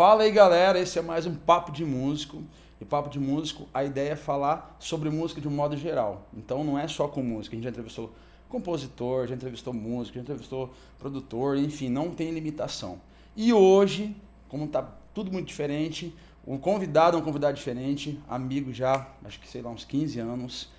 [0.00, 0.80] Fala aí, galera.
[0.80, 2.42] Esse é mais um Papo de Músico.
[2.80, 6.26] E Papo de Músico, a ideia é falar sobre música de um modo geral.
[6.32, 7.54] Então não é só com música.
[7.54, 8.10] A gente já entrevistou
[8.48, 12.98] compositor, já entrevistou músico, já entrevistou produtor, enfim, não tem limitação.
[13.36, 14.16] E hoje,
[14.48, 14.82] como tá
[15.12, 19.68] tudo muito diferente, o convidado é um convidado diferente, amigo já, acho que sei lá,
[19.68, 20.70] uns 15 anos,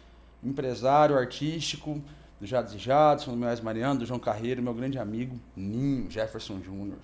[0.43, 2.01] empresário artístico,
[2.39, 6.97] do Jades e Jadson, do Mariano, do João Carreiro, meu grande amigo, Ninho Jefferson Júnior.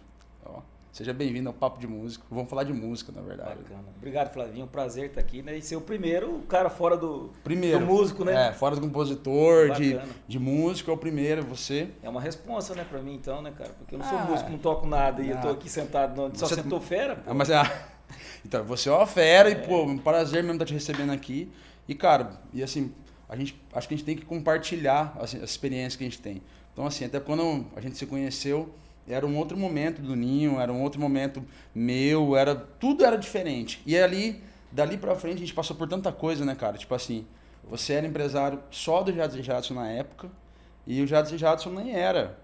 [0.97, 2.25] Seja bem-vindo ao Papo de Músico.
[2.27, 3.61] Vamos falar de música, na verdade.
[3.61, 3.83] Bacana.
[3.97, 4.65] Obrigado, Flavinho.
[4.65, 5.55] Um prazer estar aqui, né?
[5.55, 8.47] E ser o primeiro cara fora do, primeiro, do músico, né?
[8.47, 11.89] É, fora do compositor, de, de músico, é o primeiro, você.
[12.02, 13.69] É uma responsa, né, pra mim, então, né, cara?
[13.77, 16.35] Porque eu não sou ah, músico, não toco nada e eu tô aqui sentado, no...
[16.35, 17.29] só você sentou fera, pô.
[17.29, 17.71] Ah, mas, ah,
[18.43, 19.52] então, você é uma fera é.
[19.52, 21.52] e, pô, um prazer mesmo estar te recebendo aqui.
[21.88, 22.91] E, cara, e assim,
[23.29, 26.19] a gente, acho que a gente tem que compartilhar assim, as experiências que a gente
[26.19, 26.41] tem.
[26.73, 28.73] Então, assim, até quando a gente se conheceu
[29.08, 33.81] era um outro momento do Ninho, era um outro momento meu, era tudo era diferente.
[33.86, 36.77] E ali, dali pra frente, a gente passou por tanta coisa, né, cara?
[36.77, 37.25] Tipo assim,
[37.69, 40.30] você era empresário só do Jadson Jadson na época,
[40.85, 42.38] e o Jadson Jadson nem era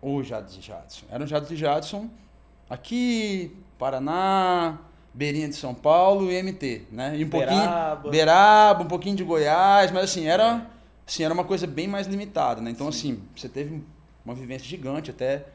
[0.00, 1.06] o Jadson Jadson.
[1.10, 2.10] Era o Jadson Jadson
[2.70, 4.78] aqui, Paraná,
[5.12, 7.16] Beirinha de São Paulo e MT, né?
[7.16, 7.90] E um Beraba.
[8.02, 10.66] pouquinho Beraba, um pouquinho de Goiás, mas assim, era,
[11.06, 12.70] assim, era uma coisa bem mais limitada, né?
[12.70, 13.12] Então Sim.
[13.12, 13.82] assim, você teve
[14.24, 15.46] uma vivência gigante até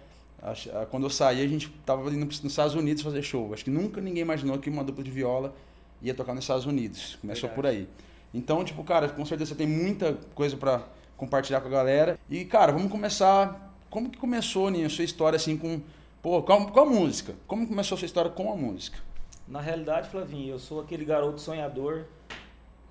[0.89, 3.53] quando eu saí, a gente tava indo nos Estados Unidos fazer show.
[3.53, 5.55] Acho que nunca ninguém imaginou que uma dupla de viola
[6.02, 7.17] ia tocar nos Estados Unidos.
[7.22, 7.55] Começou Verdade.
[7.55, 7.88] por aí.
[8.33, 10.83] Então, tipo, cara, com certeza você tem muita coisa para
[11.16, 12.19] compartilhar com a galera.
[12.30, 13.73] E, cara, vamos começar.
[13.89, 15.80] Como que começou, Ninho, a sua história assim com.
[16.21, 17.36] Pô, com a, com a música?
[17.47, 18.97] Como começou a sua história com a música?
[19.47, 22.05] Na realidade, Flavinho, eu sou aquele garoto sonhador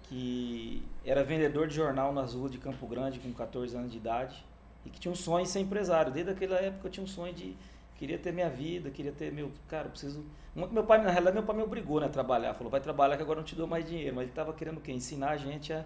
[0.05, 4.45] que era vendedor de jornal nas ruas de Campo Grande com 14 anos de idade
[4.85, 6.13] e que tinha um sonho de ser empresário.
[6.13, 7.57] Desde aquela época eu tinha um sonho de
[7.97, 10.25] queria ter minha vida, queria ter meu, cara, preciso.
[10.55, 12.53] Meu pai, na realidade, meu pai me obrigou né, a trabalhar.
[12.53, 14.15] Falou, vai trabalhar que agora não te dou mais dinheiro.
[14.15, 14.93] Mas ele estava querendo o quê?
[14.93, 15.85] Ensinar a gente a,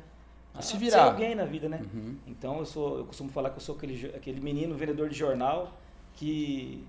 [0.54, 0.93] a, a se virar.
[0.93, 1.82] ser alguém na vida, né?
[1.94, 2.16] Uhum.
[2.26, 5.72] Então eu sou, eu costumo falar que eu sou aquele, aquele menino vendedor de jornal
[6.15, 6.87] que,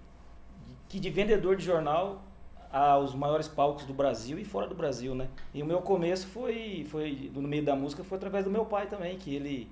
[0.87, 2.23] que de vendedor de jornal
[2.71, 5.27] aos maiores palcos do Brasil e fora do Brasil, né?
[5.53, 8.87] E o meu começo foi, foi no meio da música foi através do meu pai
[8.87, 9.69] também, que ele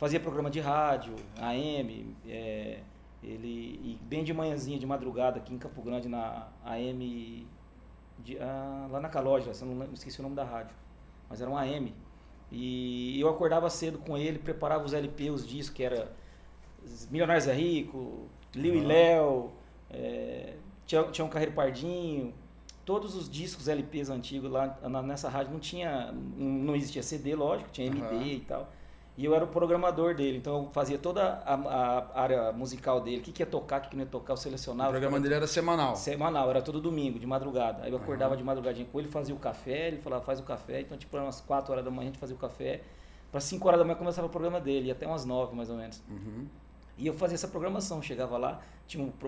[0.00, 2.80] fazia programa de rádio, AM, é,
[3.22, 7.46] ele e bem de manhãzinha, de madrugada, aqui em Campo Grande, na AM,
[8.18, 10.74] de, ah, lá na Caloja, não esqueci o nome da rádio,
[11.28, 11.94] mas era um AM.
[12.50, 16.10] E eu acordava cedo com ele, preparava os LP, os discos, que era
[17.10, 19.52] Milionários é Rico, Liu e Léo,
[19.90, 20.54] é,
[21.22, 22.32] um Carreiro Pardinho,
[22.86, 27.86] todos os discos LPs antigos lá nessa rádio não tinha, não existia CD, lógico, tinha
[27.86, 28.22] MD uhum.
[28.22, 28.72] e tal.
[29.20, 33.18] E eu era o programador dele, então eu fazia toda a, a área musical dele,
[33.18, 34.88] o que, que ia tocar, o que, que não ia tocar, eu selecionava.
[34.88, 35.94] O programa dele era semanal?
[35.94, 37.82] Semanal, era todo domingo, de madrugada.
[37.82, 38.38] Aí eu acordava uhum.
[38.38, 40.80] de madrugadinha com ele, fazia o café, ele falava, faz o café.
[40.80, 42.80] Então, tipo, umas 4 horas da manhã a gente fazia o café.
[43.30, 46.02] Para 5 horas da manhã começava o programa dele, até umas 9 mais ou menos.
[46.08, 46.46] Uhum.
[46.96, 49.26] E eu fazia essa programação, chegava lá, tinha o,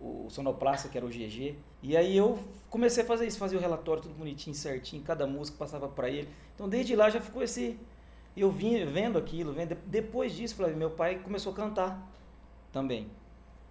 [0.00, 3.56] o, o Sonoplasta, que era o GG, e aí eu comecei a fazer isso, fazia
[3.56, 6.28] o relatório tudo bonitinho, certinho, cada música passava para ele.
[6.56, 7.78] Então desde lá já ficou esse,
[8.40, 12.10] eu vim vendo aquilo, vendo, depois disso, Flávio, meu pai começou a cantar
[12.72, 13.08] também.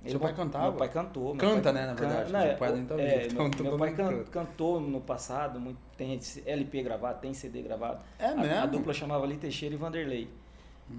[0.02, 0.66] Ele, Seu pai cantava?
[0.66, 1.34] Meu pai cantou.
[1.34, 2.32] Meu Canta, pai, né, na verdade.
[2.32, 5.80] Can, meu pai, é, tá é, então, meu, meu pai can, cantou no passado, muito,
[5.98, 8.04] tem LP gravado, tem CD gravado.
[8.20, 8.54] É mesmo?
[8.54, 10.30] A, a dupla chamava Ali Teixeira e Vanderlei.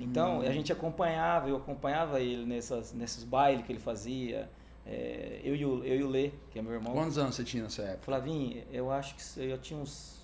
[0.00, 0.42] Então, hum.
[0.42, 4.50] a gente acompanhava, eu acompanhava ele nessas, nesses bailes que ele fazia.
[4.84, 6.92] É, eu, e o, eu e o Lê, que é meu irmão.
[6.92, 8.04] Quantos anos você tinha nessa época?
[8.04, 10.17] Flavinho, eu acho que eu tinha uns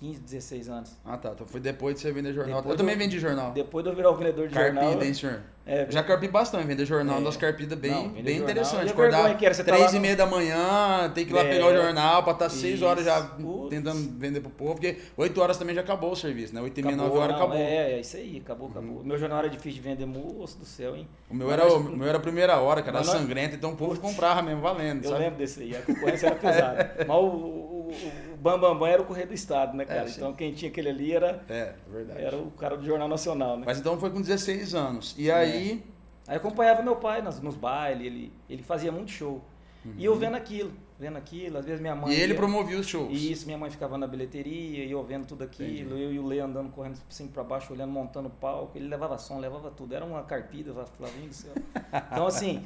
[0.00, 0.96] 15, 16 anos.
[1.04, 1.30] Ah, tá.
[1.32, 2.56] Então foi depois de você vender jornal.
[2.56, 3.52] Depois eu também vendi jornal.
[3.52, 4.90] Depois de eu virar o vendedor de Carpida, jornal.
[4.90, 5.42] Carpida, hein, senhor?
[5.66, 8.90] É, já carpi bastante, vender jornal, é, das carpidas bem, não, bem jornal, interessante.
[8.90, 11.42] Acordar que era, você tá três tá e meia da manhã, tem que ir lá
[11.42, 13.70] é, pegar o jornal pra estar tá seis horas já Putz.
[13.70, 16.60] tentando vender pro povo, porque oito horas também já acabou o serviço, né?
[16.60, 17.56] Oito e meia, nove horas acabou.
[17.56, 18.98] É, é isso aí, acabou, acabou.
[18.98, 19.04] Uhum.
[19.04, 21.08] Meu jornal era difícil de vender, moço do céu, hein?
[21.30, 23.98] O meu, era, o meu era a primeira hora, cara, era sangrento, então o povo
[23.98, 25.02] comprava mesmo, valendo.
[25.02, 25.22] Eu sabe?
[25.22, 26.94] lembro desse aí, a concorrência era pesada.
[27.08, 27.83] Mas o
[28.32, 30.08] o Bambambam Bam Bam era o correio do Estado, né, cara?
[30.08, 32.22] É, então quem tinha aquele ali era, é, verdade.
[32.22, 33.64] era o cara do Jornal Nacional, né?
[33.66, 35.14] Mas então foi com 16 anos.
[35.18, 35.82] E aí.
[35.90, 35.94] É.
[36.26, 39.42] Aí acompanhava meu pai nos, nos bailes, ele, ele fazia muito show.
[39.84, 39.94] Uhum.
[39.98, 42.14] E eu vendo aquilo, vendo aquilo, às vezes minha mãe.
[42.14, 43.12] E ele ia, promovia os shows.
[43.12, 46.02] Isso, minha mãe ficava na bilheteria e eu vendo tudo aquilo, Entendi.
[46.02, 48.78] eu e o Lê andando correndo assim para baixo, olhando, montando o palco.
[48.78, 49.94] Ele levava som, levava tudo.
[49.94, 51.52] Era uma carpida, Flavinho do céu.
[52.10, 52.64] Então, assim,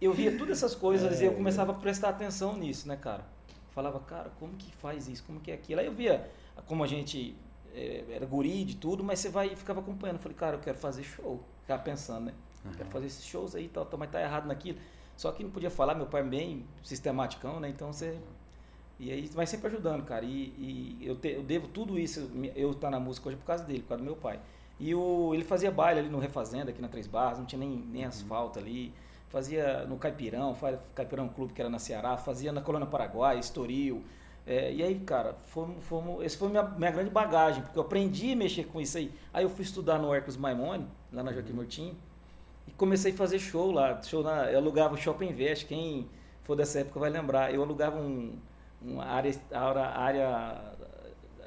[0.00, 3.24] eu via todas essas coisas é, e eu começava a prestar atenção nisso, né, cara?
[3.72, 5.24] Falava, cara, como que faz isso?
[5.24, 5.80] Como que é aquilo?
[5.80, 6.30] Aí eu via
[6.66, 7.36] como a gente
[7.74, 10.16] é, era guri de tudo, mas você vai e ficava acompanhando.
[10.16, 11.40] Eu falei, cara, eu quero fazer show.
[11.62, 12.34] Ficava pensando, né?
[12.64, 12.72] Uhum.
[12.72, 14.78] Quero fazer esses shows aí e tal, tal, mas tá errado naquilo.
[15.16, 17.68] Só que não podia falar, meu pai bem sistematicão, né?
[17.68, 18.18] Então você.
[18.98, 20.24] E aí vai sempre ajudando, cara.
[20.24, 23.46] E, e eu, te, eu, devo tudo isso, eu estar tá na música hoje por
[23.46, 24.40] causa dele, por causa do meu pai.
[24.78, 27.68] E o, ele fazia baile ali no Refazenda, aqui na Três Barras, não tinha nem,
[27.68, 28.08] nem uhum.
[28.08, 28.92] asfalto ali.
[29.30, 30.56] Fazia no Caipirão,
[30.92, 34.02] Caipirão Clube, que era na Ceará, fazia na Colônia Paraguai, Estoril.
[34.44, 38.32] É, e aí, cara, fomos, fomos, esse foi minha, minha grande bagagem, porque eu aprendi
[38.32, 39.14] a mexer com isso aí.
[39.32, 41.56] Aí eu fui estudar no Hercos Maimone, lá na Joaquim uhum.
[41.56, 41.96] Murtinho,
[42.66, 44.02] e comecei a fazer show lá.
[44.02, 46.08] Show na, eu alugava o Shopping Invest, quem
[46.42, 47.54] for dessa época vai lembrar.
[47.54, 48.36] Eu alugava um,
[48.82, 50.74] uma área, a área,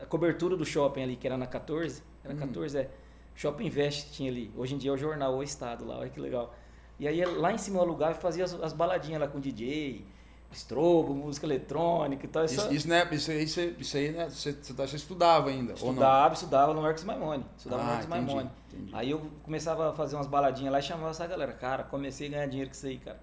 [0.02, 2.02] a cobertura do shopping ali, que era na 14.
[2.24, 2.80] Era 14, hum.
[2.80, 2.90] é.
[3.36, 4.50] Shopping Invest tinha ali.
[4.56, 6.56] Hoje em dia é o jornal, o Estado lá, olha que legal.
[7.00, 10.06] E aí lá em cima eu alugava e fazia as, as baladinhas lá com DJ,
[10.52, 12.46] estrobo, música eletrônica e tal.
[12.46, 15.74] Isso, isso, né, isso, isso, isso aí, né, você, você estudava ainda?
[15.74, 17.46] Estudava, estudava no Marcos Maimone.
[17.58, 18.50] Estudava ah, no Marcos Maimone.
[18.72, 18.92] Entendi.
[18.94, 21.54] Aí eu começava a fazer umas baladinhas lá e chamava essa galera.
[21.54, 23.20] Cara, comecei a ganhar dinheiro com isso aí, cara.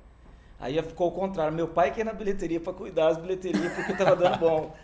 [0.58, 1.54] Aí ficou o contrário.
[1.54, 4.74] Meu pai que ia na bilheteria para cuidar das bilheterias porque tava dando bom.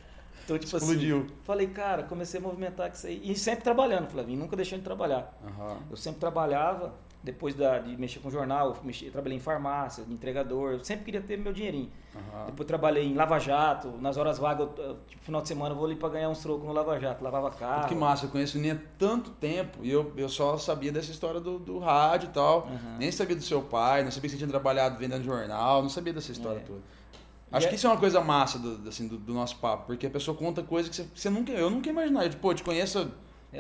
[0.44, 1.18] Então, tipo assim, Explodiu.
[1.18, 3.20] assim, falei, cara, comecei a movimentar com isso aí.
[3.24, 5.36] E sempre trabalhando, Flavinho, nunca deixando de trabalhar.
[5.44, 5.76] Uhum.
[5.90, 6.94] Eu sempre trabalhava,
[7.26, 11.20] depois da, de mexer com jornal, eu trabalhei em farmácia, de entregador, eu sempre queria
[11.20, 11.90] ter meu dinheirinho.
[12.14, 12.46] Uhum.
[12.46, 15.86] Depois trabalhei em Lava Jato, nas horas vagas, eu, tipo, final de semana eu vou
[15.86, 17.88] ali para ganhar uns trocos no Lava Jato, lavava carro.
[17.88, 21.40] Que massa, eu conheço nem há tanto tempo e eu, eu só sabia dessa história
[21.40, 22.68] do, do rádio e tal.
[22.68, 22.96] Uhum.
[22.98, 26.12] Nem sabia do seu pai, não sabia que você tinha trabalhado vendendo jornal, não sabia
[26.12, 26.62] dessa história é.
[26.62, 26.80] toda.
[27.50, 27.76] Acho que é...
[27.76, 30.62] isso é uma coisa massa do, assim, do, do, nosso papo, porque a pessoa conta
[30.62, 31.52] coisas que você, você nunca.
[31.52, 32.28] Eu nunca imaginava.
[32.28, 33.10] Tipo, pô, te conheço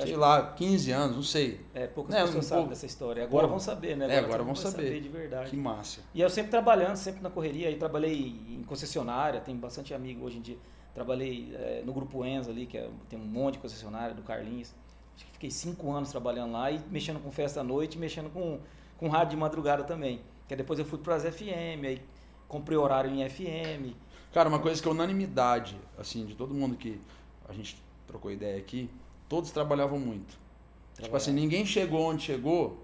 [0.02, 0.16] sei que...
[0.16, 1.60] lá, 15 anos, não sei.
[1.74, 2.20] É, poucas né?
[2.22, 2.70] pessoas um sabem pouco...
[2.70, 3.24] dessa história.
[3.24, 4.04] Agora Pô, vão saber, né?
[4.04, 4.84] Agora, é, agora vão saber.
[4.84, 5.00] saber.
[5.00, 5.50] de verdade.
[5.50, 6.00] Que massa.
[6.14, 7.68] E eu sempre trabalhando, sempre na correria.
[7.68, 10.58] Aí trabalhei em concessionária, tenho bastante amigo hoje em dia.
[10.94, 14.74] Trabalhei é, no Grupo Enzo ali, que é, tem um monte de concessionária, do Carlinhos.
[15.14, 18.60] Acho que fiquei cinco anos trabalhando lá e mexendo com festa à noite, mexendo com,
[18.98, 20.20] com rádio de madrugada também.
[20.48, 22.02] Que depois eu fui para as FM, aí
[22.48, 23.94] comprei horário em FM.
[24.32, 27.00] Cara, uma coisa que é unanimidade, assim, de todo mundo que
[27.48, 28.90] a gente trocou ideia aqui,
[29.28, 30.38] todos trabalhavam muito.
[31.00, 32.82] Tipo assim, ninguém chegou onde chegou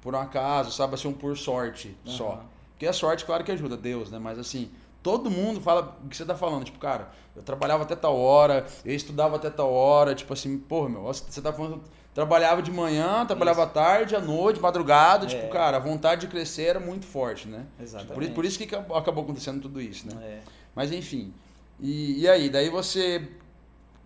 [0.00, 2.12] por um acaso, sabe assim, um por sorte uhum.
[2.12, 2.44] só.
[2.72, 4.18] Porque a sorte, claro que ajuda, Deus, né?
[4.18, 4.68] Mas assim,
[5.02, 6.64] todo mundo fala o que você tá falando.
[6.64, 10.14] Tipo, cara, eu trabalhava até tal hora, eu estudava até tal hora.
[10.14, 11.80] Tipo assim, porra, meu, você tá falando.
[12.12, 15.26] Trabalhava de manhã, trabalhava à tarde, à noite, madrugada.
[15.26, 15.44] Tipo, é.
[15.44, 17.64] Tipo, cara, a vontade de crescer era muito forte, né?
[17.80, 18.14] Exatamente.
[18.14, 20.20] Tipo, por, por, isso que acabou acontecendo tudo isso, né?
[20.22, 20.40] É.
[20.74, 21.32] Mas enfim.
[21.80, 23.28] E, e aí, daí você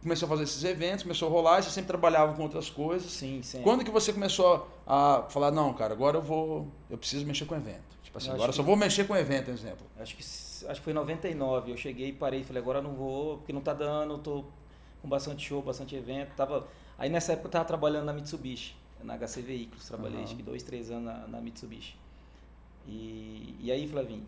[0.07, 3.11] começou a fazer esses eventos, começou a rolar, você sempre trabalhava com outras coisas.
[3.11, 3.61] Sim, sim.
[3.63, 7.57] Quando que você começou a falar, não, cara, agora eu vou, eu preciso mexer com
[7.57, 7.97] evento?
[8.03, 9.85] Tipo assim, eu agora só vou mexer com evento, exemplo.
[9.99, 13.39] Acho que acho que foi em 99, eu cheguei e parei, falei, agora não vou,
[13.39, 14.45] porque não tá dando, eu tô
[15.03, 16.67] com bastante show, bastante evento, tava
[16.99, 20.25] Aí nessa época eu tava trabalhando na Mitsubishi, na HC Veículos, trabalhei uhum.
[20.25, 21.97] acho que dois, três anos na, na Mitsubishi.
[22.87, 24.25] E, e aí, Flavinho,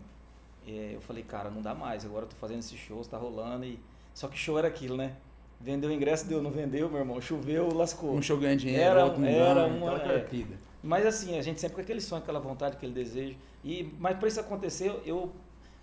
[0.67, 3.65] é, eu falei, cara, não dá mais, agora eu tô fazendo esses shows, tá rolando
[3.65, 3.79] e
[4.13, 5.15] só que show era aquilo, né?
[5.59, 7.19] Vendeu o ingresso, deu, não vendeu, meu irmão.
[7.19, 8.13] Choveu, lascou.
[8.13, 10.25] Um show ganha dinheiro, era, outro não era uma é.
[10.81, 13.37] Mas assim, a gente sempre com aquele sonho, aquela vontade, aquele desejo.
[13.63, 15.33] E, mas para isso acontecer, eu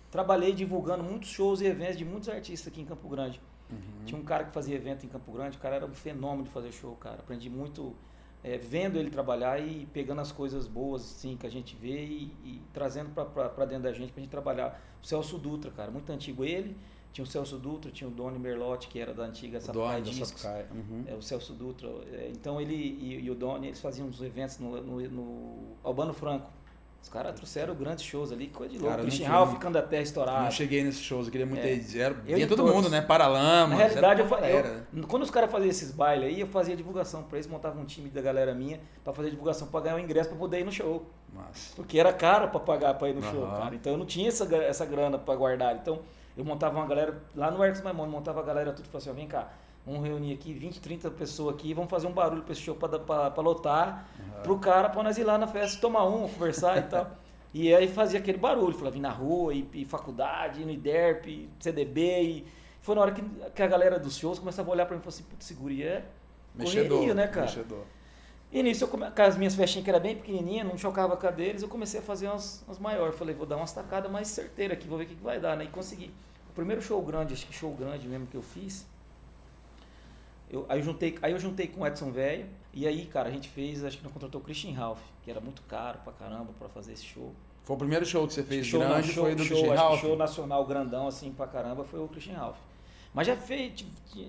[0.09, 3.39] trabalhei divulgando muitos shows e eventos de muitos artistas aqui em Campo Grande.
[3.69, 4.05] Uhum.
[4.05, 6.49] Tinha um cara que fazia evento em Campo Grande, o cara era um fenômeno de
[6.49, 7.17] fazer show, cara.
[7.19, 7.95] Aprendi muito
[8.43, 12.33] é, vendo ele trabalhar e pegando as coisas boas assim, que a gente vê e,
[12.43, 14.81] e trazendo para dentro da gente para a gente trabalhar.
[15.03, 16.75] O Celso Dutra, cara, muito antigo ele
[17.13, 20.43] tinha o Celso Dutra, tinha o Doni Merlotti, que era da antiga Sapucaia Discos.
[20.43, 21.03] Uhum.
[21.07, 21.89] É, o Celso Dutra.
[22.11, 26.13] É, então ele e, e, o Doni, eles faziam uns eventos no, no, no Albano
[26.13, 26.49] Franco.
[27.01, 28.91] Os caras trouxeram grandes shows ali, coisa de louco.
[28.91, 30.43] Cara, Christian Ralph ficando até estourado.
[30.43, 31.79] Não cheguei nesses shows, eu queria muito é.
[31.97, 32.75] Era, vinha todo todos.
[32.75, 33.01] mundo, né?
[33.01, 33.69] Paralama.
[33.69, 37.37] Na realidade, eu, eu, quando os caras faziam esses bailes aí, eu fazia divulgação pra
[37.37, 40.29] eles, montava um time da galera minha pra fazer divulgação, pra ganhar o um ingresso
[40.29, 41.05] pra poder ir no show.
[41.33, 41.75] Nossa.
[41.75, 43.31] Porque era caro pra pagar pra ir no uhum.
[43.31, 43.73] show, cara.
[43.73, 45.77] Então eu não tinha essa, essa grana pra guardar.
[45.77, 46.01] Então
[46.37, 49.19] eu montava uma galera, lá no Ercos Maimon, montava a galera tudo e falava assim,
[49.19, 49.51] vem cá,
[49.85, 53.41] vamos reunir aqui 20, 30 pessoas aqui, vamos fazer um barulho para esse show para
[53.41, 54.41] lotar, uhum.
[54.43, 57.11] pro cara, para nós ir lá na festa, tomar um, conversar e tal.
[57.53, 62.21] E aí fazia aquele barulho, falava, vim na rua, e, e faculdade, no IDERP, CDB,
[62.21, 62.47] e
[62.81, 63.23] foi na hora que,
[63.55, 66.05] que a galera dos shows começava a olhar para mim e falou assim, putz, seguria
[66.59, 67.47] é correria, né, cara?
[67.47, 67.83] Mexedor.
[68.51, 69.09] E nisso, eu come...
[69.09, 71.99] com as minhas festinhas que era bem pequenininha, não chocava com a deles, eu comecei
[71.99, 73.17] a fazer umas, umas maiores.
[73.17, 75.57] Falei, vou dar umas tacadas mais certeiras aqui, vou ver o que, que vai dar,
[75.57, 75.65] né?
[75.65, 76.13] E consegui
[76.57, 78.85] primeiro show grande, acho que show grande mesmo que eu fiz,
[80.49, 83.31] eu, aí, eu juntei, aí eu juntei com o Edson Velho, e aí, cara, a
[83.31, 86.51] gente fez, acho que não contratou o Christian Ralph, que era muito caro pra caramba
[86.57, 87.31] pra fazer esse show.
[87.63, 90.01] Foi o primeiro show que você fez show, grande, show, foi do show, Christian Ralph?
[90.01, 92.57] show nacional grandão, assim, pra caramba, foi o Christian Ralph.
[93.13, 93.85] Mas já fez,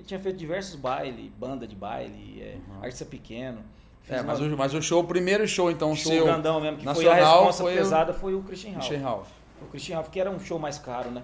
[0.06, 2.82] tinha feito diversos bailes, banda de baile, é, uhum.
[2.82, 3.60] artista pequeno.
[4.08, 4.54] É, mas, uma...
[4.54, 7.22] o, mas o show, o primeiro show, então, show seu grandão mesmo, que nacional, foi
[7.22, 8.14] a resposta foi pesada, o...
[8.14, 8.86] foi o Christian Ralph.
[8.86, 9.28] Christian Ralph.
[9.62, 11.22] O Christian Ralph, que era um show mais caro, né?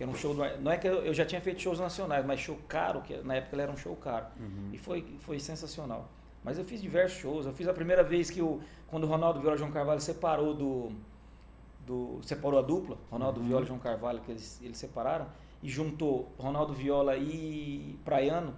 [0.00, 0.34] Que era um show.
[0.34, 3.34] Não é que eu, eu já tinha feito shows nacionais, mas show caro, que na
[3.34, 4.24] época era um show caro.
[4.40, 4.70] Uhum.
[4.72, 6.08] E foi, foi sensacional.
[6.42, 7.44] Mas eu fiz diversos shows.
[7.44, 10.54] Eu fiz a primeira vez que o, quando o Ronaldo Viola e João Carvalho separou
[10.54, 10.90] do.
[11.86, 13.46] do separou a dupla, Ronaldo Uhum.
[13.48, 15.26] Viola e João Carvalho, que eles, eles separaram,
[15.62, 18.54] e juntou Ronaldo Viola e Praiano.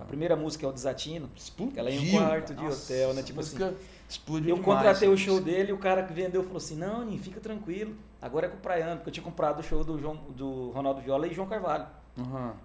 [0.00, 1.30] A primeira música é o Desatino.
[1.36, 1.78] Explodiu.
[1.78, 3.22] Ela em um quarto de hotel, né?
[3.22, 3.74] Tipo música
[4.12, 7.04] explodiu Eu demais, contratei o show dele e o cara que vendeu falou assim: Não,
[7.04, 7.96] Ninho, fica tranquilo.
[8.20, 11.00] Agora é com o Praiano, porque eu tinha comprado o show do, João, do Ronaldo
[11.00, 11.86] Viola e João Carvalho.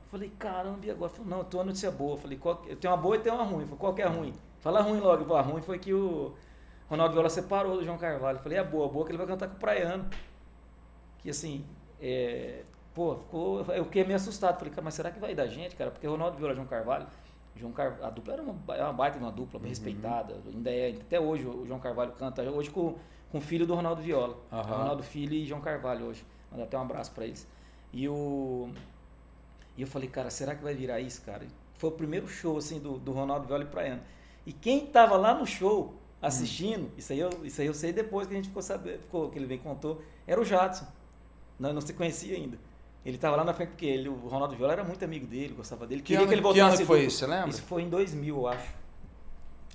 [0.04, 1.10] Eu falei, caramba, e agora?
[1.10, 2.18] Falou, não, eu tô notícia boa.
[2.18, 3.63] Falei, qual, eu tenho uma boa e tenho uma ruim.
[3.63, 4.34] Falei, qual que é a ruim?
[4.60, 5.25] Fala ruim logo.
[5.25, 6.36] Falei, a ruim foi que o
[6.89, 8.39] Ronaldo Viola separou do João Carvalho.
[8.39, 10.06] Falei, a boa, a boa é que ele vai cantar com o Praiano.
[11.20, 11.66] Que assim,
[12.01, 12.63] é,
[12.94, 14.58] pô, ficou, eu fiquei meio assustado.
[14.58, 15.92] Falei, cara, mas será que vai dar gente, cara?
[15.92, 17.08] Porque o Ronaldo Viola e João Carvalho,
[17.58, 17.98] João Car...
[18.02, 20.36] a dupla era uma, é uma baita de uma dupla, bem respeitada.
[20.48, 22.96] Ainda é, até hoje o João Carvalho canta, hoje com,
[23.32, 24.38] com o filho do Ronaldo Viola.
[24.52, 24.78] Aham.
[24.78, 26.26] Ronaldo Filho e João Carvalho hoje.
[26.52, 27.48] Mandar até um abraço pra eles.
[27.92, 28.70] E o.
[29.76, 31.46] E eu falei, cara, será que vai virar isso, cara?
[31.76, 34.02] Foi o primeiro show, assim, do, do Ronaldo Viola e Praiano.
[34.46, 38.28] E quem tava lá no show, assistindo, isso, aí eu, isso aí eu sei depois
[38.28, 40.88] que a gente ficou sabendo, ficou, que ele e contou, era o Jadson.
[41.60, 42.58] Não, não se conhecia ainda.
[43.06, 45.88] Ele tava lá na frente, porque ele, o Ronaldo Viola era muito amigo dele, gostava
[45.88, 46.01] dele.
[46.01, 47.50] Que Queria ano, que ele que voltasse ano que ser foi isso, você lembra?
[47.50, 48.74] Isso foi em 2000, eu acho.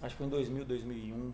[0.03, 1.33] Acho que foi em 2000, 2001.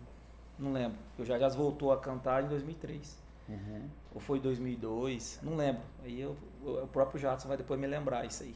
[0.59, 0.97] Não lembro.
[1.17, 3.17] O Jajás voltou a cantar em 2003.
[3.49, 3.89] Uhum.
[4.13, 5.81] Ou foi 2002, não lembro.
[6.03, 8.55] Aí eu, o próprio Jadson vai depois me lembrar isso aí.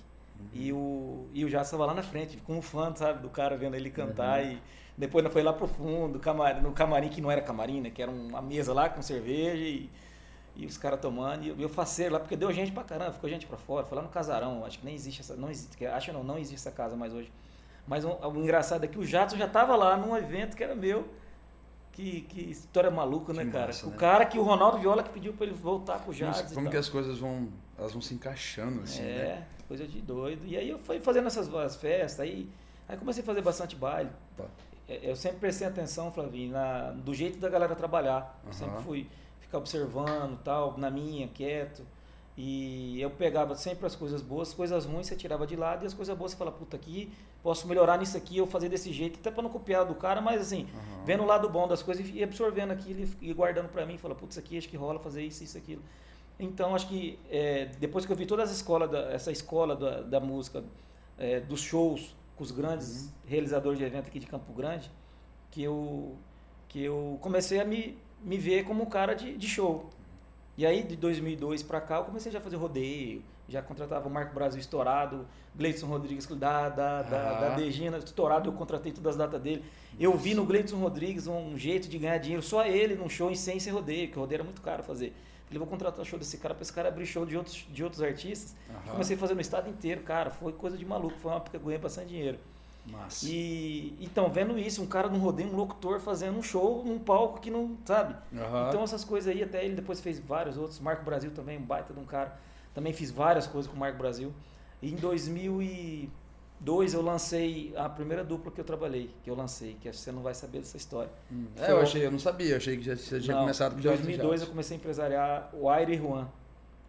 [0.52, 3.56] E o, e o Jadson estava lá na frente, com um fã, sabe, do cara
[3.56, 4.44] vendo ele cantar.
[4.46, 4.62] E
[4.98, 6.20] depois foi lá pro fundo,
[6.62, 7.90] no camarim que não era camarim, né?
[7.90, 9.90] Que era uma mesa lá com cerveja e,
[10.56, 11.44] e os caras tomando.
[11.44, 13.86] E eu, faceiro lá, porque deu gente pra caramba, ficou gente pra fora.
[13.86, 15.36] Foi lá no casarão, acho que nem existe essa.
[15.36, 17.32] Não existe, acho não, não existe essa casa mais hoje.
[17.88, 20.76] Mas o, o engraçado é que o Jadson já tava lá num evento que era
[20.76, 21.08] meu.
[21.92, 23.68] Que, que história maluca, né, Que cara?
[23.68, 23.98] massa, o né?
[23.98, 26.76] cara que o Ronaldo Viola que pediu pra ele voltar com o e como que
[26.78, 29.08] as coisas vão, elas vão se encaixando assim, né?
[29.10, 30.44] É, coisa de doido.
[30.44, 32.50] E aí eu fui fazendo essas festas, aí,
[32.90, 34.10] aí comecei a fazer bastante baile.
[34.36, 34.46] Tá.
[34.90, 38.40] É, Eu sempre prestei atenção, Flavinho, na, do jeito da galera trabalhar.
[38.44, 38.54] Eu Aham.
[38.58, 39.08] sempre fui
[39.54, 41.86] ficar observando, tal, na minha, quieto.
[42.36, 45.86] E eu pegava sempre as coisas boas, as coisas ruins você tirava de lado e
[45.86, 47.12] as coisas boas você fala, puta, aqui
[47.44, 50.42] posso melhorar nisso aqui, eu fazer desse jeito, até pra não copiar do cara, mas
[50.42, 51.06] assim, Aham.
[51.06, 54.36] vendo o lado bom das coisas e absorvendo aquilo e guardando pra mim, fala, putz,
[54.36, 55.84] isso aqui acho que rola fazer isso, isso, aquilo.
[56.40, 60.02] Então acho que é, depois que eu vi toda essa escola da, essa escola da,
[60.02, 60.64] da música,
[61.20, 64.90] é, dos shows com os grandes realizadores de evento aqui de Campo Grande,
[65.52, 66.18] que eu,
[66.68, 69.90] que eu comecei a me, me ver como um cara de, de show.
[70.58, 74.12] E aí de 2002 pra cá eu comecei já a fazer rodeio, já contratava o
[74.12, 75.26] Marco Brasil estourado,
[75.56, 77.40] Gleidson Rodrigues da, da, da, Ah.
[77.42, 79.64] da Degina estourado, eu contratei todas as datas dele.
[80.00, 83.36] Eu vi no Gleidson Rodrigues um jeito de ganhar dinheiro, só ele num show em
[83.36, 85.14] sem ser rodeio, porque rodeio era muito caro fazer.
[85.46, 88.02] Falei, vou contratar show desse cara para esse cara abrir show de outros, de outros
[88.02, 88.56] artistas.
[88.70, 88.92] Aham.
[88.94, 91.58] Comecei a fazer no estado inteiro, cara, foi coisa de maluco, foi uma época que
[91.58, 92.40] eu ganhei bastante dinheiro.
[92.86, 93.26] Massa.
[93.30, 97.40] E então, vendo isso, um cara num rodeio, um locutor fazendo um show num palco
[97.40, 98.16] que não, sabe?
[98.38, 98.68] Aham.
[98.70, 100.80] Então essas coisas aí, até ele depois fez vários outros.
[100.80, 102.38] Marco Brasil também, um baita de um cara.
[102.74, 104.34] Também fiz várias coisas com o Marco Brasil.
[104.82, 109.92] E em 2002 eu lancei a primeira dupla que eu trabalhei, que eu lancei, que
[109.92, 111.10] você não vai saber dessa história.
[111.32, 111.46] Hum.
[111.56, 113.80] É, eu achei, eu não sabia, eu achei que já, você tinha Não, começado com
[113.80, 114.46] Em já- 2002 já.
[114.46, 116.28] eu comecei a empresariar o Aire Juan,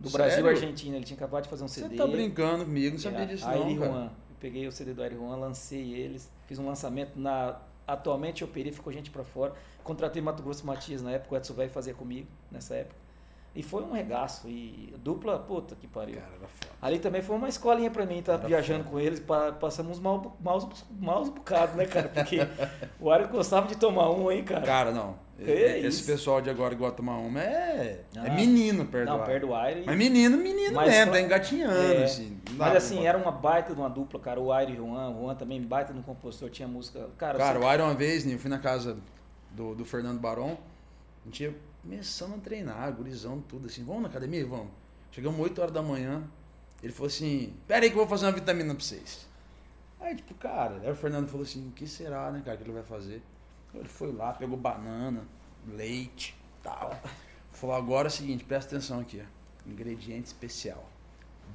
[0.01, 0.27] do Sério?
[0.27, 0.97] Brasil e Argentina.
[0.97, 1.97] Ele tinha acabado de fazer um Você CD.
[1.97, 3.93] tá brincando comigo, não É, sabia disso Aire não, cara.
[3.93, 4.05] Juan.
[4.07, 4.11] Eu
[4.45, 7.57] peguei o CD do Aire Juan, lancei eles, fiz um lançamento na.
[7.87, 9.55] Atualmente eu operei, ficou gente pra fora.
[9.83, 12.97] Contratei Mato Grosso Matias na época, o Edson Velho fazia comigo nessa época.
[13.55, 14.47] E foi um regaço.
[14.49, 16.17] E dupla, puta que pariu.
[16.17, 16.73] Cara, foda.
[16.83, 20.01] Ali também foi uma escolinha pra mim, tá Era viajando com eles, pa- passamos uns
[20.03, 22.09] maus, maus, maus bocados, né, cara?
[22.09, 22.39] Porque
[23.01, 24.61] o Aire gostava de tomar um, hein, cara?
[24.67, 25.15] Cara, não.
[25.37, 26.07] Que Esse isso?
[26.07, 28.31] pessoal de agora de tomar uma é, é Ah.
[28.35, 29.83] menino perto Não, do perto do Aire.
[29.85, 32.05] Mas menino, menino Mas mesmo, só- tá engatinhando, É.
[32.05, 32.41] assim.
[32.53, 34.41] Mas assim, era uma baita de uma dupla, cara.
[34.41, 37.09] O Aire e o Juan, o Juan também baita um compositor, tinha música.
[37.19, 38.97] Cara, Cara, você- o Iron uma vez, né, eu fui na casa
[39.51, 40.57] do, do Fernando Barão,
[41.23, 43.83] a gente ia começando a treinar, gurizão, tudo assim.
[43.85, 44.47] Vamos na academia?
[44.47, 44.69] Vamos.
[45.11, 46.23] Chegamos 8 horas da manhã,
[46.83, 49.27] ele falou assim, pera aí que eu vou fazer uma vitamina pra vocês.
[50.01, 52.73] Aí, tipo, cara, aí o Fernando falou assim, o que será, né, cara, que ele
[52.73, 53.21] vai fazer?
[53.75, 55.23] Ele foi lá, pegou banana,
[55.67, 56.99] leite, tal.
[57.51, 59.71] Falou, agora é o seguinte, presta atenção aqui, ó.
[59.71, 60.85] Ingrediente especial.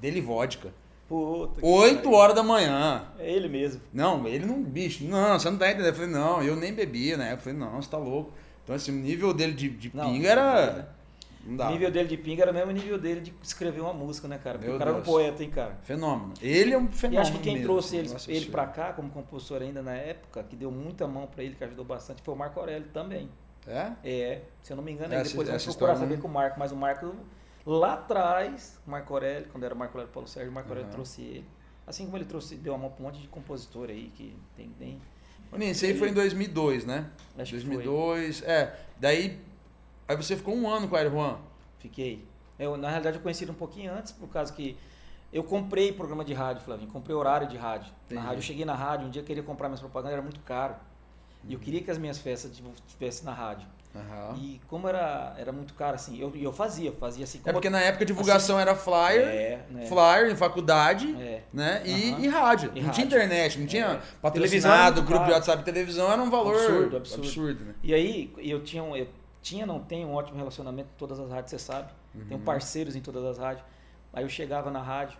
[0.02, 0.74] Dele vodka.
[1.08, 2.14] Puta que 8 pariu.
[2.14, 3.08] horas da manhã.
[3.18, 3.82] É ele mesmo.
[3.92, 5.88] Não, ele não, bicho, não, você não tá entendendo.
[5.88, 7.34] Eu falei, não, eu nem bebia, né?
[7.34, 8.32] Eu falei, não, você tá louco.
[8.64, 10.96] Então, assim, o nível dele de, de Não, pinga era.
[11.48, 11.70] O dá.
[11.72, 14.58] nível dele de pinga era o mesmo nível dele de escrever uma música, né, cara?
[14.58, 15.04] Porque Meu o cara Deus.
[15.08, 15.78] era um poeta, hein, cara?
[15.84, 16.34] Fenômeno.
[16.42, 17.22] Ele é um E fenômeno.
[17.22, 20.44] acho que quem mesmo, trouxe assim, ele, ele pra cá, como compositor ainda na época,
[20.44, 23.30] que deu muita mão pra ele, que ajudou bastante, foi o Marco Aurélio também.
[23.68, 23.92] É?
[24.04, 26.60] É, se eu não me engano, Essa- depois vamos procurar saber não- com o Marco,
[26.60, 27.16] mas o Marco
[27.66, 30.94] Lá atrás, Marco Aurélio, quando era Marco Aurélio Paulo Sérgio, Marco Aurélio Uhum.
[30.96, 31.46] trouxe ele.
[31.86, 34.70] Assim como ele trouxe, deu a mão pra um monte de compositor aí, que tem,
[34.80, 35.00] tem
[35.52, 37.10] Ô, Ninho, isso aí foi em 2002, né?
[37.38, 37.76] acho que foi.
[37.76, 38.76] 2002, é.
[39.00, 39.40] Daí,
[40.10, 41.38] aí você ficou um ano com a Juan.
[41.80, 42.26] Fiquei.
[42.58, 44.76] Eu, na realidade, eu conheci ele um pouquinho antes, por causa que
[45.32, 46.90] eu comprei programa de rádio, Flavinho.
[46.92, 47.92] Comprei horário de rádio.
[48.06, 48.16] Entendi.
[48.22, 50.42] Na rádio, eu cheguei na rádio, um dia eu queria comprar minhas propagandas, era muito
[50.42, 50.76] caro.
[51.48, 53.66] E eu queria que as minhas festas tipo, tivessem na rádio.
[53.96, 54.36] Aham.
[54.38, 57.42] E como era, era muito caro, assim, eu, eu fazia, fazia assim.
[57.46, 59.86] É porque na época a divulgação era flyer, É, né?
[59.88, 61.42] flyer em faculdade, É.
[61.52, 61.82] né?
[61.86, 62.20] E, Aham.
[62.20, 62.72] e rádio.
[62.76, 63.06] E não tinha rádio.
[63.06, 63.86] internet, não tinha
[64.24, 64.30] É.
[64.30, 65.32] Televisão era patrocinado, muito grupo de.
[65.32, 67.64] WhatsApp televisão, era um valor Absurdo, absurdo, absurdo.
[67.66, 67.74] né?
[67.82, 69.08] E aí, eu tinha, um- eu
[69.42, 71.92] tinha, não tenho um ótimo relacionamento com todas as rádios, você sabe.
[72.14, 72.26] Uhum.
[72.28, 73.66] Tenho parceiros em todas as rádios.
[74.14, 75.18] Aí eu chegava na rádio,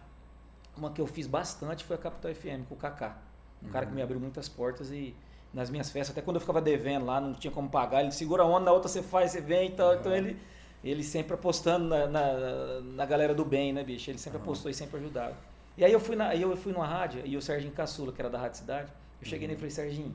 [0.78, 3.18] uma que eu fiz bastante foi a Capital FM, com o Kaká.
[3.64, 3.96] Um cara que Uhum.
[3.98, 5.16] me abriu muitas portas e
[5.54, 8.44] nas minhas festas, até quando eu ficava devendo lá, não tinha como pagar, ele segura
[8.44, 9.96] a onda, na outra você faz, você vem e tal.
[9.96, 10.40] Então ele,
[10.84, 14.10] ele sempre apostando na, na, na galera do bem, né, bicho?
[14.12, 14.44] Ele sempre Uhum.
[14.44, 15.36] apostou e sempre ajudava.
[15.78, 18.22] E aí eu fui, na, aí eu fui numa rádio e o Serginho Caçula, que
[18.22, 20.14] era da Rádio Cidade, eu cheguei nele e falei, Serginho,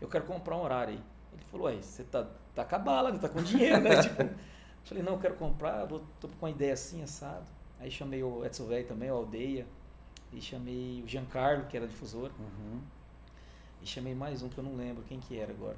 [0.00, 1.00] eu quero comprar um horário aí.
[1.32, 4.00] Ele falou, ué, você tá, tá com a bala, tá com dinheiro, né?
[4.02, 4.28] tipo,
[4.84, 7.46] falei, não, eu quero comprar, vou, tô com uma ideia assim, assado.
[7.80, 9.66] Aí chamei o Edson Velho também, o Aldeia,
[10.32, 12.80] e chamei o Giancarlo, que era difusor, Uhum.
[13.82, 15.76] e chamei mais um que eu não lembro quem que era agora.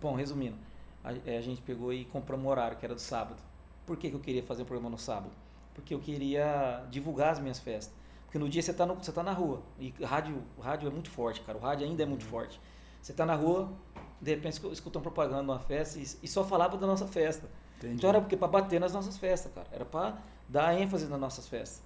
[0.00, 0.56] Bom, resumindo,
[1.02, 3.42] a, eh, a gente pegou e compramos um horário, que era do sábado.
[3.84, 5.32] Por que, que eu queria fazer um programa no sábado?
[5.74, 7.94] Porque eu queria divulgar as minhas festas.
[8.24, 9.60] Porque no dia você tá, no, você tá na rua.
[9.78, 11.58] E rádio, rádio é muito forte, cara.
[11.58, 12.60] O rádio ainda é muito forte.
[13.02, 13.72] Você tá na rua,
[14.20, 17.48] de repente escu- escutam propaganda numa festa e, e só falava da nossa festa.
[17.78, 17.94] Entendi.
[17.94, 19.66] Então era porque para bater nas nossas festas, cara.
[19.72, 21.82] Era para dar ênfase nas nossas festas.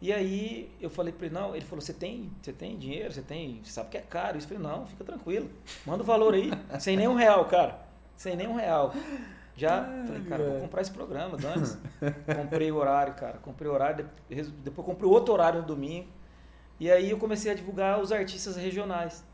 [0.00, 3.22] E aí eu falei para ele, não, ele falou, você tem, você tem dinheiro, você
[3.22, 4.36] tem, você sabe que é caro.
[4.36, 5.48] Eu falei, não, fica tranquilo.
[5.86, 7.80] Manda o valor aí, sem nenhum real, cara.
[8.16, 8.92] Sem nenhum real.
[9.56, 11.64] Já falei, cara, vou comprar esse programa, dane
[12.36, 13.38] Comprei o horário, cara.
[13.38, 16.08] Comprei o horário, depois comprei outro horário no domingo.
[16.78, 19.24] E aí eu comecei a divulgar os artistas regionais.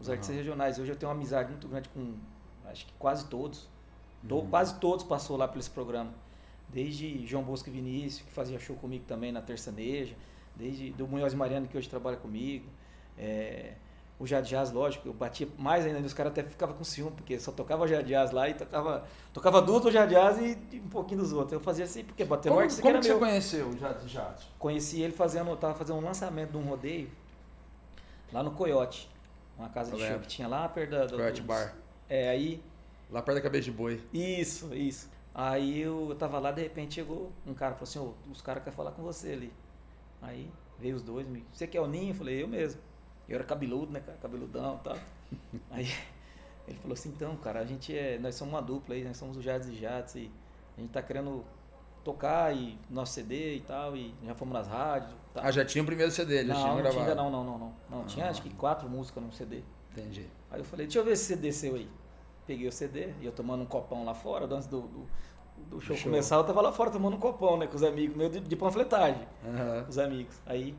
[0.00, 0.12] Os Aham.
[0.14, 0.78] artistas regionais.
[0.78, 2.14] Hoje eu tenho uma amizade muito grande com,
[2.70, 3.68] acho que quase todos.
[4.28, 4.50] To- Uhum.
[4.50, 6.10] Quase todos passou lá por esse programa.
[6.68, 10.14] Desde João Bosco e Vinícius, que fazia show comigo também na Terçaneja.
[10.56, 12.66] Desde do Munhoz Mariano, que hoje trabalha comigo.
[13.18, 13.74] É,
[14.18, 17.38] o Jade Jazz, lógico, eu batia mais ainda, os caras até ficavam com ciúme, porque
[17.40, 21.20] só tocava Jade Jazz lá e tocava, tocava duas do Jade Jazz e, um pouquinho
[21.22, 21.52] dos outros.
[21.54, 23.18] Eu fazia assim, porque bater Como, aqui como era que você meu.
[23.18, 24.44] conheceu o Jato?
[24.58, 27.10] Conheci ele fazendo, tava fazendo um lançamento de um rodeio
[28.32, 29.08] lá no Coyote.
[29.60, 30.22] Uma casa Eu de show lembro.
[30.26, 31.04] que tinha lá perto da...
[31.06, 31.74] do- Bar.
[32.08, 32.62] É, aí
[33.10, 34.00] Lá perto da cabeça de boi.
[34.12, 35.10] Isso, isso.
[35.34, 38.74] Aí eu, tava lá, de repente chegou um cara, falou assim, ô, os caras querem
[38.76, 39.52] falar com você ali.
[40.22, 42.10] Aí veio os dois, me, você quer o Ninho?
[42.10, 42.80] Eu falei, eu mesmo.
[43.28, 44.98] Eu era cabeludo, né, cara, cabeludão e tal.
[45.70, 45.86] Aí
[46.66, 49.36] ele falou assim, então, cara, a gente é, nós somos uma dupla aí, nós somos
[49.36, 50.30] o Jades e Jades e
[50.76, 51.44] a gente tá querendo
[52.04, 55.12] tocar e nosso CD e tal, e já fomos nas rádios.
[55.34, 55.44] Tal.
[55.44, 57.02] Ah, já tinha o primeiro CD, já não, tinha não gravado.
[57.04, 57.72] tinha, não, não, não, não.
[57.90, 58.30] Não, tinha Ah.
[58.30, 59.62] acho que quatro músicas num CD.
[59.92, 60.26] Entendi.
[60.50, 61.88] Aí eu falei, deixa eu ver esse CD seu aí.
[62.46, 65.06] Peguei o CD e eu tomando um copão lá fora, antes do, do,
[65.68, 66.04] do show, show.
[66.10, 68.56] começar, eu tava lá fora tomando um copão, né, com os amigos meus de, de
[68.56, 69.26] panfletagem,
[69.84, 70.34] com os amigos.
[70.46, 70.74] Aí,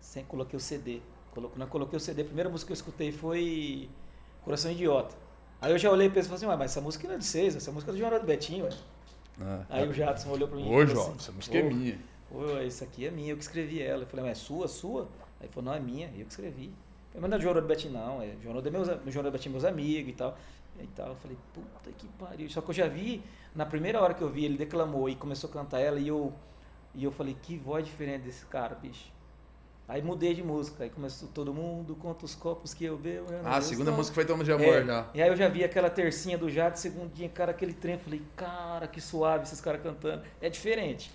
[0.00, 1.00] sem coloquei o CD.
[1.32, 3.88] Colo- Quando eu coloquei o CD, a primeira música que eu escutei foi
[4.44, 5.14] Coração Idiota.
[5.62, 7.70] Aí eu já olhei e pensei assim, mas essa música não é de vocês, essa
[7.70, 8.70] música é do Jornal do Betinho, ué.
[9.40, 9.64] Ah.
[9.68, 11.70] Aí o Jadson olhou pra mim e Ô, falou Jó, assim, essa música é "Ô,
[11.70, 11.98] minha.
[12.30, 14.02] Ô, essa aqui é minha, eu que escrevi ela.
[14.02, 15.02] Eu falei, mas é sua, sua?
[15.40, 16.72] Aí ele falou, não, é minha, eu que escrevi.
[17.14, 20.12] Eu não é do Betinho, não, é Jornal do meus, Jornal do Betinho, meus amigos
[20.12, 20.38] e tal.
[20.80, 21.08] E tal.
[21.08, 22.48] Eu falei, puta que pariu.
[22.48, 23.22] Só que eu já vi,
[23.54, 26.32] na primeira hora que eu vi, ele declamou e começou a cantar ela e eu,
[26.94, 29.10] e eu falei, que voz diferente desse cara, bicho.
[29.92, 33.26] Aí mudei de música, aí começou todo mundo, conta os copos que eu bebo.
[33.32, 35.06] eu não Ah, a segunda não." música foi Toma de Amor É, já.
[35.12, 38.86] E aí eu já vi aquela tercinha do Jade, segundinha, cara, aquele trem, falei, cara,
[38.86, 40.22] que suave esses caras cantando.
[40.40, 41.10] É diferente.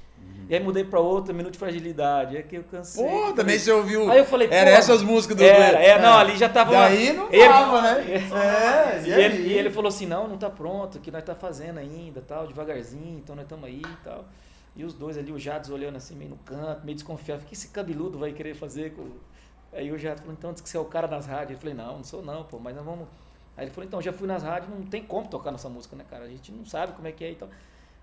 [0.50, 3.08] E aí mudei pra outra, Minuto de Fragilidade, é que eu cansei.
[3.08, 4.12] Pô, também você ouviu.
[4.12, 6.72] Aí eu falei, Era essas músicas do Era, é, não, ali já tava...
[6.74, 8.06] Daí não ele- tava, né?
[8.10, 11.34] É, E e ele, e ele falou assim, não, não tá pronto, que nós tá
[11.36, 14.26] fazendo ainda, tal, devagarzinho, então nós estamos aí e tal.
[14.76, 17.54] E os dois ali, o Jades olhando assim, meio no canto, meio desconfiado, o que
[17.54, 19.10] esse cabeludo vai querer fazer com...
[19.72, 21.52] Aí o Jades falou, então diz que você é o cara nas rádios.
[21.52, 23.08] Eu falei, não, não sou não, pô, mas nós vamos...
[23.56, 26.06] Aí ele falou, então, já fui nas rádios, não tem como tocar nossa música, né,
[26.10, 26.26] cara?
[26.26, 27.50] A gente não sabe como é que é e tal.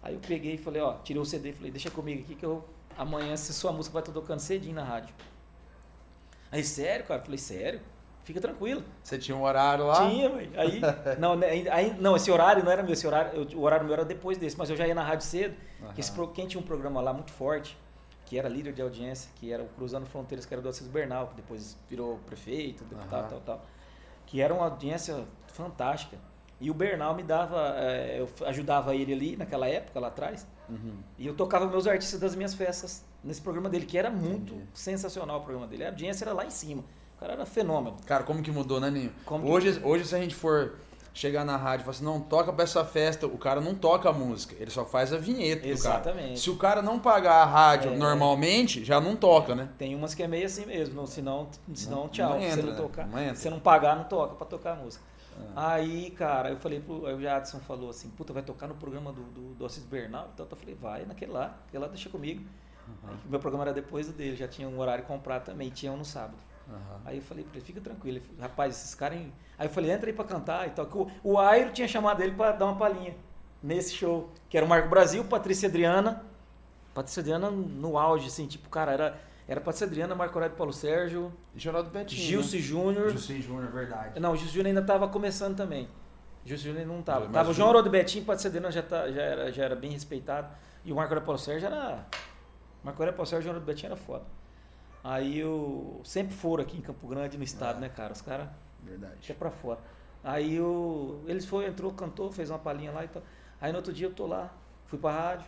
[0.02, 2.44] Aí eu peguei e falei, ó, tirei o CD e falei, deixa comigo aqui que
[2.44, 2.64] eu...
[2.96, 5.14] Amanhã, se sua música vai estar tocando cedinho na rádio.
[6.50, 7.20] Aí, sério, cara?
[7.20, 7.80] Eu falei, sério?
[8.24, 8.82] Fica tranquilo.
[9.02, 10.08] Você tinha um horário lá?
[10.08, 10.50] Tinha, velho.
[10.56, 10.80] Aí,
[11.18, 13.92] não, né, aí, não, esse horário não era meu, esse horário, eu- o horário meu
[13.94, 15.54] era depois desse, mas eu já ia na rádio cedo.
[15.94, 17.76] Que esse, quem tinha um programa lá muito forte,
[18.24, 21.26] que era líder de audiência, que era o Cruzando Fronteiras, que era do Assis Bernal,
[21.28, 23.28] que depois virou prefeito, deputado, Aham.
[23.28, 23.66] tal, tal.
[24.26, 26.16] Que era uma audiência fantástica.
[26.60, 30.46] E o Bernal me dava, é, eu ajudava ele ali naquela época, lá atrás.
[30.68, 30.94] Uhum.
[31.18, 34.68] E eu tocava meus artistas das minhas festas nesse programa dele, que era muito Entendi.
[34.72, 35.84] sensacional o programa dele.
[35.84, 36.84] A audiência era lá em cima.
[37.22, 37.96] O cara era fenômeno.
[38.04, 39.12] Cara, como que mudou, né, Ninho?
[39.24, 40.74] Como que- Hoje, hoje, se a gente for
[41.14, 44.08] chegar na rádio e falar assim, não, toca pra essa festa, o cara não toca
[44.08, 45.72] a música, ele só faz a vinheta do cara.
[45.72, 46.40] Exatamente.
[46.40, 47.96] Se o cara não pagar a rádio É.
[47.96, 49.68] normalmente, já não toca, né?
[49.78, 52.30] Tem umas que é meio assim mesmo, não, senão, senão Não- tchau.
[52.30, 52.76] não se entra, você não né?
[52.80, 55.04] tocar, Não você não pagar, não toca pra tocar a música.
[55.54, 55.74] Ah.
[55.74, 57.06] Aí, cara, eu falei pro.
[57.06, 60.28] Aí o Jadson falou assim, puta, vai tocar no programa do, do, do Assis Bernal?
[60.34, 62.42] Então eu falei, vai naquele lá, aquele lá deixa comigo.
[63.04, 65.92] Aí, o meu programa era depois do dele, já tinha um horário comprado também, tinha
[65.92, 66.36] um no sábado.
[66.72, 67.00] Aham.
[67.04, 68.20] Aí eu falei pra ele, fica tranquilo.
[68.20, 69.18] Falou, Rapaz, esses caras.
[69.18, 70.86] hein?" Aí eu falei, entra aí pra cantar e tal.
[70.86, 73.14] Que o, o Airo tinha chamado ele pra dar uma palhinha
[73.62, 74.30] nesse show.
[74.48, 76.24] Que era o Marco Brasil, Patrícia Adriana.
[76.94, 81.32] Patrícia Adriana no auge, assim, tipo, cara, era, era Patrícia Adriana, Marco Aurélio Paulo Sérgio,
[81.54, 82.20] E Geraldo Betinho.
[82.20, 82.62] Gilce né?
[82.62, 83.10] Júnior.
[83.10, 84.20] Gilce Júnior, verdade.
[84.20, 85.88] Não, o Gilce Júnior ainda tava começando também.
[86.44, 87.24] Gilce Júnior não tava.
[87.26, 89.76] Mas tava o o- João Haroldo Betinho, Patrícia Adriana já, tá, já, era, já era
[89.76, 90.48] bem respeitado.
[90.84, 92.04] E o Marco Aurélio Paulo Sérgio era.
[92.82, 94.24] Marco Aurélio Paulo Sérgio e o João Haroldo Betinho era foda.
[95.04, 96.00] Aí eu.
[96.04, 97.80] Sempre foram aqui em Campo Grande, no estado, Ah.
[97.80, 98.12] né, cara?
[98.12, 98.48] Os caras.
[98.82, 99.14] Verdade.
[99.14, 99.78] Deixa pra fora.
[100.24, 103.22] Aí o, eles foram, entrou, cantou, fez uma palhinha lá e tal.
[103.60, 104.52] Aí no outro dia eu tô lá,
[104.86, 105.46] fui pra rádio,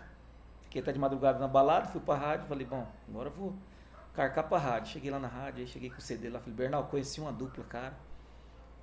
[0.63, 3.55] fiquei até de madrugada na balada, fui pra rádio, falei, bom, agora eu vou
[4.15, 4.93] carcar pra rádio.
[4.93, 7.65] Cheguei lá na rádio, aí cheguei com o CD lá, falei, Bernal, conheci uma dupla,
[7.65, 7.95] cara.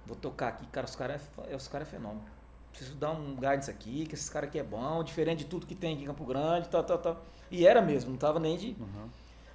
[0.05, 2.23] Vou tocar aqui, cara, os caras é, os cara é fenômeno.
[2.71, 5.75] Preciso dar um nisso aqui, que esses caras aqui é bom, diferente de tudo que
[5.75, 7.21] tem aqui em Campo Grande, tal, tal, tal.
[7.49, 8.77] E era mesmo, não tava nem de.
[8.79, 9.09] Uhum.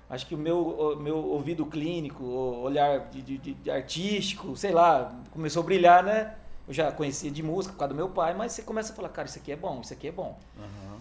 [0.08, 4.70] Acho que o meu, o meu ouvido clínico, o olhar de, de- de- artístico, sei
[4.70, 6.34] lá, começou a brilhar, né?
[6.68, 9.08] Eu já conhecia de música por causa do meu pai, mas você começa a falar,
[9.08, 10.38] cara, isso aqui é bom, isso aqui é bom.
[10.56, 10.98] Uhum.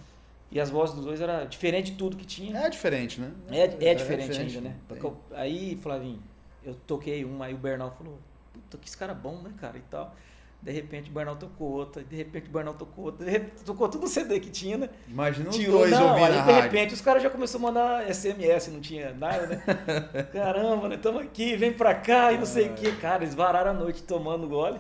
[0.52, 2.58] E as vozes dos dois era diferente de tudo que tinha.
[2.58, 3.32] É diferente, né?
[3.50, 4.76] É, é, diferente ainda, né?
[5.08, 6.22] Eu- aí, Flavinho,
[6.64, 8.18] eu toquei uma, aí o Bernal falou,
[8.54, 10.16] puta, que esse cara é bom, né, cara, e tal.
[10.62, 13.88] De repente o Bernal tocou outra, de repente o Bernal tocou outra, de repente tocou
[13.88, 14.90] tudo o CD que tinha, né?
[15.08, 16.62] Imagina os Tirou, dois não, ouvindo aí de rádio.
[16.64, 19.64] repente os caras já começaram a mandar SMS, não tinha nada, né?
[20.34, 20.98] Caramba, né?
[20.98, 22.92] Tamo aqui, vem pra cá e não sei o que.
[22.94, 24.80] Cara, eles vararam a noite tomando gole,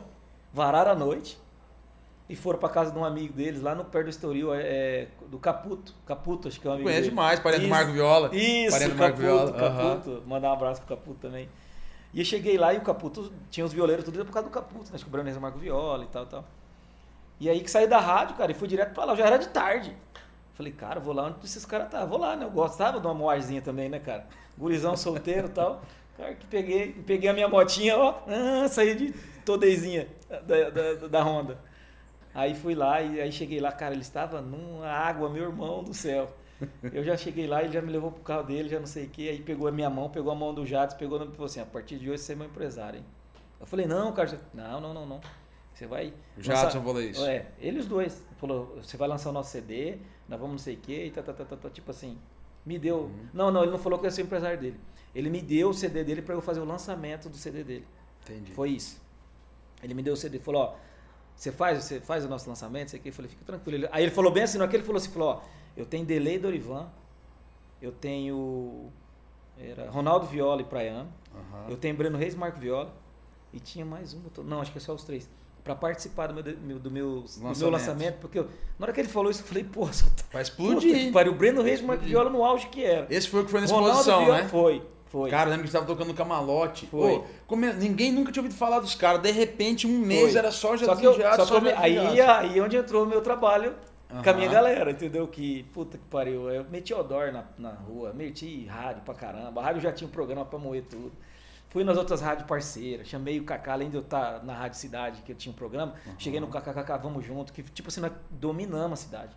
[0.51, 1.37] vararam a noite
[2.27, 5.07] e foram pra casa de um amigo deles, lá no perto do Estoril, é, é,
[5.27, 5.93] do Caputo.
[6.07, 7.67] Caputo, acho que é um amigo Conhece demais, parente do.
[7.67, 8.35] Marco Viola.
[8.35, 9.91] Isso, Parente do Marco Caputo, Viola.
[9.91, 10.23] Caputo.
[10.25, 11.47] Mandar um abraço pro Caputo também.
[12.13, 14.85] E eu cheguei lá e o Caputo, tinha os violeiros tudo por causa do Caputo,
[14.85, 14.91] né?
[14.93, 16.45] Acho que o Brandense Marco Viola e tal, tal.
[17.39, 19.49] E aí que saí da rádio, cara, e fui direto pra lá, já era de
[19.49, 19.95] tarde.
[20.53, 22.45] Falei, cara, vou lá onde esses caras tá, vou lá, né?
[22.45, 24.25] Eu gostava de uma moarzinha também, né, cara?
[24.57, 25.81] Gurizão solteiro e tal.
[26.17, 29.11] Cara, que peguei, peguei a minha motinha, ó, ah, saí de
[29.43, 31.59] todezinha da, da, da Honda.
[32.33, 35.93] Aí fui lá e aí cheguei lá, cara, ele estava numa água, meu irmão do
[35.93, 36.33] céu.
[36.93, 39.09] Eu já cheguei lá, ele já me levou pro carro dele, já não sei o
[39.09, 41.59] que, aí pegou a minha mão, pegou a mão do Jadson, pegou e falou assim,
[41.59, 43.05] a partir de hoje você é meu empresário, hein?
[43.59, 45.21] Eu falei, não, cara, não, não, não, não.
[45.73, 46.13] Você vai.
[46.37, 47.25] O Jadson falou isso.
[47.25, 48.23] É, ele os dois.
[48.37, 51.21] Falou, você vai lançar o nosso CD, nós vamos não sei o que, e tá,
[51.21, 52.17] tá, tá, tá, tá, tipo assim.
[52.65, 53.01] Me deu.
[53.01, 53.27] Uhum.
[53.33, 54.79] Não, não, ele não falou que eu ia ser empresário dele.
[55.13, 57.87] Ele me deu o CD dele para eu fazer o lançamento do CD dele.
[58.23, 58.53] Entendi.
[58.53, 59.01] Foi isso.
[59.83, 60.75] Ele me deu o CD, falou, ó,
[61.35, 63.09] você faz, você faz o nosso lançamento, isso aqui.
[63.09, 63.87] Eu falei, fica tranquilo.
[63.91, 65.41] Aí ele falou bem assim, não é que ele falou assim, falou, ó,
[65.75, 66.87] eu tenho Delay Dorivan,
[67.81, 68.89] eu tenho
[69.57, 71.65] era Ronaldo Viola e Praiano, Aham.
[71.69, 72.93] eu tenho Breno Reis e Marco Viola,
[73.53, 75.29] e tinha mais um, não, acho que é só os três.
[75.63, 77.69] Pra participar do meu, do meu, do meu Lançamento.
[77.71, 80.23] lançamento, porque eu- na hora que ele falou isso, eu falei, pô, só tá.
[80.31, 81.11] Vai Puta explodir.
[81.11, 82.03] pariu, o Breno Reis e Marco.
[82.03, 83.07] Viola no auge que era.
[83.09, 84.47] Esse foi o que foi na Ronaldo exposição, Viola- né?
[84.47, 85.29] Foi, foi.
[85.31, 86.85] Cara, lembro que estava tocando no camarote.
[86.85, 87.17] Foi.
[87.19, 89.21] Pô, como ninguém nunca tinha ouvido falar dos caras.
[89.23, 90.37] De repente, um mês Foi.
[90.37, 93.21] era só Só Jesus que, eu, só que eu aí, aí onde entrou o meu
[93.21, 93.73] trabalho
[94.23, 95.27] com a minha galera, entendeu?
[95.27, 99.63] Que, puta que pariu, eu meti odor na, na rua, meti rádio pra caramba, a
[99.63, 101.11] rádio já tinha um programa pra moer tudo.
[101.69, 105.21] Fui nas outras rádios parceiras, chamei o Kaká, além de eu estar na Rádio Cidade,
[105.23, 108.99] que eu tinha um programa, cheguei no KKK, vamos junto, que tipo assim, nós dominamos
[108.99, 109.35] a cidade.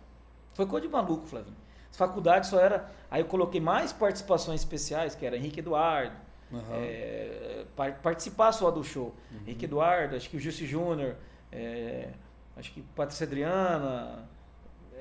[0.53, 1.57] Foi coisa de maluco, Flavinho.
[1.91, 2.89] As faculdades só era.
[3.11, 6.15] Aí eu coloquei mais participações especiais, que era Henrique Eduardo,
[6.53, 6.61] Aham.
[6.75, 9.13] é, par- participar só do show.
[9.45, 11.15] Henrique Eduardo, acho que o Jussi Júnior,
[11.51, 12.09] é,
[12.55, 14.29] acho que Patrícia Adriana,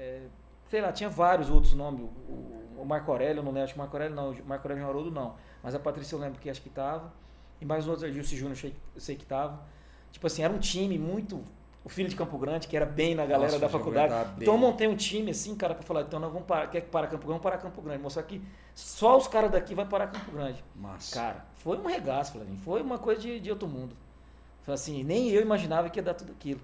[0.08, 0.22] é,
[0.68, 2.02] sei lá, tinha vários outros nomes.
[2.02, 2.04] O,
[2.80, 4.88] o- Marco Aurélio, eu não lembro, acho que o Marco Aurélio não, o Marco Aurélio
[4.88, 5.34] Haroldo não.
[5.62, 7.12] Mas a Patrícia eu lembro que acho que tava.
[7.60, 8.56] E mais outros, o Jussi Júnior
[8.94, 9.60] eu sei, que tava.
[10.12, 11.42] Tipo assim, era um time muito.
[11.84, 14.12] O filho de Campo Grande, que era bem na galera Nossa, da faculdade.
[14.40, 16.66] Então eu montei um time assim, cara, pra falar, então nós vamos parar.
[16.68, 17.40] Quer que para Campo Grande?
[17.40, 18.02] Vamos parar Campo Grande.
[18.02, 18.40] Mostrar que
[18.74, 20.62] só os caras daqui vai parar Campo Grande.
[20.76, 21.14] Massa.
[21.14, 22.58] Cara, foi um regaço, Flavinho.
[22.58, 23.96] Foi uma coisa de, de outro mundo.
[24.62, 26.60] Foi assim, nem eu imaginava que ia dar tudo aquilo.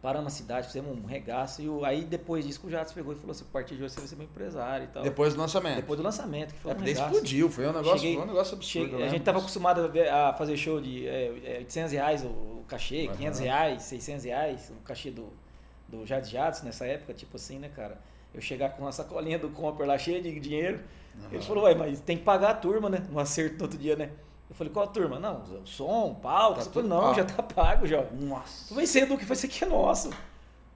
[0.00, 1.60] Paramos a cidade, fizemos um regaço.
[1.60, 3.94] E o- aí depois disso o Jatos pegou e falou assim: a partir de hoje
[3.94, 5.02] você vai ser meu empresário e tal.
[5.02, 5.76] Depois do lançamento.
[5.76, 7.10] Depois do lançamento, que foi é, um regaço.
[7.14, 8.88] explodiu, foi um negócio, Cheguei- foi um negócio absurdo.
[8.90, 9.46] Cheguei- eu a gente tava disso.
[9.46, 13.16] acostumado a, ver- a fazer show de é, é, 800 reais o, cachê, Aham.
[13.16, 15.32] 500 reais, 600 reais, o cachê do,
[15.88, 17.98] do Jades Jades nessa época, tipo assim, né, cara?
[18.32, 20.80] Eu chegar com uma sacolinha do Comper lá cheia de dinheiro.
[21.32, 23.02] Ele falou, ué, mas tem que pagar a turma, né?
[23.10, 24.10] No acerto no outro dia, né?
[24.50, 25.18] Eu falei, qual a turma?
[25.18, 26.60] Não, o som, o palco.
[26.60, 28.02] Tá eu falei, não, já tá pago já.
[28.12, 28.68] Nossa.
[28.68, 30.10] Tu vai ser do que foi isso aqui é nosso.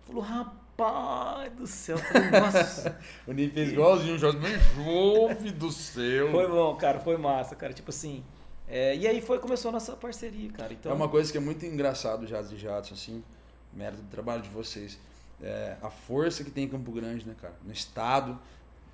[0.07, 1.97] Falou, rapaz do céu.
[1.99, 2.99] Falei, nossa.
[3.27, 6.31] O Ney fez igualzinho o mas jove do céu.
[6.31, 7.73] Foi bom, cara, foi massa, cara.
[7.73, 8.23] Tipo assim.
[8.69, 10.73] é, e aí foi, começou a nossa parceria, cara.
[10.73, 13.25] Então, É uma coisa que é muito engraçado, Jazz e Jadson, assim,
[13.73, 14.99] mérito do trabalho de vocês.
[15.43, 17.55] É, a força que tem em Campo Grande, né, cara?
[17.65, 18.39] No estado,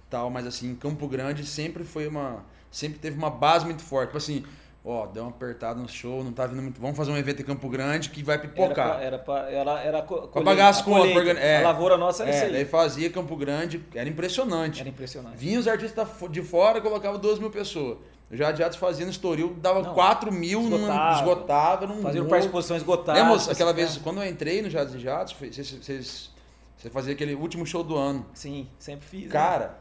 [0.08, 2.44] tal, mas assim, em Campo Grande sempre foi uma.
[2.70, 4.08] Sempre teve uma base muito forte.
[4.08, 4.44] Tipo assim,
[4.84, 6.80] ó, deu uma apertada no show, não tá vindo muito.
[6.80, 8.94] Vamos fazer um evento em Campo Grande que vai era pipocar.
[8.94, 11.40] pra, era pra, ela era co- Pra pagar as contas, colheita.
[11.40, 11.58] é.
[11.58, 12.64] A lavoura nossa era é, isso daí aí.
[12.64, 14.80] fazia Campo Grande, era impressionante.
[14.80, 15.36] Era impressionante.
[15.36, 17.98] Vinha os artistas de fora, colocava 12 mil pessoas.
[18.30, 21.18] O Jadiatos fazia no Estoril, dava Não, 4 mil, esgotava.
[21.18, 21.86] esgotava.
[21.86, 23.18] Não Fazia para exposição esgotada.
[23.18, 26.30] Lembra aquela assim, vez, quando eu entrei no Jatos e Jatos, vocês,
[26.76, 28.26] você fazia aquele último show do ano.
[28.34, 29.24] Sim, sempre fiz.
[29.24, 29.30] né?
[29.30, 29.78] Cara,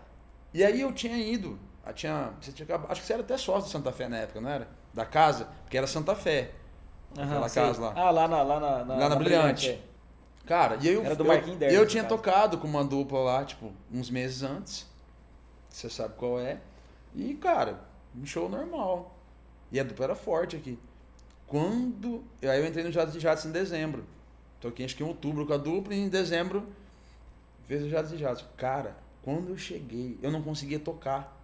[0.53, 1.59] e aí eu tinha ido.
[1.85, 4.39] eu tinha, você tinha, acho que você era até sócio do Santa Fé na época,
[4.39, 4.67] não era?
[4.97, 6.49] Da casa, porque era Santa Fé.
[7.15, 7.61] Aquela sei.
[7.61, 7.93] casa lá.
[7.95, 9.69] Ah, lá na, lá na, Lá na Brilhante.
[9.69, 9.81] é.
[10.43, 12.15] Cara, e aí eu, Era do eu, Derby, eu tinha caso.
[12.15, 14.87] tocado com uma dupla lá, tipo, uns meses antes.
[15.69, 16.59] Você sabe qual é.
[17.13, 17.79] E, cara,
[18.15, 19.15] um show normal.
[19.71, 20.79] E a dupla era forte aqui.
[21.45, 22.23] Quando.
[22.41, 24.03] Aí eu entrei no Jatos e Jatos em dezembro.
[24.59, 26.65] Toquei acho que em outubro com a dupla e em dezembro
[27.67, 28.45] fez o Jatos e Jatos.
[28.57, 31.37] Cara, quando eu cheguei, eu não conseguia tocar.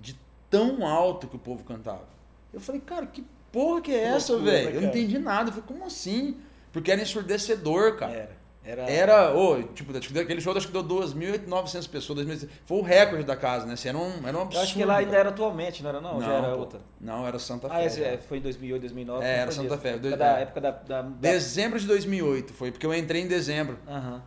[0.00, 0.18] De
[0.50, 2.17] tão alto que o povo cantava.
[2.52, 4.70] Eu falei, cara, que porra que é essa, velho?
[4.70, 5.50] Eu não entendi nada.
[5.50, 6.36] Eu falei, como assim?
[6.72, 8.12] Porque era ensurdecedor, cara.
[8.12, 8.38] Era.
[8.68, 8.90] Era.
[8.90, 13.34] Era, ô, tipo, aquele show acho que deu 2.900 pessoas, 2.000, foi o recorde da
[13.34, 13.72] casa, né?
[13.72, 14.56] Assim, era, um, era um absurdo.
[14.56, 16.20] Eu acho que lá ainda era atualmente, não era não?
[16.20, 16.58] Já era pô.
[16.58, 16.80] outra.
[17.00, 17.74] Não, era Santa Fé.
[17.74, 19.24] Ah, esse é, foi em 2008, 2009.
[19.24, 19.78] É, não era Santa.
[19.78, 20.42] Fé, Época da, é.
[20.42, 20.70] época da...
[20.70, 21.02] da.
[21.02, 23.78] Dezembro de 2008 foi, porque eu entrei em dezembro.
[23.88, 24.22] Aham.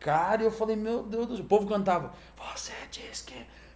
[0.00, 1.44] Cara, eu falei, meu Deus do céu.
[1.44, 2.12] O povo cantava,
[2.54, 3.34] você diz que...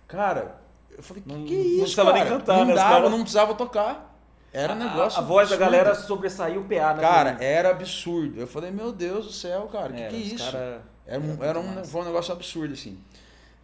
[0.08, 0.60] Cara,
[0.96, 2.36] eu falei, que Não- que é não isso, precisava nem cara?
[2.38, 2.74] cantar, não né?
[2.74, 4.06] Dava, caras- não precisava tocar.
[4.52, 7.00] Era um A- negócio A, a voz da galera sobressaiu o PA, né?
[7.00, 8.40] Cara, era absurdo.
[8.40, 10.44] Eu falei, meu Deus do céu, cara, que Era, que é isso?
[10.50, 12.98] cara- Era, um, era um, foi um negócio absurdo, assim.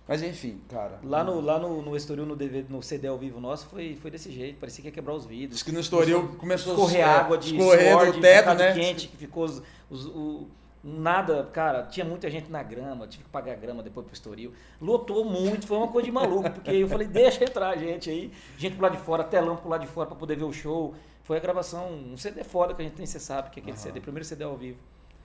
[0.09, 1.01] Mas enfim, cara.
[1.03, 4.09] Lá no, lá no, no Estoril, no, DVD, no CD ao vivo nosso, foi, foi
[4.09, 4.59] desse jeito.
[4.61, 5.55] Parecia que ia quebrar os vidros.
[5.57, 8.73] Diz que no Estoril começou a escorrer água de escorrer suor, do teto, né?
[8.73, 9.61] quente, que ficou os,
[9.91, 10.47] os- o-
[10.88, 14.53] nada, cara, tinha muita gente na grama, tive que pagar grama depois pro Estoril.
[14.81, 18.75] Lotou muito, foi uma coisa de maluco, porque eu falei, deixa entrar gente aí, gente
[18.77, 20.94] pro lado de fora, telão pro lado de fora pra poder ver o show.
[21.25, 23.77] Foi a gravação, um CD foda que a gente tem, você sabe, que é aquele
[23.77, 23.83] Aham.
[23.83, 24.79] CD, primeiro CD ao vivo.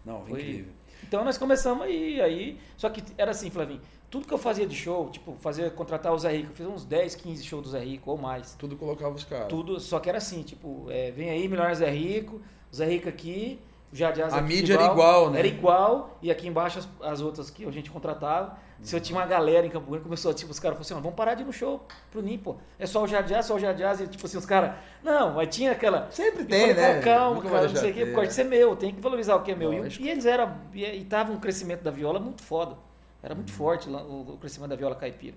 [0.04, 0.74] Não, Foi- incrível.
[1.04, 2.60] Então nós começamos aí, aí.
[2.78, 6.18] Só que era assim, Flavinho, tudo que eu fazia de show, tipo, fazer, contratar o
[6.18, 8.56] Zé Rico, eu fiz uns 10, 15 shows do Zé Rico ou mais.
[8.56, 9.48] Tudo colocava os caras.
[9.48, 13.10] Tudo, só que era assim, tipo, é, vem aí, melhor Zé Rico, o Zé Rico
[13.10, 13.60] aqui,
[13.92, 15.40] o Jadiaz A aqui mídia era igual, né?
[15.40, 18.58] Era igual, e aqui embaixo as, as outras que a gente contratava.
[18.82, 21.16] Se eu tinha uma galera em Campo Grande, começou, tipo, os caras falaram assim, vamos
[21.16, 22.56] parar de ir no show pro NIM, pô.
[22.80, 24.74] É só o Jadiaz, só o Jadiaz, e tipo assim, os caras,
[25.04, 26.10] não, mas tinha aquela...
[26.10, 26.96] Sempre tem, falei, né?
[26.96, 28.14] "Pô, Calma, cara, não sei o que, ter.
[28.16, 29.72] pode ser meu, tem que valorizar o que é meu.
[29.72, 32.76] E, e eles eram, e, e tava um crescimento da viola muito foda.
[33.22, 33.38] Era Uhum.
[33.38, 35.36] muito forte lá, o, o crescimento da viola caipira.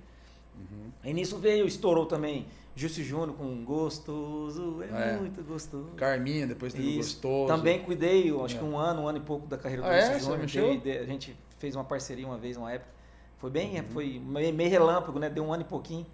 [1.02, 5.16] Aí nisso veio, estourou também Júcio Júnior com Gostoso, é, É.
[5.16, 5.90] muito gostoso.
[5.96, 7.14] Carminha, depois teve Isso.
[7.14, 7.46] gostoso.
[7.46, 8.58] Também cuidei, acho É.
[8.58, 10.00] que um ano, um ano e pouco da carreira do Ah, é?
[10.18, 11.00] Júcio Você Júnior.
[11.00, 12.90] A gente fez uma parceria uma vez, uma época.
[13.38, 13.84] Foi bem, Uhum.
[13.92, 14.18] foi
[14.52, 15.28] meio, relâmpago, né?
[15.30, 16.06] Deu um ano e pouquinho.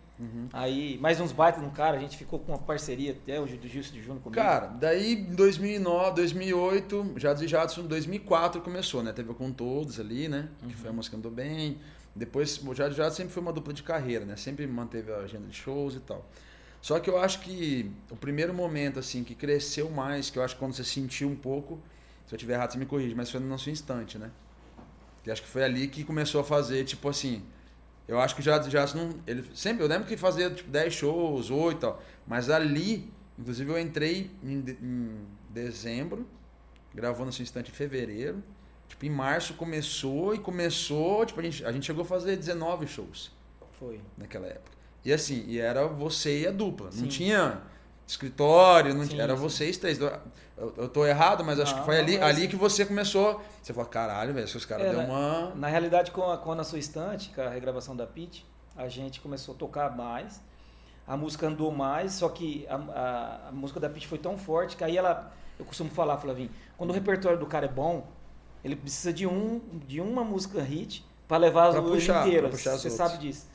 [0.52, 3.66] Aí, mais uns baitas no cara, a gente ficou com uma parceria até o do
[3.66, 4.38] Gilson de Júnior comigo.
[4.42, 9.14] Cara, daí em 2009, 2008, Jados e Jadson, 2004 começou, né?
[9.14, 10.50] Teve Com Todos ali, né?
[10.58, 10.70] Que Uhum.
[10.72, 11.78] foi a música Andou Bem.
[12.14, 14.36] Depois, o Jados e Jadson sempre foi uma dupla de carreira, né?
[14.36, 16.26] Sempre manteve a agenda de shows e tal.
[16.80, 20.54] Só que eu acho que o primeiro momento, assim, que cresceu mais, que eu acho
[20.54, 21.78] que quando você sentiu um pouco,
[22.26, 24.30] se eu tiver errado, você me corrige, mas foi no nosso instante, né?
[25.22, 27.42] Que acho que foi ali que começou a fazer, tipo assim.
[28.08, 29.14] Eu acho que já já não.
[29.26, 29.84] Ele sempre.
[29.84, 32.02] Eu lembro que fazia tipo 10 shows, 8 e tal.
[32.26, 36.26] Mas ali, inclusive, eu entrei em, de- em dezembro,
[36.94, 38.42] gravou no seu instante em fevereiro.
[38.88, 41.24] Tipo, em março começou e começou.
[41.26, 43.30] Tipo, a gente, a gente chegou a fazer 19 shows
[43.78, 44.00] Foi.
[44.16, 44.79] naquela época.
[45.04, 46.90] E assim, e era você e a dupla.
[46.92, 47.06] Não Sim.
[47.06, 47.62] tinha
[48.06, 49.42] escritório, não Sim, tinha, era sim.
[49.42, 49.98] vocês três.
[50.00, 53.40] Eu, eu tô errado, mas acho Não, que foi ali, não, ali que você começou.
[53.62, 55.54] Você falou, caralho, velho, seus caras É, deu uma.
[55.54, 58.88] Na realidade, com a, com a Na Sua Estante, com a regravação da Pit, a
[58.88, 60.40] gente começou a tocar mais,
[61.06, 64.76] a música andou mais, só que a, a- a música da Pit foi tão forte
[64.76, 68.06] que aí ela, eu costumo falar, Flavinho, quando o repertório do cara é bom,
[68.64, 72.52] Ele precisa de, um, de uma música hit para levar Pra as puxar, inteiras.
[72.60, 72.92] Você outras.
[72.92, 73.46] sabe disso.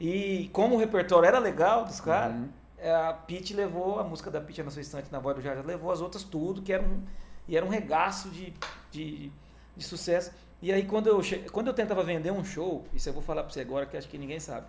[0.00, 2.48] E como o repertório era legal dos caras, Uhum.
[2.78, 5.62] é, a Pete levou, a música da Pete na sua estante na voz do Jaja,
[5.62, 7.02] levou as outras tudo, que era um,
[7.48, 8.52] e era um regaço de,
[8.90, 9.32] de,
[9.76, 10.32] de sucesso.
[10.60, 13.42] E aí quando eu, che- quando eu tentava vender um show, isso eu vou falar
[13.42, 14.66] pra você agora que acho que ninguém sabe.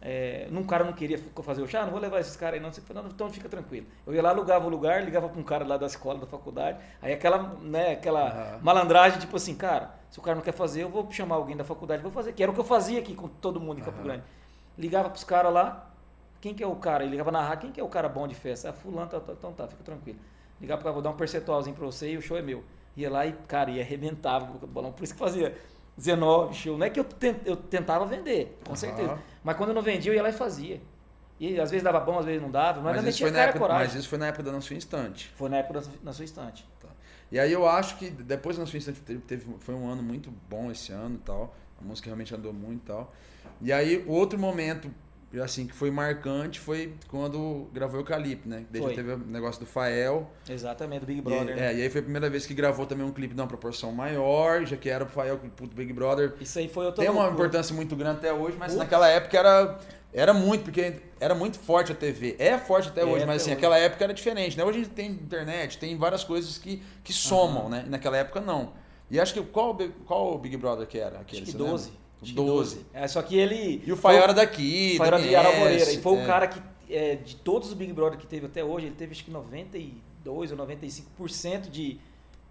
[0.00, 2.72] É, num cara não queria fazer o chá, não vou levar esses caras aí não,
[2.72, 3.84] Você falou, não, então fica tranquilo.
[4.06, 6.78] Eu ia lá, alugava o lugar, ligava pra um cara lá da escola, da faculdade,
[7.02, 8.58] aí aquela, né, aquela Aham.
[8.62, 11.64] malandragem, tipo assim, cara, se o cara não quer fazer, eu vou chamar alguém da
[11.64, 14.00] faculdade, vou fazer, que era o que eu fazia aqui com todo mundo em Campo.
[14.00, 14.22] Grande.
[14.78, 15.90] Ligava pros caras lá,
[16.40, 17.02] quem que é o cara?
[17.02, 18.70] Ele ligava na rádio, quem que é o cara bom de festa?
[18.70, 20.18] Ah, fulano, tá, tá, então tá, fica tranquilo.
[20.60, 22.64] Ligava pro cara, vou dar um percentualzinho pra você e o show é meu.
[22.96, 24.92] Ia lá e, cara, ia arrebentava o bolão.
[24.92, 25.56] Por isso que fazia
[25.96, 26.78] 19 show.
[26.78, 28.76] Não é que eu, ten- eu tentava vender, com Aham.
[28.76, 29.18] certeza.
[29.42, 30.80] Mas quando eu não vendia, eu ia lá e fazia.
[31.40, 32.80] E às vezes dava bom, às vezes não dava.
[32.80, 33.86] Mas, Mas, isso foi na cara época, coragem.
[33.86, 35.32] mas isso foi na época da Na Sua Instante.
[35.36, 36.66] Foi na época da, na sua estante.
[37.30, 40.02] E aí eu acho que depois da Na Sua Instante teve, teve- foi um ano
[40.02, 41.54] muito bom esse ano e tal.
[41.80, 43.12] A música realmente andou muito e tal.
[43.60, 44.90] E aí outro momento,
[45.42, 48.64] assim, que foi marcante foi quando gravou o Calipe, né?
[48.76, 48.94] Foi.
[48.94, 50.30] teve o negócio do Fael.
[50.48, 51.56] Exatamente, do Big E, Brother.
[51.56, 51.72] né?
[51.72, 53.90] é, e aí foi a primeira vez que gravou também um clipe de uma proporção
[53.92, 56.34] maior, já que era o Fael pro Big Brother.
[56.40, 58.78] Isso aí foi outra Tem uma importância muito grande até hoje, mas Putz.
[58.78, 59.78] naquela época era,
[60.12, 62.36] era muito, porque era muito forte a TV.
[62.38, 63.58] É forte até É, hoje, mas assim, hoje.
[63.58, 64.64] aquela época era diferente, né?
[64.64, 67.68] Hoje a gente tem internet, tem várias coisas que, que somam, Aham.
[67.70, 67.84] né?
[67.86, 68.72] E naquela época não.
[69.10, 71.18] E acho que qual, qual o Big Brother que era?
[71.20, 72.07] Aquele, Acho que você lembra?
[72.20, 72.22] 12.
[72.22, 72.86] Acho que 12.
[72.92, 73.82] É, só que ele.
[73.86, 75.92] E o Fael era daqui, era do de Moreira.
[75.92, 76.22] E foi é.
[76.22, 79.12] o cara que, é, de todos os Big Brother que teve até hoje, ele teve
[79.12, 81.98] acho que 92 ou 95% de,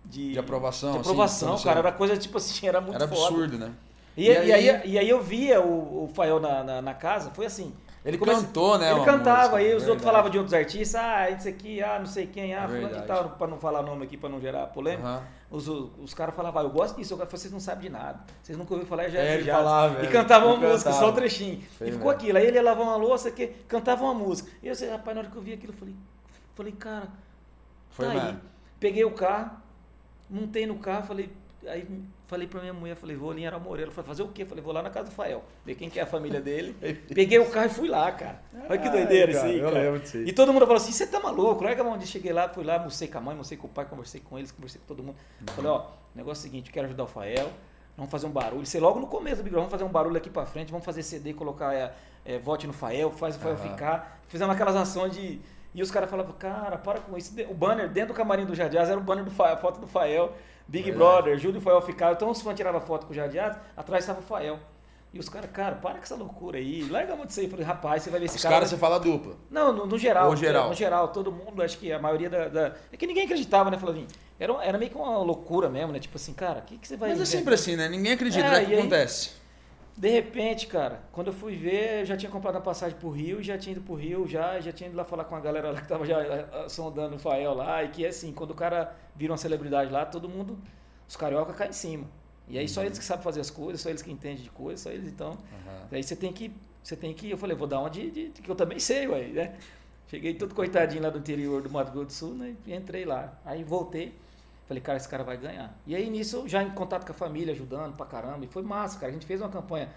[0.06, 1.80] de, De aprovação, De assim, aprovação, você- cara.
[1.80, 3.22] Era coisa tipo assim, era muito Era foda.
[3.28, 3.72] absurdo, né?
[4.16, 6.94] E, E e aí- aí, e aí eu via o, o Fael na, na, na
[6.94, 7.74] casa, foi assim.
[8.06, 8.90] Ele Comece- cantou, né?
[8.92, 9.90] Ele cantava, música, aí os verdade.
[9.90, 12.88] outros falavam de outros artistas, ah, isso aqui, ah, não sei quem, ah, É fulano
[12.88, 13.06] verdade.
[13.08, 15.06] tal, pra não falar nome aqui, pra não gerar polêmica.
[15.08, 15.24] Aham.
[15.50, 18.20] Os, os caras falavam, ah, eu gosto disso, eu vocês não sabem de nada.
[18.44, 19.56] Vocês nunca ouviram falar, já É, já.
[19.56, 21.12] falava, E é, cantava uma música, só cantava.
[21.12, 21.62] um trechinho.
[21.78, 22.38] Foi e ficou aquilo.
[22.38, 24.52] Aí ele ia lavar uma louça, que cantava uma música.
[24.62, 25.96] E eu sei, rapaz, na hora que eu vi aquilo, eu falei,
[26.54, 27.08] falei, cara,
[27.92, 28.38] Foi tá aí.
[28.80, 29.52] Peguei o carro,
[30.30, 31.32] montei no carro, falei,
[31.66, 31.88] aí
[32.28, 33.90] falei pra minha mulher, falei, vou ali em Aramoreira.
[33.90, 34.46] Falei, fazer o quê?
[34.46, 36.76] Falei, vou lá na casa do Fael, ver quem que é a família dele.
[37.14, 38.42] Peguei o carro e fui lá, cara.
[38.70, 40.28] Olha que Ai, doideira isso cara, aí, eu lembro disso aí.
[40.28, 41.64] E todo mundo falou assim, você tá maluco?
[41.64, 42.12] Larga a mão disso.
[42.12, 44.52] Cheguei lá, fui lá, almocei com a mãe, almocei com o pai, conversei com eles,
[44.52, 45.16] conversei com todo mundo.
[45.48, 47.50] Falei, ó, negócio é o seguinte, quero ajudar o Fael,
[47.96, 48.64] vamos fazer um barulho.
[48.64, 50.86] Isso é logo no começo do Big vamos fazer um barulho aqui pra frente, vamos
[50.86, 51.94] fazer CD, colocar é,
[52.26, 54.22] é, vote no Fael, faz o Fael ficar.
[54.28, 55.40] Fizemos aquelas ações de...
[55.74, 57.34] E os caras falavam, cara, para com isso.
[57.50, 59.88] O banner dentro do camarim do Jadiaz era o banner do Fael, a foto do
[59.88, 60.34] Fael,
[60.68, 60.98] Big Verdade.
[61.12, 62.14] Brother, Júlio e Fael ficaram.
[62.14, 64.60] Então os fãs tiravam foto com o Jadiaz, atrás estava o Fael.
[65.14, 67.46] E os caras, cara, para com essa loucura aí, larga a mão disso aí.
[67.46, 68.56] Eu falei, rapaz, você vai ver esse Os cara.
[68.56, 69.36] caras você fala dupla.
[69.50, 70.30] Não, no, no geral.
[70.30, 70.68] Ou geral?
[70.68, 72.48] No geral, todo mundo, acho que a maioria da.
[72.50, 74.08] da- É que ninguém acreditava, né, Flavinho?
[74.38, 76.00] Era, um- era meio que uma loucura mesmo, né?
[76.00, 77.88] Tipo assim, cara, o que, que você vai Mas é sempre assim, né?
[77.88, 78.62] Ninguém acredita, É, né?
[78.62, 79.32] O que e aí- acontece?
[79.98, 83.42] De repente, cara, quando eu fui ver, eu já tinha comprado a passagem pro Rio,
[83.42, 85.82] já tinha ido pro Rio, já, já tinha ido lá falar com a galera lá
[85.82, 89.32] que tava já eh, sondando o Fael lá, e que assim, quando o cara vira
[89.34, 90.56] uma celebridade lá, todo mundo,
[91.08, 92.06] os carioca caem em cima.
[92.48, 94.82] E aí só eles que sabem fazer as coisas, só eles que entendem de coisas,
[94.82, 95.32] só eles então.
[95.32, 95.88] Aham.
[95.92, 96.52] Aí você tem que.
[96.84, 97.30] Você tem que.
[97.32, 99.56] Eu falei, vou dar uma de, de- de que eu também sei, ué, né?
[100.08, 102.56] Cheguei todo coitadinho lá do interior do Mato Grosso do Sul, né?
[102.66, 103.34] E entrei lá.
[103.44, 104.14] Aí voltei.
[104.68, 105.74] Falei, cara, esse cara vai ganhar.
[105.86, 108.44] E aí nisso, já em contato com a família, ajudando pra caramba.
[108.44, 109.10] E foi massa, cara.
[109.10, 109.90] A gente fez uma campanha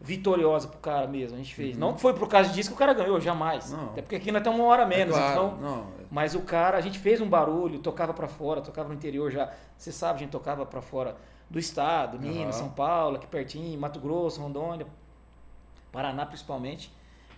[0.00, 1.36] vitoriosa pro cara mesmo.
[1.36, 1.74] A gente fez.
[1.74, 1.80] Uhum.
[1.80, 3.70] Não foi por causa disso que o cara ganhou, jamais.
[3.70, 3.86] Não.
[3.86, 5.14] Até porque aqui nós estamos uma hora menos.
[5.14, 5.86] É claro, então, não.
[6.10, 9.52] mas o cara, a gente fez um barulho, tocava pra fora, tocava no interior já.
[9.76, 11.16] Você sabe, a gente tocava pra fora
[11.48, 12.64] do estado, Minas, Aham.
[12.64, 14.86] São Paulo, aqui pertinho, Mato Grosso, Rondônia,
[15.92, 16.92] Paraná principalmente.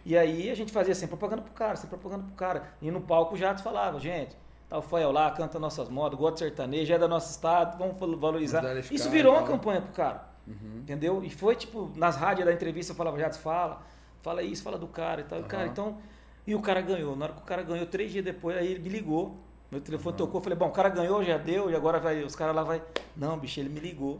[0.06, 2.62] E aí a gente fazia sempre propaganda pro cara, sempre propaganda pro cara.
[2.80, 4.34] E no palco já te falava, gente,
[4.68, 7.98] tá o Fael lá, canta nossas modas, gosta de sertanejo, é da nosso estado, vamos
[7.98, 8.60] val- valorizar.
[8.94, 9.50] Isso virou uma tal.
[9.52, 10.28] campanha pro cara.
[10.46, 10.78] Uhum.
[10.78, 11.22] Entendeu?
[11.24, 13.82] E foi tipo, nas rádios da entrevista eu falava, já fala,
[14.22, 15.40] fala isso, fala do cara e tal.
[15.40, 15.98] E, cara, então.
[16.46, 17.14] E o cara ganhou.
[17.14, 19.36] Na hora que o cara ganhou, três dias depois, aí ele me ligou.
[19.70, 22.34] Meu telefone tocou, eu falei, bom, o cara ganhou, já deu, e agora vai, os
[22.34, 22.82] caras lá vai.
[23.14, 24.18] Não, bicho, ele me ligou.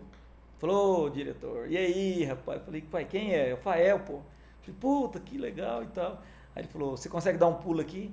[0.58, 2.58] Falou, ô diretor, e aí, rapaz?
[2.58, 3.50] Eu falei, pai, quem é?
[3.50, 4.14] É o Fael, pô.
[4.14, 4.22] Eu
[4.61, 6.20] falei, puta, que legal e tal.
[6.54, 8.12] Aí ele falou, você consegue dar um pulo aqui?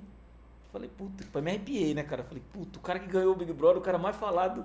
[0.76, 2.22] Falei, puta, me arrepiei, né, cara?
[2.22, 4.64] Falei, puta, o cara que ganhou o Big Brother, o cara mais falado.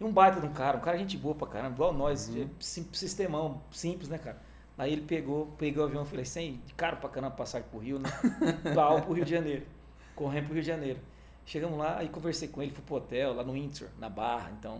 [0.00, 2.48] E um baita de um cara, um cara gente boa pra caramba, igual nós, Uhum.
[2.58, 4.40] sistemão, simples, né, cara?
[4.78, 7.98] Aí ele pegou, pegou o avião, falei, sem, de caro pra caramba passagem pro Rio,
[7.98, 8.08] né?
[8.74, 9.66] Pau pro Rio de Janeiro,
[10.16, 11.00] correndo pro Rio de Janeiro.
[11.44, 14.78] Chegamos lá, aí conversei com ele, fui pro hotel, lá no Windsor, na Barra, então.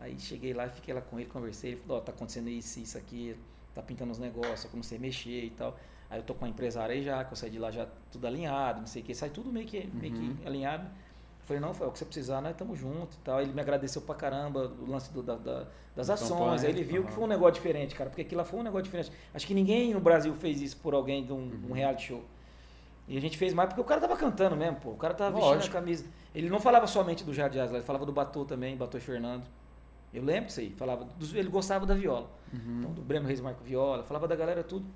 [0.00, 2.98] Aí cheguei lá, fiquei lá com ele, conversei, ele falou, ó, tá acontecendo isso, isso
[2.98, 3.36] aqui,
[3.72, 5.78] tá pintando os negócios, não sei mexer e tal.
[6.12, 8.26] Aí eu tô com a empresária aí já, que eu saí de lá já tudo
[8.26, 10.36] alinhado, não sei o que, sai tudo meio que, meio Uhum.
[10.36, 10.86] que alinhado.
[11.44, 13.40] falei, não, foi o que você precisar, nós estamos juntos e tal.
[13.40, 16.62] Ele me agradeceu pra caramba o lance do, da, da, das Da ações.
[16.64, 17.06] Aí ele viu aham.
[17.08, 19.10] que foi um negócio diferente, cara, porque aquilo lá foi um negócio diferente.
[19.34, 21.60] Acho que ninguém no Brasil fez isso por alguém de um, Uhum.
[21.70, 22.22] um reality show.
[23.08, 24.90] E a gente fez mais porque o cara tava cantando mesmo, pô.
[24.90, 25.76] O cara tava vestindo Lógico.
[25.76, 26.04] a camisa.
[26.34, 29.44] Ele não falava somente do Jade Asla, ele falava do Batô também, Batô e Fernando.
[30.14, 30.70] Eu lembro disso aí.
[30.76, 32.30] Falava ele gostava da viola.
[32.52, 32.78] Uhum.
[32.80, 34.86] Então, do Breno Reis Marco Viola, falava da galera tudo.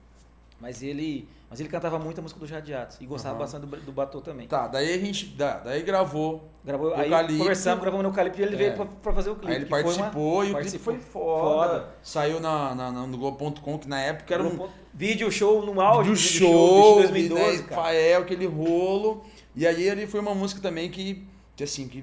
[0.59, 3.43] Mas ele, mas ele cantava muito a música do Jade Atos e gostava Aham.
[3.45, 4.49] bastante do, do Batô também.
[4.49, 5.27] Tá, daí a gente.
[5.27, 6.49] da- Daí gravou.
[6.65, 7.39] Gravou, aí Eucalipto.
[7.39, 8.59] conversamos, gravamos no Eucalipto e ele É.
[8.59, 9.53] veio pra, pra fazer o clipe.
[9.53, 10.95] Aí ele foi uma- participou e o clipe participou.
[10.95, 11.69] foi foda.
[11.69, 11.89] Foda.
[12.03, 16.09] Saiu na, na, na- no Globo.com, que na época era um Vídeo show no auge
[16.09, 17.69] do do show, de 2012, né.
[17.69, 19.23] Fael, aquele rolo.
[19.55, 21.23] E aí ele foi uma música também que,
[21.55, 22.03] que assim, que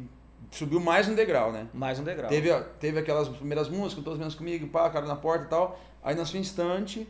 [0.51, 1.66] subiu mais um degrau, né?
[1.74, 2.30] Mais um degrau.
[2.30, 5.80] Teve, teve aquelas primeiras músicas, todos menos comigo, pá, cara na porta e tal.
[6.04, 7.08] Aí na sua instante,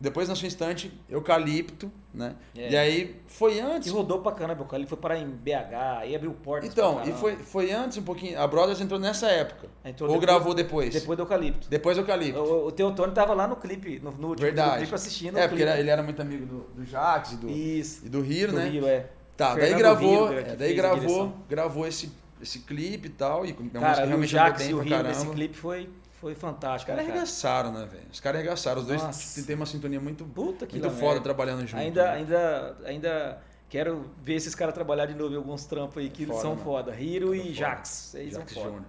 [0.00, 2.34] depois na sua instante, Eucalipto, né?
[2.56, 2.70] É.
[2.70, 3.90] E aí foi E antes.
[3.90, 7.72] rodou pra caramba, ele foi parar em BH, aí abriu portas Então, e foi, foi
[7.72, 8.40] antes um pouquinho.
[8.40, 9.68] A Brothers entrou nessa época.
[9.84, 10.94] Entrou Ou depois- gravou depois?
[10.94, 11.68] Depois do Eucalipto.
[11.68, 12.38] Depois Eucalipto.
[12.40, 14.78] O, o Teotônio tava lá no clipe, no, no Verdade.
[14.78, 18.06] clipe assistindo É, porque ele, era muito amigo do, do Jax e do, Isso.
[18.06, 18.68] e do Hiro, do né?
[18.68, 19.06] Rio, é.
[19.36, 21.34] Tá, daí Fernando gravou, Hiro, é, que daí fez a gravou, direção.
[21.48, 24.68] gravou esse, esse clipe e tal, e é uma música Cara, que o realmente Jax
[24.68, 25.88] e o Rio nesse clipe foi,
[26.20, 28.06] foi Os fantástico, caras né, arregaçaram, né, velho?
[28.12, 28.80] Os caras arregaçaram.
[28.80, 29.40] Os dois Nossa.
[29.40, 31.20] t- têm uma sintonia muito, Puta que muito foda merda.
[31.22, 31.80] trabalhando junto.
[31.80, 32.10] Ainda, né?
[32.10, 36.40] ainda, ainda quero ver esses caras trabalhar de novo em alguns trampos aí que Foda,
[36.40, 36.62] são mano.
[36.64, 36.94] foda.
[37.00, 37.52] Hiro e Foda.
[37.54, 38.14] Jax.
[38.14, 38.84] Eles Jax são foda.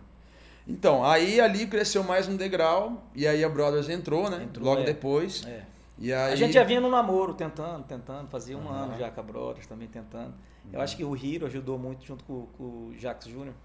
[0.67, 4.43] Então, aí ali cresceu mais um degrau, e aí a Brothers entrou, né?
[4.43, 4.85] Entrou, Logo é.
[4.85, 5.43] depois.
[5.47, 5.63] É.
[5.97, 6.33] E aí...
[6.33, 8.83] A gente já vinha no namoro, tentando, tentando, fazia um Aham.
[8.85, 10.33] ano já com a Brothers também tentando.
[10.71, 10.83] Eu Uhum.
[10.83, 13.55] acho que o Hiro ajudou muito junto com, com o Jax Júnior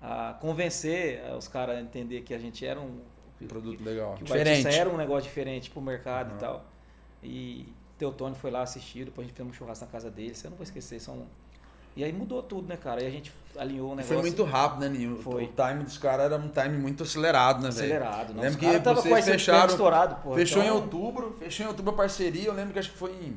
[0.00, 3.00] a convencer eh, os caras a entender que a gente era um
[3.40, 4.14] Um produto legal.
[4.14, 4.48] que o Diferente.
[4.66, 6.36] artista era um negócio diferente pro mercado Aham.
[6.36, 6.64] e tal.
[7.22, 7.68] E
[7.98, 10.56] Teotônio foi lá assistir, depois a gente fez um churrasco na casa dele, eu não
[10.56, 11.00] vou esquecer.
[11.00, 11.26] São...
[11.96, 13.02] E aí mudou tudo, né, cara?
[13.02, 14.14] E a gente alinhou o negócio.
[14.14, 15.16] Foi muito rápido, né, Ninho?
[15.20, 15.44] Foi.
[15.44, 17.84] O time dos caras era um time muito acelerado, né, velho?
[17.84, 18.34] acelerado.
[18.34, 20.32] Não, Lembro os que tava vocês esse fecharam- estourado, pô.
[20.34, 22.46] Fechou em então- outubro, fechou em outubro a parceria.
[22.46, 23.36] Eu lembro que acho que foi em.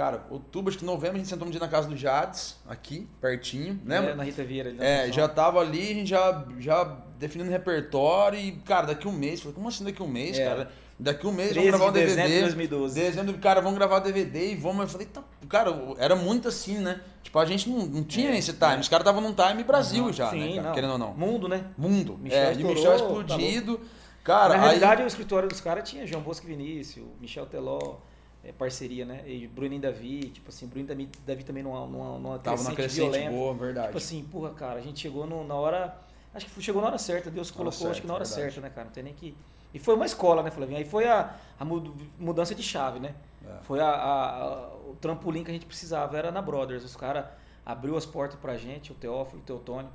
[0.00, 3.06] Cara, outubro, acho que novembro, a gente sentou um dia na casa do Jades, aqui,
[3.20, 4.12] pertinho, lembra?
[4.12, 4.70] É, na Rita Vieira.
[4.70, 6.84] ali É, já tava ali, a gente já, já
[7.18, 10.44] definindo repertório e, cara, daqui um mês, falei, como assim daqui um mês, É.
[10.46, 10.70] cara?
[10.98, 12.46] Daqui um mês 13 vamos gravar um de dezembro de DVD.
[12.46, 12.94] 2012.
[13.00, 14.80] Dezembro, cara, vamos gravar DVD e vamos.
[14.80, 17.02] Eu falei, tá, cara, era muito assim, né?
[17.22, 18.74] Tipo, a gente não, não tinha É, esse time.
[18.76, 18.78] é.
[18.80, 20.12] Os caras estavam num time Brasil Aham.
[20.14, 20.62] já, Sim, né?
[20.62, 20.74] cara?
[20.74, 21.12] Querendo ou não.
[21.12, 21.66] Mundo, né?
[21.76, 22.16] Mundo.
[22.18, 23.80] Michel é, e Michel tá explodido.
[24.24, 24.60] cara, Na aí.
[24.60, 27.96] realidade, o escritório dos caras tinha João Bosco Vinícius, Michel Teló,
[28.42, 29.22] é, parceria, né?
[29.26, 32.76] E Bruninho Davi, tipo assim, Bruninho Davi, Davi também numa, numa, numa Tava na crescente
[32.76, 33.30] crescente violenta.
[33.30, 33.86] boa, verdade.
[33.88, 35.98] Tipo assim, porra, cara, a gente chegou no- na hora.
[36.34, 38.42] Acho que chegou na hora certa, Deus colocou, certa, acho que na hora verdade.
[38.52, 38.84] certa, né, cara?
[38.86, 39.36] Não tem nem que.
[39.74, 40.78] E foi uma escola, né, Flavinho?
[40.78, 43.14] Aí foi a, a mudança de chave, né?
[43.46, 43.58] É.
[43.62, 46.84] Foi a, a- a- o trampolim que a gente precisava, era na Brothers.
[46.84, 47.26] Os caras
[47.64, 49.90] abriu as portas pra gente, o Teófilo, o Teotônio.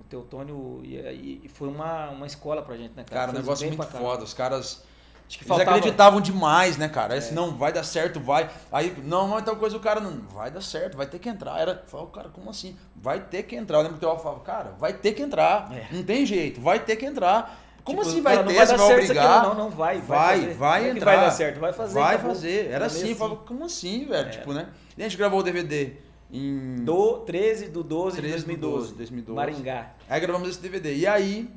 [0.00, 3.26] O Teotônio e, e- e foi uma, uma escola pra gente, né, cara?
[3.26, 4.24] Cara, um negócio muito foda.
[4.24, 4.84] Os caras.
[5.26, 5.78] Acho que Eles faltava, É.
[5.78, 7.14] acreditavam demais, né, cara?
[7.14, 8.48] Aí, assim, não, vai dar certo, vai.
[8.70, 10.18] Aí, não, não é tal coisa, o cara não.
[10.28, 11.58] Vai dar certo, vai ter que entrar.
[11.58, 12.76] Era, falava, cara, como assim?
[12.94, 13.78] Vai ter que entrar.
[13.78, 15.72] Eu lembro que o Teó falava, cara, vai ter que entrar.
[15.72, 15.86] É.
[15.90, 17.60] Não tem jeito, vai ter que entrar.
[17.82, 18.54] Como Tipo, assim vai cara, ter?
[18.54, 19.42] vai Você vai certo isso aqui, obrigar?
[19.42, 21.16] não, não, vai, vai vai, vai é entrar.
[21.16, 22.34] vai dar certo, vai fazer, Vai acabou.
[22.34, 22.70] fazer.
[22.70, 24.26] Era assim, meio eu falava, como assim, velho?
[24.26, 24.30] É.
[24.30, 24.68] Tipo, né?
[24.96, 25.92] E a gente gravou o DVD
[26.32, 26.76] em.
[26.84, 28.78] Do 13 do 12 de 13 do 2012.
[28.78, 29.36] 12, 2012.
[29.36, 29.90] Maringá.
[30.08, 30.94] Aí gravamos esse DVD.
[30.94, 31.50] E aí,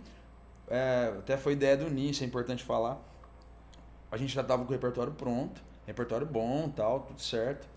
[0.69, 2.97] é, até foi ideia do Ninho, isso é importante falar.
[4.11, 7.67] A gente já tava com o repertório pronto, repertório bom tal, tudo certo.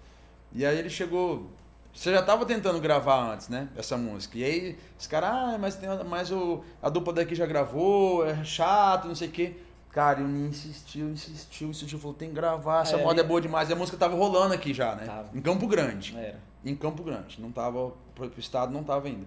[0.53, 1.51] E aí ele chegou.
[1.93, 3.68] Você já tava tentando gravar antes, né?
[3.76, 4.39] Essa música.
[4.39, 8.45] E aí, os caras, ah, mas, tem, mas o, a dupla daqui já gravou, é
[8.45, 9.57] chato, não sei o quê.
[9.91, 13.24] Cara, e o Ninho insistiu, insistiu, insistiu, falou, tem que gravar, essa É, moda é
[13.24, 13.68] boa demais.
[13.68, 15.05] E a música tava rolando aqui já, né?
[15.05, 15.31] Tava.
[15.37, 16.39] Em Campo Grande Era.
[16.64, 17.41] em Campo Grande.
[17.41, 19.26] Não tava, pro estado não tava ainda.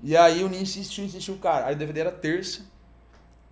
[0.00, 1.66] E aí o Ninho insistiu, insistiu, cara.
[1.66, 2.62] Aí o DVD era terça.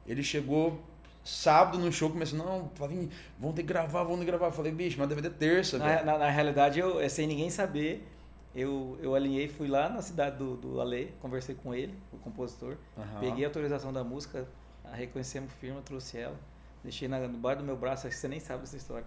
[0.07, 0.79] Ele chegou
[1.25, 3.09] sábado no show, começou, não, Flavinho,
[3.39, 4.47] vamos ter que gravar, vamos ter que gravar.
[4.47, 7.49] Eu falei, bicho, mas DVD é terça, Na, na, na realidade, eu, é, sem ninguém
[7.51, 8.07] saber,
[8.55, 12.77] eu, eu alinhei, fui lá na cidade do, do Ale, conversei com ele, o compositor,
[12.97, 13.21] Aham.
[13.21, 14.47] peguei a autorização da música,
[14.85, 16.37] a reconhecemos firma, trouxe ela,
[16.83, 19.07] deixei na, no bar do meu braço, acho que você nem sabe dessa história.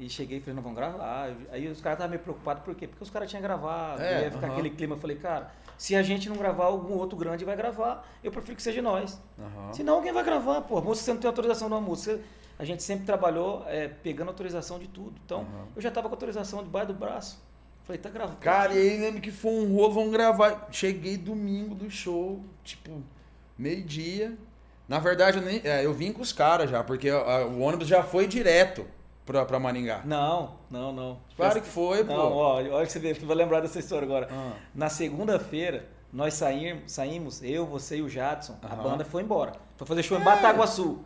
[0.00, 1.30] E cheguei e falei, não, vamos gravar.
[1.52, 2.88] Aí os caras estavam meio preocupados, por quê?
[2.88, 4.54] Porque os caras tinham gravado, É, ia ficar aham.
[4.54, 4.96] aquele clima.
[4.96, 8.56] Eu falei, cara, se a gente não gravar, algum outro grande vai gravar, eu prefiro
[8.56, 9.20] que seja nós.
[9.38, 9.72] Aham.
[9.72, 10.78] Senão alguém vai gravar, pô.
[10.78, 12.20] A música você não tem autorização de uma música.
[12.58, 15.14] A gente sempre trabalhou é, pegando autorização de tudo.
[15.24, 15.66] Então, Aham.
[15.74, 17.42] eu já tava com autorização debaixo do braço.
[17.84, 18.36] Falei, tá gravando.
[18.38, 20.68] Cara, e aí lembro que foi um rolo, vamos gravar.
[20.70, 23.02] Cheguei domingo do show, tipo,
[23.58, 24.36] meio-dia.
[24.88, 27.88] Na verdade, eu, nem, é, eu vim com os caras já, porque a- o ônibus
[27.88, 28.86] já foi direto
[29.26, 30.02] pra, pra Maringá.
[30.04, 31.18] Não, não, não.
[31.36, 32.12] Claro que foi, pô.
[32.12, 34.28] Não, ó, olha que você vê, vai lembrar dessa história agora.
[34.30, 34.52] Ah.
[34.74, 38.82] Na segunda-feira, Nós saímos, saímos, eu, você e o Jadson, a Aham.
[38.82, 39.54] banda foi embora.
[39.78, 40.98] Foi fazer show em Bataguaçu.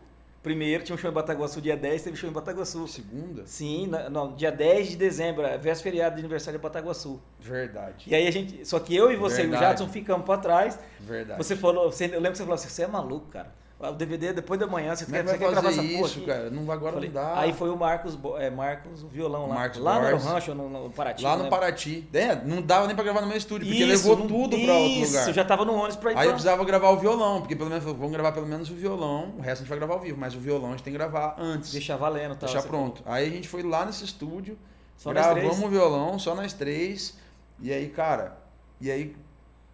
[0.43, 2.89] Primeiro, tinha um show em Bataguaçu, dia 10, teve show em Bataguaçu.
[2.89, 3.45] Segunda?
[3.47, 7.21] Sim, na- não, dia 10 de dezembro, é véspera feriado de aniversário de Bataguaçu.
[7.39, 8.05] Verdade.
[8.09, 9.79] E aí a gente, só que eu e você e o Verdade.
[9.79, 10.77] Jadson ficamos pra trás.
[10.99, 11.39] Verdade.
[11.43, 13.53] Você falou, você, eu lembro que você falou assim, você é maluco, cara.
[13.79, 15.77] O DVD é depois da manhã, você Como é quer, que você vai quer gravar
[15.77, 16.27] porra isso, aqui?
[16.27, 16.51] cara?
[16.51, 17.39] Não, agora Falei, não dá.
[17.39, 19.55] Aí foi o Marcos, é, Marcos, o violão lá.
[19.55, 20.27] Marcos lá no Borges.
[20.27, 21.23] Rancho, no, no Paraty.
[21.23, 21.51] Lá no lembro.
[21.51, 22.09] Paraty.
[22.15, 25.03] É, não dava nem pra gravar no meu estúdio, porque Isso, levou tudo pra outro
[25.03, 25.35] Isso, lugar.
[25.35, 26.33] já tava no ônibus pra ir Aí eu pra...
[26.33, 29.61] precisava gravar o violão, porque pelo menos vamos gravar pelo menos o violão, o resto
[29.61, 31.71] a gente vai gravar ao vivo, mas o violão a gente tem que gravar antes.
[31.71, 32.49] Deixar valendo tal.
[32.49, 33.03] deixar pronto.
[33.05, 34.57] Aí a gente foi lá nesse estúdio,
[34.97, 37.19] Só gravamos o violão, só nós três.
[37.61, 38.39] E aí, cara,
[38.81, 39.15] e aí,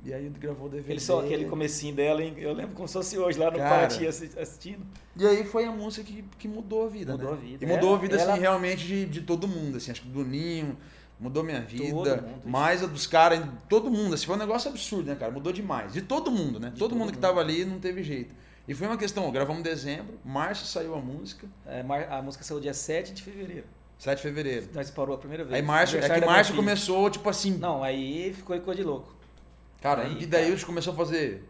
[0.04, 0.84] e aí gravou o DVD.
[0.86, 2.34] Aquele, só aquele comecinho dela, hein?
[2.36, 3.70] eu lembro como se fosse hoje, lá no Cara.
[3.70, 4.84] Paraty assi- assistindo.
[5.16, 7.36] E aí foi a música que, que mudou a vida, Mudou né?
[7.36, 7.64] a vida.
[7.64, 10.08] E mudou Ela- a vida, ela- assim, realmente de, de todo mundo, assim, acho que
[10.08, 10.76] do Ninho,
[11.20, 12.42] mudou minha vida, mundo.
[12.48, 15.30] mais a dos caras, todo mundo, assim, foi um negócio absurdo, né, cara?
[15.30, 15.92] Mudou demais.
[15.92, 16.70] De todo mundo, né?
[16.70, 17.22] De todo, todo mundo que mundo.
[17.22, 18.34] tava ali não teve jeito.
[18.66, 22.60] E foi uma questão, gravamos em dezembro, março saiu a música, É, a música saiu
[22.60, 23.66] dia 7 de fevereiro.
[23.98, 24.68] 7 de fevereiro.
[24.74, 25.54] Nós parou a primeira vez.
[25.54, 29.14] Aí março, é que março começou, tipo assim, Não, aí ficou ficou de louco.
[29.82, 30.46] Cara, aí, e daí cara.
[30.46, 31.44] a gente começou a fazer,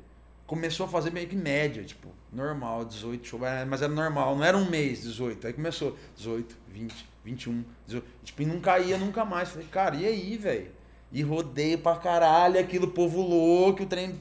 [0.47, 4.45] começou a fazer meio que média, tipo, normal, 18 shows, é, mas era normal, não
[4.45, 5.47] era um mês, 18.
[5.47, 9.51] Aí começou 18, 20, 21, 18, tipo, e não caía nunca mais.
[9.51, 10.71] Falei, cara, e aí, velho?
[11.13, 14.19] E rodeio pra caralho, aquilo, povo louco, o trem...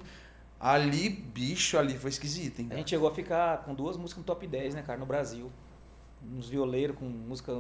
[0.59, 2.65] Ali, bicho, ali foi esquisito, hein?
[2.67, 2.77] A cara?
[2.77, 5.51] gente chegou a ficar com duas músicas no top 10, né, cara, no Brasil.
[6.37, 7.51] Uns violeiros com música.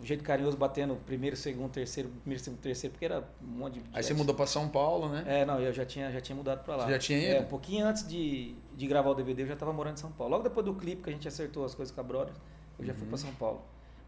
[0.00, 3.82] Um jeito carinhoso batendo primeiro, segundo, terceiro, primeiro, segundo, terceiro, porque era um monte de.
[3.92, 5.24] Aí você mudou pra São Paulo, né?
[5.26, 6.84] É, não, eu já tinha, já tinha mudado pra lá.
[6.86, 7.44] Você já tinha É, ido?
[7.44, 10.32] um pouquinho antes de, de gravar o DVD, eu já tava morando em São Paulo.
[10.32, 12.34] Logo depois do clipe que a gente acertou as coisas com a Brother,
[12.78, 13.08] eu já fui Uhum.
[13.08, 13.60] pra São Paulo.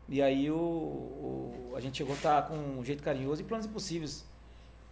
[0.09, 3.66] E aí o, o- a gente chegou a estar com um jeito carinhoso e planos
[3.66, 4.25] impossíveis.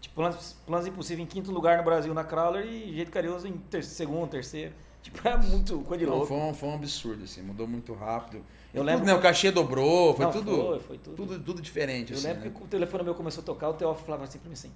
[0.01, 3.53] Tipo, planos, planos impossíveis em quinto lugar no Brasil na Crawler e jeito carinhoso em
[3.53, 4.73] ter, segundo, terceiro.
[5.03, 6.29] Tipo, é muito coisa de Não, louco.
[6.29, 8.45] foi, um, foi um absurdo, assim, mudou muito rápido.
[8.75, 9.15] Eu lembro- Tudo, né?
[9.15, 11.17] O cachê dobrou, foi Não, tudo, Foi, foi tudo.
[11.17, 12.51] tudo, tudo diferente, Eu assim, lembro né?
[12.55, 14.71] que o telefone meu começou a tocar, o Teófilo falava assim pra mim assim,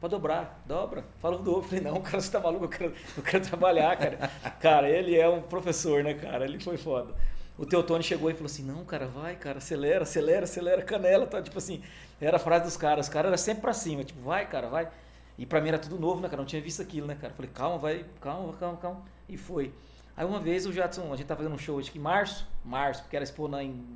[0.00, 1.04] pode dobrar, dobra.
[1.18, 4.18] Fala do Eu falei, não, cara, você tá maluco, eu quero, eu quero trabalhar, cara.
[4.60, 6.44] cara, ele é um professor, né, cara?
[6.44, 7.14] Ele foi foda.
[7.56, 11.42] O Teotônio chegou e falou assim, não, cara, vai, cara, acelera, acelera, acelera, canela, tá?
[11.42, 11.82] Tipo assim,
[12.20, 14.88] era a frase dos caras, os caras eram sempre pra cima, tipo, vai, cara, vai.
[15.36, 16.42] E pra mim era tudo novo, né, cara?
[16.42, 17.32] Não tinha visto aquilo, né, cara?
[17.32, 19.02] Falei, calma, vai, calma, calma, calma.
[19.28, 19.72] E foi.
[20.18, 22.44] Aí uma vez o Jadson, a gente tava fazendo um show, acho que em março,
[22.64, 23.86] março, porque era expo na, em,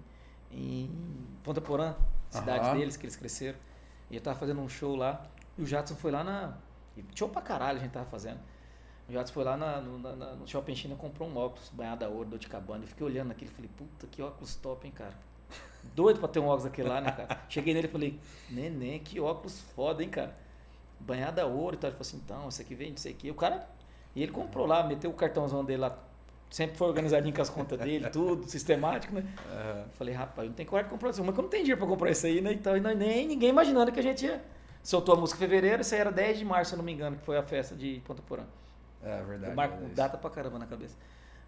[0.53, 0.89] em
[1.43, 1.97] Ponta Porã,
[2.31, 2.79] cidade Aham.
[2.79, 3.59] deles, que eles cresceram.
[4.09, 5.27] E eu tava fazendo um show lá,
[5.59, 6.55] e o Jadson foi lá na.
[7.12, 8.39] Show pra caralho a gente tava fazendo.
[9.09, 12.09] O Jadson foi lá na- no, na- no Shopping China comprou um óculos banhado a
[12.09, 12.85] ouro, do de cabana.
[12.85, 15.14] Eu fiquei olhando aquilo e falei, puta, que óculos top, hein, cara.
[15.93, 17.41] Doido pra ter um óculos daquele lá, né, cara?
[17.49, 20.37] Cheguei nele e falei, neném, que óculos foda, hein, cara.
[21.01, 21.91] Banhado a ouro e tal.
[21.91, 23.29] Ele falou assim, então, esse aqui vem disso aqui.
[23.29, 23.68] O cara.
[24.14, 25.99] E ele comprou lá, meteu o cartãozão dele lá.
[26.53, 29.24] Sempre foi organizadinho com as contas dele, tudo, sistemático, né?
[29.86, 31.78] Eu Falei, rapaz, não tenho coragem de comprar isso, mas que eu não tenho dinheiro
[31.78, 32.53] pra comprar isso aí, né?
[32.53, 34.44] Então, e nem ninguém imaginando que a gente ia.
[34.82, 36.92] Soltou a música em fevereiro, isso aí era 10 de março, se eu não me
[36.92, 38.42] engano, que foi a festa de Ponta Porã.
[39.03, 39.55] É Eu verdade.
[39.55, 39.94] marco isso.
[39.94, 40.94] data pra caramba na cabeça.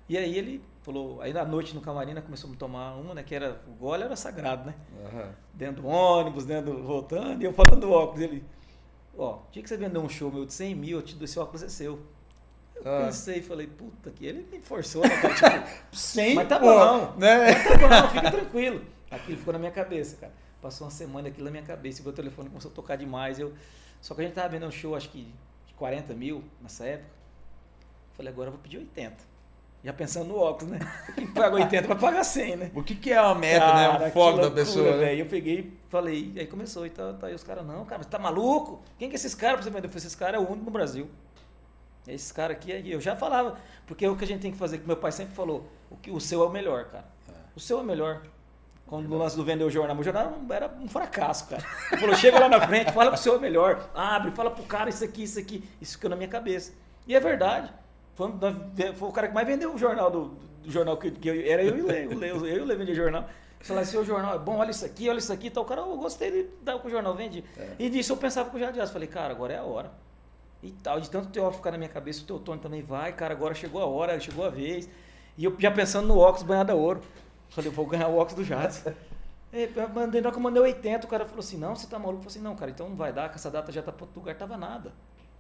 [0.09, 3.23] E aí ele falou, aí na noite no camarim nós começamos a tomar uma, né?
[3.23, 4.75] Que era, o gole era sagrado, né?
[5.05, 5.35] Aham.
[5.53, 8.43] Dentro do ônibus, dentro do, voltando, e eu falando do óculos, ele,
[9.19, 11.39] ó, tinha que você vender um show meu de 100 mil, eu te dou esse
[11.39, 12.01] óculos é seu.
[12.77, 13.07] Eu Ah.
[13.07, 15.59] pensei, falei, puta que ele me forçou, né, cara?
[15.63, 17.15] Tipo, Sim, Mas tá pô, bom.
[17.19, 17.55] Né?
[17.63, 18.85] Tá bom, não, fica tranquilo.
[19.11, 20.33] Aquilo ficou na minha cabeça, cara.
[20.61, 22.01] Passou uma semana aquilo na minha cabeça.
[22.01, 23.39] E meu telefone começou a tocar demais.
[23.39, 23.53] Eu...
[24.01, 25.33] Só que a gente tava vendo um show, acho que
[25.67, 27.11] de 40 mil nessa época.
[28.17, 29.15] Falei, agora eu vou pedir 80.
[29.83, 30.79] Já pensando no óculos, né?
[31.15, 32.71] Quem paga 80 vai pagar 100, né?
[32.75, 34.09] O que, que é uma meta, Cara, né?
[34.09, 34.93] O foco da pessoa.
[34.93, 34.97] né?
[34.97, 35.21] velho.
[35.21, 38.09] Eu peguei e falei, aí começou e tá, tá aí os caras, não, cara, você
[38.09, 38.83] tá maluco?
[38.99, 39.87] Quem que é esses caras pra você vender?
[39.87, 41.11] Eu falei, esses caras é o único no Brasil.
[42.07, 44.79] Esses caras aqui, eu já falava, porque é o que a gente tem que fazer,
[44.79, 47.07] que meu pai sempre falou, o, que, o seu é o melhor, cara.
[47.57, 48.23] O seu é o melhor.
[48.87, 51.65] Quando no lance do vender o jornal, meu jornal era um fracasso, cara.
[51.91, 54.51] Ele falou, chega lá na frente, fala que o seu é o melhor, abre, fala
[54.51, 55.65] pro cara isso aqui, isso aqui.
[55.81, 56.75] Isso ficou na minha cabeça.
[57.07, 57.73] E é verdade.
[58.15, 58.31] Foi,
[58.95, 61.63] foi o cara que mais vendeu o jornal do, do jornal que, que eu, era
[61.63, 62.07] eu e o Lê.
[62.07, 63.27] O Lê eu e o Lê vendia jornal.
[63.61, 65.47] Falava, seu jornal é bom, olha isso aqui, olha isso aqui.
[65.47, 67.43] Então, o cara, eu gostei de dar o que o jornal vende.
[67.79, 68.91] E disso eu pensava com o Jadias.
[68.91, 69.91] Falei, cara, agora é a hora.
[70.65, 73.35] E tal, de tanto teu ficar na minha cabeça, o teu Tony também vai, cara,
[73.35, 74.89] agora chegou a hora, chegou a vez.
[75.37, 77.03] E eu já pensando no óculos banhado a ouro.
[77.51, 78.93] Falei, vou ganhar o óculos do Jadson.
[79.57, 81.87] É, eu mandei, na hora que eu mandei 80, o cara falou assim, não, você
[81.87, 82.19] tá maluco?
[82.19, 84.05] Eu falei assim, não, cara, então não vai dar, que essa data já tá pra
[84.05, 84.35] outro lugar.
[84.35, 84.93] Tava nada.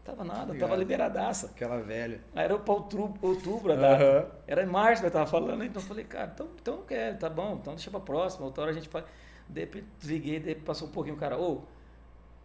[0.05, 0.68] Tava nada, Obrigado.
[0.68, 1.47] tava liberadaça.
[1.47, 2.20] Aquela velha.
[2.33, 4.05] Aí Era pra outubro, outubro a data.
[4.05, 4.27] Aham.
[4.47, 7.18] Era em março que eu tava falando, então eu falei, cara, então, então não quero,
[7.18, 9.05] tá bom, então deixa pra próxima, outra hora a gente faz.
[9.49, 11.62] De repente desliguei, de passou um pouquinho o cara, ô,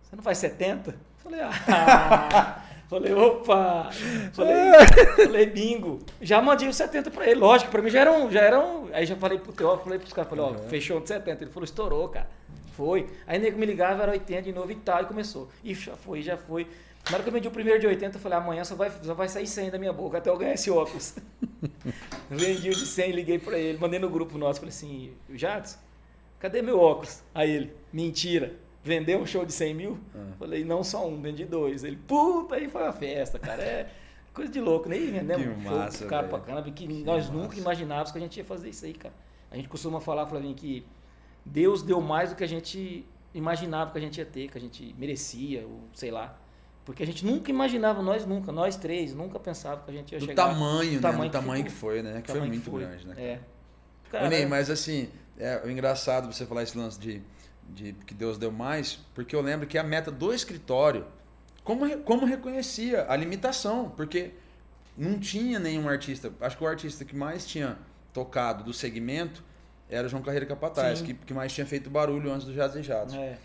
[0.02, 0.96] você não faz 70?
[1.24, 3.90] Falei, ah, Falei, opa!
[4.34, 4.56] Falei,
[5.16, 6.00] falei, bingo.
[6.20, 7.40] Já mandei os 70 pra ele.
[7.40, 8.32] Lógico, pra mim já eram.
[8.32, 10.70] Já eram aí já falei pro Teófilo, falei pros caras, falei, ó, Uhum.
[10.70, 11.44] fechou de 70.
[11.44, 12.28] Ele falou, estourou, cara.
[12.76, 13.06] Foi.
[13.28, 15.50] Aí o nego me ligava, era 80 de novo e tal, e começou.
[15.64, 16.66] E já foi, já foi.
[17.10, 19.14] Na hora que eu vendi o primeiro de 80, eu falei, amanhã só vai, só
[19.14, 21.16] vai sair 100 da minha boca até eu ganhar esse óculos.
[22.30, 25.78] Vendi o de 100, liguei pra ele, mandei no grupo nosso, falei assim, Jadson,
[26.40, 27.22] cadê meu óculos?
[27.34, 28.54] Aí ele, mentira,
[28.90, 30.00] vendeu um show de 100 mil?
[30.14, 30.34] Ah.
[30.38, 31.84] Falei, não só um, vendi dois.
[31.84, 33.90] Ele, puta, aí foi uma festa, cara, é
[34.34, 37.38] coisa de louco, nem vendemos Que um massa, cara pra caramba, que nós massa.
[37.38, 39.14] nunca imaginávamos que a gente ia fazer isso aí, cara.
[39.52, 40.86] A gente costuma falar, Flavinho, que
[41.46, 44.62] Deus deu mais do que a gente imaginava que a gente ia ter, que a
[44.62, 46.38] gente merecia, ou sei lá.
[46.86, 50.20] Porque a gente nunca imaginava, nós nunca, nós três, nunca pensava que a gente ia
[50.20, 50.48] Do chegar.
[50.48, 51.00] tamanho, né?
[51.00, 52.22] tamanho do que tamanho que, foi, né?
[52.22, 53.16] Que foi muito grande, né?
[53.18, 53.40] É.
[54.10, 57.22] Cara, Ney, mas assim, é engraçado você falar esse lance de,
[57.74, 61.06] de que Deus deu mais, porque eu lembro que a meta do escritório,
[61.64, 64.32] como, como reconhecia a limitação, porque
[64.98, 67.78] não tinha nenhum artista, acho que o artista que mais tinha
[68.14, 69.44] tocado do segmento
[69.90, 71.06] era o João Carreira Capataz, Sim.
[71.06, 73.14] que, que mais tinha feito barulho antes do Jazz e Jatos.
[73.16, 73.38] é.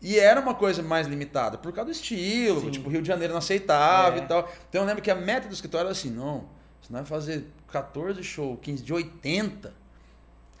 [0.00, 2.70] E era uma coisa mais limitada, por causa do estilo, Sim.
[2.70, 4.18] tipo, Rio de Janeiro não aceitava É.
[4.20, 4.48] e tal.
[4.68, 6.44] Então eu lembro que a meta do escritório era assim, não,
[6.80, 9.74] você não vai fazer 14 shows, 15 de 80.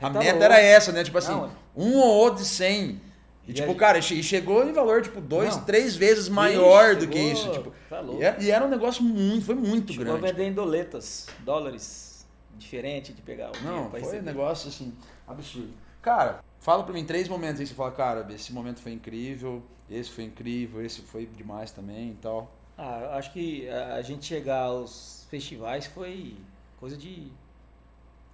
[0.00, 0.42] Tá meta louco.
[0.44, 1.04] era essa, né?
[1.04, 1.50] Tipo assim, Não, é.
[1.76, 3.00] um ou outro de 100.
[3.48, 5.64] E, E tipo, a- cara, e chegou em valor, tipo, dois, Não.
[5.64, 7.42] três vezes maior do Ixi, que isso.
[7.44, 10.32] chegou, Tipo, tá e, era, e era um negócio muito, foi muito Chegou a grande.
[10.32, 12.26] vender em doletas, dólares,
[12.58, 14.22] diferente de pegar o Não, foi um receber.
[14.22, 14.94] negócio assim,
[15.26, 15.72] absurdo.
[16.02, 19.62] Cara, fala pra mim três momentos aí que você fala, cara, esse momento foi incrível,
[19.88, 22.52] esse foi incrível, esse foi demais também e tal.
[22.76, 26.36] Ah, eu acho que a a gente chegar aos festivais foi
[26.78, 27.32] coisa de.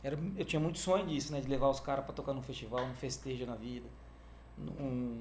[0.02, 1.40] Era, eu tinha muito sonho disso, né?
[1.40, 3.86] De levar os caras pra tocar num festival, num festejo na vida.
[4.58, 5.20] Num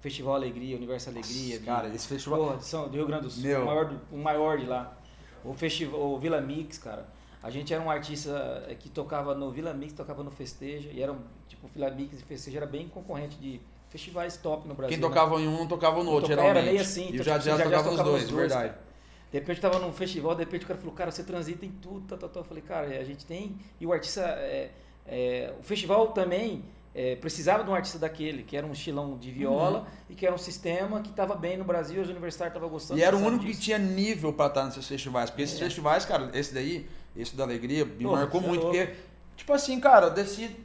[0.00, 1.58] Festival Alegria, Universo Alegria.
[1.58, 2.38] de- Cara, esse festival.
[2.38, 3.62] Porra, São, do Rio Grande do Sul, Meu.
[3.62, 4.96] o maior, do- o maior de lá.
[5.44, 7.06] O festival, o Vila Mix, cara.
[7.42, 11.00] A gente era um artista eh, que tocava no Vila Mix, tocava no Festeja, e
[11.00, 14.96] era um, tipo, Vila Mix e Festeja era bem concorrente de festivais top no Brasil.
[14.96, 15.08] Quem né?
[15.08, 16.56] tocava em um não tocava no outro, geralmente.
[16.56, 18.48] Era meio assim, e então, o Jazz tipo, Jazz tocava nos tocava dois, nos dois,
[18.52, 18.68] verdade.
[18.74, 18.86] cara.
[19.30, 21.70] De repente eu tava num festival, de repente o cara falou, cara, você transita em
[21.70, 22.40] tudo, tá, tá, tá.
[22.40, 23.56] Eu falei, cara, a gente tem.
[23.80, 24.22] E o artista.
[24.22, 24.70] é,
[25.06, 26.64] é, o festival também
[26.98, 30.34] é, precisava de um artista daquele, que era um estilão de viola e que era
[30.34, 32.98] um sistema que tava bem no Brasil, os universitários estavam gostando.
[32.98, 33.60] E era o único que disso.
[33.60, 35.28] tinha nível pra estar nesses festivais.
[35.28, 35.64] Porque esses É.
[35.64, 38.62] festivais, cara, esse daí, esse da Alegria, me Pô, marcou é muito.
[38.62, 38.76] louco.
[38.78, 38.94] Porque,
[39.36, 40.56] tipo assim, cara, eu desci.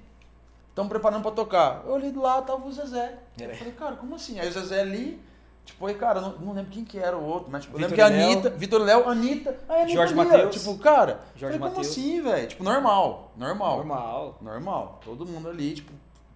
[0.69, 1.83] Estão preparando pra tocar.
[1.85, 3.19] Eu olhei do lado, tava o Zezé.
[3.37, 3.55] Eu É.
[3.55, 4.39] falei, cara, como assim?
[4.39, 5.21] Aí o Zezé ali.
[5.65, 7.81] Tipo, aí, cara, eu não, não lembro quem que era o outro, mas tipo, eu
[7.81, 8.07] lembro que a.
[8.07, 10.55] Anitta, Vitor Léo, Anitta, aí Anitta Jorge Mateus.
[10.55, 11.87] Tipo, cara, Jorge falei, como Mateus.
[11.89, 12.47] assim, velho?
[12.47, 14.37] Tipo, normal, normal, Normal.
[14.41, 14.99] normal.
[15.05, 15.91] Todo mundo ali, tipo,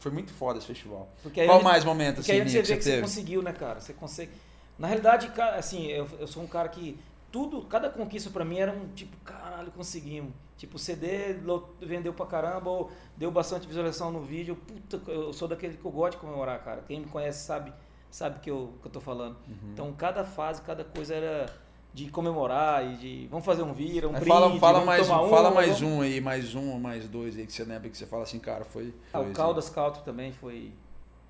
[0.06, 1.10] foi muito foda esse festival.
[1.36, 3.41] Aí Qual mais momento, Porque assim, aí você Nia, vê que que você você conseguiu,
[3.41, 3.80] né, cara?
[3.80, 4.32] Você consegue.
[4.78, 6.99] Na realidade, assim, eu, eu sou um cara que
[7.32, 10.32] tudo, cada conquista pra mim era um tipo, caralho, conseguimos.
[10.58, 11.38] Tipo, o CD
[11.82, 14.56] vendeu pra caramba, ou deu bastante visualização no vídeo.
[14.56, 16.84] Puta, eu sou daquele que eu gosto de comemorar, cara.
[16.88, 17.74] Quem me conhece sabe,
[18.12, 19.38] sabe que eu, que eu tô falando.
[19.47, 19.72] Uhum.
[19.74, 21.51] Então, cada fase, cada coisa era
[21.95, 23.27] de comemorar e de.
[23.27, 24.27] Vamos fazer um vira, um brinde.
[24.27, 27.53] fala fala mais, um, fala mais um aí, mais um ou mais dois aí que
[27.53, 28.93] você lembra que você fala assim, cara, foi.
[29.13, 30.73] Ah, foi o Caldas Country também foi.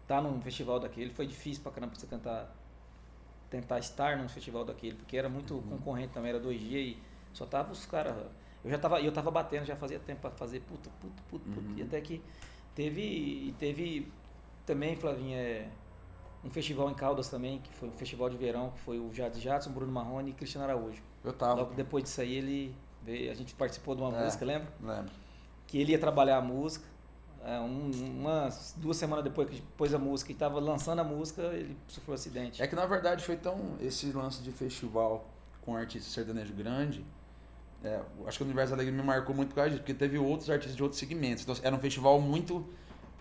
[0.08, 1.12] Tá num festival daquele.
[1.12, 2.52] Foi difícil pra caramba você tentar,
[3.48, 5.62] tentar estar num festival daquele, porque era muito Uhum.
[5.62, 6.98] concorrente também, era dois dias e
[7.32, 8.16] só tava os caras.
[8.64, 11.60] Eu já tava, eu tava batendo, já fazia tempo pra fazer puta, puta, puta, puta.
[11.70, 11.78] Uhum.
[11.78, 12.20] E até que
[12.74, 13.54] teve.
[13.60, 14.12] Teve
[14.66, 15.68] também, Flavinha, é,
[16.46, 19.42] um festival em Caldas também, que foi um festival de verão, que foi o Jades
[19.42, 21.02] Jadson, Bruno Marrone e Cristiano Araújo.
[21.24, 21.62] Eu tava.
[21.62, 22.76] Logo depois disso aí ele.
[23.04, 24.24] veio- A gente participou de uma É.
[24.26, 24.68] música, lembra?
[24.82, 25.12] Lembro.
[25.68, 26.86] que ele ia trabalhar a música.
[27.44, 27.90] É, um-
[28.20, 32.14] umas duas semanas depois que pôs a música e estava lançando a música, ele sofreu
[32.14, 32.62] um acidente.
[32.62, 33.76] É que na verdade foi tão.
[33.82, 35.26] Esse lance de festival
[35.64, 37.04] com artista sertanejo grande.
[37.84, 40.50] é, acho que o Universo Alegre me marcou muito por causa disso, porque teve outros
[40.50, 41.44] artistas de outros segmentos.
[41.44, 42.66] Então era um festival muito.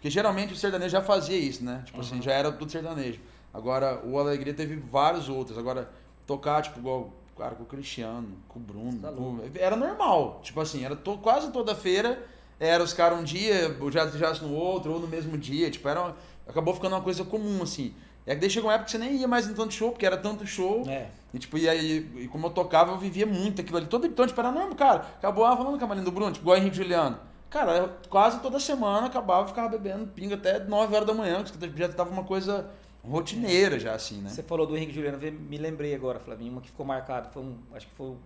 [0.05, 1.81] Porque geralmente o sertanejo já fazia isso, né?
[1.87, 2.21] Tipo assim, Uhum.
[2.23, 3.21] já era tudo sertanejo.
[3.55, 5.57] Agora o Alegria teve vários outros.
[5.57, 5.89] Agora,
[6.27, 7.11] tocar, tipo, igual.
[7.39, 8.99] Cara, com o Cristiano, com o Bruno.
[9.01, 10.41] Tá com- era normal.
[10.43, 12.23] Tipo assim, era to- quase toda feira.
[12.61, 15.71] Era os caras um dia, o Jazz Jazz no outro, ou no mesmo dia.
[15.71, 17.95] Tipo, era, uma- acabou ficando uma coisa comum, assim.
[18.27, 20.05] É que daí chegou uma época que você nem ia mais em tanto show, porque
[20.05, 20.85] era tanto show.
[20.87, 23.87] É, E tipo, e aí, e como eu tocava, eu vivia muito aquilo ali.
[23.87, 24.99] Todo então, tipo, era normal, cara.
[25.17, 27.19] Acabou ah, falando com a do Bruno, tipo, igual o Henrique Juliano.
[27.55, 31.89] Cara, quase toda semana acabava ficava bebendo pinga até 9 horas da manhã, que já
[31.89, 32.69] tava uma coisa
[33.01, 34.29] rotineira já, assim, né?
[34.29, 37.57] Você falou do Henrique Juliano, me lembrei agora, Flavinho, uma que ficou marcada, foi um,
[37.73, 38.17] acho que foi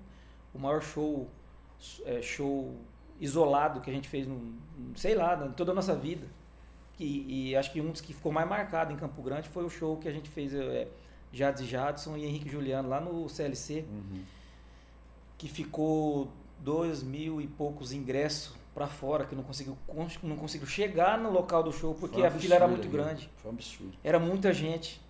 [0.54, 1.28] o, maior show,
[2.06, 2.74] é, show
[3.20, 4.54] isolado que a gente fez, num,
[4.96, 6.26] sei lá, em toda a nossa vida.
[6.98, 9.68] E, e acho que um dos que ficou mais marcado em Campo Grande foi o
[9.68, 10.88] show que a gente fez é,
[11.30, 14.22] Jades e Jadson e Henrique Juliano lá no CLC, Uhum.
[15.36, 16.28] que ficou
[16.60, 21.30] dois mil e poucos ingressos para fora, que não conseguiu, cons- não conseguiu chegar no
[21.32, 23.28] local do show porque um a fila era muito grande.
[23.38, 23.92] Foi um absurdo.
[24.04, 25.00] Era muita gente.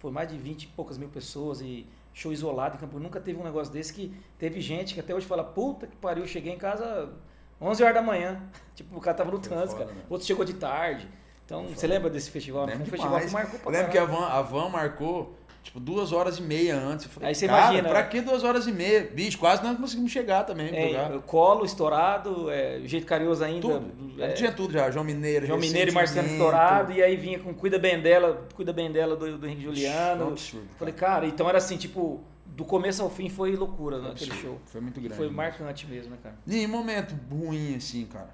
[0.00, 2.98] Foi mais de 20 e poucas mil pessoas e show isolado em Campo.
[2.98, 6.26] Nunca teve um negócio desse que teve gente que até hoje fala, puta que pariu,
[6.26, 7.12] cheguei em casa
[7.60, 8.42] 11 horas da manhã.
[8.74, 9.92] Tipo, o cara tava no trânsito, cara.
[9.92, 10.02] né?
[10.10, 11.08] Outro chegou de tarde.
[11.46, 12.64] Então, você lembra desse festival?
[12.66, 15.36] Foi um Lembro festival que marcou pra Eu lembro que a van, a van marcou,
[15.64, 17.06] tipo, duas horas e meia antes.
[17.06, 18.08] Falei, Aí você cara, imagina, pra né?
[18.08, 19.10] que duas horas e meia?
[19.12, 20.68] Bicho, quase não conseguimos chegar também.
[20.68, 23.60] É, colo estourado, é, jeito carinhoso ainda.
[23.62, 24.22] Tudo.
[24.22, 24.90] é, Tinha tudo já.
[24.90, 28.72] João Mineiro, João Mineiro e Marcelo estourado, e aí vinha com Cuida Bem dela, Cuida
[28.72, 30.28] Bem dela do, do Henrique Foi um Juliano.
[30.28, 30.66] absurdo.
[30.66, 30.78] cara.
[30.78, 34.60] Falei, cara, então era assim, tipo, do começo ao fim foi loucura Foi naquele show.
[34.66, 35.16] Foi muito grande.
[35.16, 36.36] foi marcante mesmo, né, cara?
[36.46, 38.30] E momento ruim, assim, cara.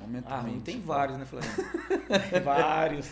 [0.00, 0.60] Momento Ah, ruim.
[0.60, 1.50] tem assim, vários, né, Flávio?
[2.44, 3.08] vários.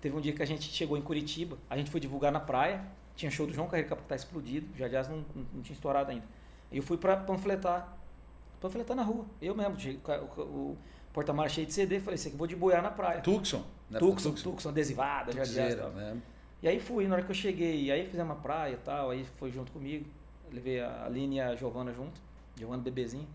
[0.00, 2.82] Teve um dia que a gente chegou em Curitiba, a gente foi divulgar na praia,
[3.14, 6.10] tinha show do João Carreiro que tá explodido, já Jazz não, não, não tinha estourado
[6.10, 6.24] ainda.
[6.72, 7.96] E eu fui pra panfletar,
[8.60, 9.26] panfletar na rua.
[9.42, 10.78] Eu mesmo, com o, o
[11.12, 13.20] porta-malas cheio de CD, falei, assim, vou de boiar na praia.
[13.20, 13.64] Tucson.
[13.90, 13.98] né?
[13.98, 15.76] Tucson, Tucson, adesivada, já Jazz.
[15.94, 16.20] Né?
[16.62, 19.24] E aí fui, na hora que eu cheguei, aí fizemos uma praia e tal, aí
[19.38, 20.06] foi junto comigo,
[20.52, 22.20] levei a Aline e a Giovana junto,
[22.56, 23.26] Giovana bebezinha,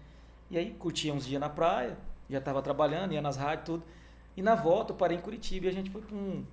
[0.49, 1.97] e aí curtia uns dias na praia,
[2.29, 3.83] já tava trabalhando, ia nas rádios tudo,
[4.37, 6.45] e na volta eu parei em Curitiba e a gente foi pra um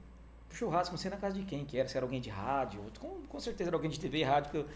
[0.56, 3.22] churrasco, não sei na casa de quem que era, se era alguém de rádio, com,
[3.28, 4.66] com certeza era alguém de TV e rádio, que eu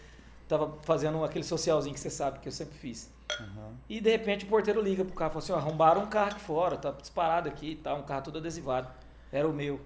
[0.47, 3.11] tava fazendo aquele socialzinho que você sabe que eu sempre fiz.
[3.39, 3.73] Aham.
[3.89, 6.31] E de repente o porteiro liga pro carro e fala assim, ó, arrombaram um carro
[6.31, 8.87] aqui fora, tá disparado aqui e tal, um carro todo adesivado.
[9.31, 9.81] Era o meu.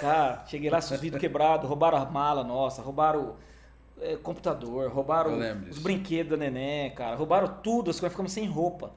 [0.00, 3.36] Cara, cheguei lá, os vidros quebrados, roubaram a mala nossa, roubaram
[4.00, 5.38] é, computador, roubaram
[5.70, 8.92] os brinquedos da neném, cara, roubaram tudo, as coisas ficamos sem roupa.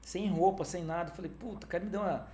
[0.00, 1.10] Sem roupa, sem nada.
[1.10, 2.26] Eu falei, puta, cara, me deu uma.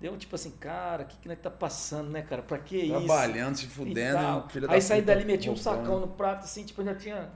[0.00, 2.40] Deu tipo assim, cara, o que, que nós tá passando, né, cara?
[2.42, 2.88] Pra que isso?
[3.06, 4.48] Trabalhando, se fudendo.
[4.48, 5.76] filho da Aí saí dali, meti um roubando.
[5.76, 7.28] sacão no prato, assim, tipo, ainda tinha.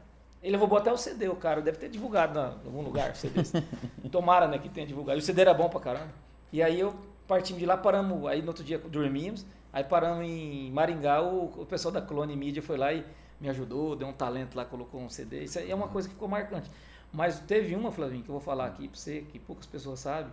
[0.42, 1.60] Ele roubou até o CD, o cara.
[1.60, 3.40] Deve ter divulgado na- em algum lugar o CD.
[4.10, 5.18] Tomara, né, que tenha divulgado.
[5.18, 6.08] E o CD era bom pra caramba.
[6.52, 6.94] E aí eu
[7.28, 8.26] partimos de lá, paramos.
[8.26, 9.44] Aí no outro dia dormimos.
[9.72, 11.20] Aí paramos em Maringá.
[11.22, 13.04] O, o pessoal da Clone Media foi lá e
[13.40, 15.44] me ajudou, deu um talento lá, colocou um CD.
[15.44, 16.70] Isso aí é uma coisa que ficou marcante.
[17.12, 20.32] Mas teve uma, Flavinho, que eu vou falar aqui pra você, que poucas pessoas sabem.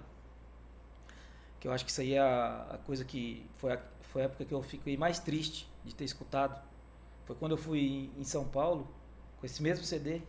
[1.61, 4.43] Que eu acho que isso aí é a, coisa que foi a, foi a época
[4.43, 6.59] que eu fiquei mais triste de ter escutado.
[7.23, 8.87] Foi quando eu fui em São Paulo
[9.39, 10.23] com esse mesmo CD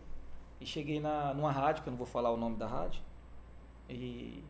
[0.61, 3.01] e cheguei na, numa rádio, que eu não vou falar o nome da rádio,
[3.89, 4.43] e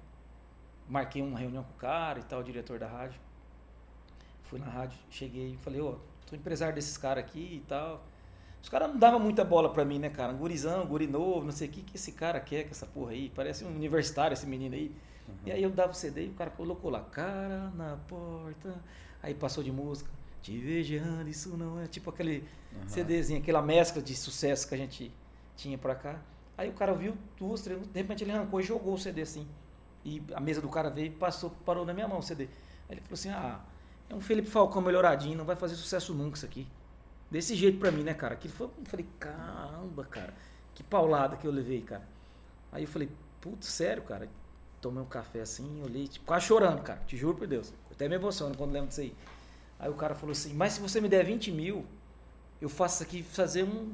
[0.88, 3.20] marquei uma reunião com o cara e tal, o diretor da rádio.
[4.44, 8.04] Fui na rádio, cheguei e falei, ó, sou empresário desses caras aqui e tal.
[8.62, 10.34] Os caras não davam muita bola pra mim, né, cara?
[10.34, 13.12] Um gurizão, guri novo, não sei o que que esse cara quer com essa porra
[13.12, 13.32] aí.
[13.34, 14.94] Parece um universitário esse menino aí.
[15.46, 18.76] E aí eu dava o CD e o cara colocou lá, cara na porta.
[19.22, 20.10] Aí passou de música,
[20.42, 21.88] te vejo errando, isso não é.
[21.88, 22.88] Tipo aquele Aham.
[22.88, 25.12] CDzinho, aquela mescla de sucesso que a gente
[25.56, 26.20] tinha pra cá.
[26.58, 29.48] Aí o cara viu duas, três, de repente ele arrancou e jogou o CD assim.
[30.06, 32.44] E a mesa do cara veio e passou, parou na minha mão o CD.
[32.44, 33.62] Aí ele falou assim: ah,
[34.10, 36.68] é um Felipe Falcão melhoradinho, não vai fazer sucesso nunca isso aqui.
[37.32, 38.36] Desse jeito pra mim, né, cara?
[38.36, 40.34] Aquilo foi, eu falei, caramba, cara,
[40.76, 42.08] que paulada que eu levei, cara.
[42.72, 43.10] Aí eu falei,
[43.42, 44.30] putz, sério, cara?
[44.84, 47.70] Tomei um café assim, olhei, tipo, quase chorando, cara, te juro por Deus.
[47.90, 49.16] Eu até me emociono quando lembro disso aí.
[49.80, 51.86] Aí o cara falou assim, mas se você me der 20 mil,
[52.62, 53.94] eu faço isso aqui fazer um,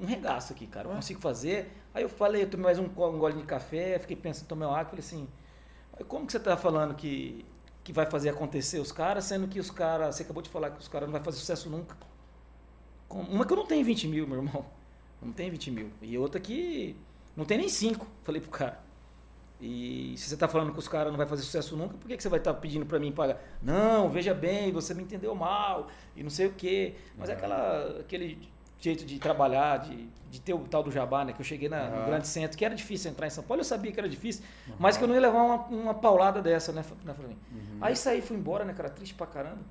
[0.00, 0.88] um regaço aqui, cara.
[0.88, 1.70] Eu consigo fazer.
[1.94, 4.74] Aí eu falei, eu tomei mais um, um gole de café, fiquei pensando, tomei uma
[4.76, 5.28] água, falei assim,
[5.96, 7.46] "Mas como que você tá falando que,
[7.84, 10.80] que vai fazer acontecer os caras, sendo que os caras, você acabou de falar que
[10.80, 11.96] os caras não vai fazer sucesso nunca.
[13.08, 14.66] Com- Uma que eu não tenho 20 mil, meu irmão.
[15.22, 15.90] Não tem 20 mil.
[16.02, 16.96] E outra que
[17.36, 18.87] não tem nem 5, falei pro cara.
[19.60, 22.16] E se você tá falando que os caras não vai fazer sucesso nunca, por que,
[22.16, 23.40] que você vai estar pedindo para mim pagar?
[23.60, 26.94] Não, veja bem, você me entendeu mal e não sei o quê.
[27.16, 28.48] Mas é aquela, aquele
[28.78, 31.32] jeito de trabalhar, de, de ter o tal do jabá, né?
[31.32, 32.06] Que eu cheguei na, no Aham.
[32.06, 34.44] grande centro, que era difícil entrar em São Paulo, eu sabia que era difícil,
[34.78, 37.38] mas que eu não ia levar uma, uma paulada dessa, né, né Flavinho?
[37.50, 37.78] Uhum.
[37.80, 39.62] Aí saí, fui embora, né, cara, triste pra caramba.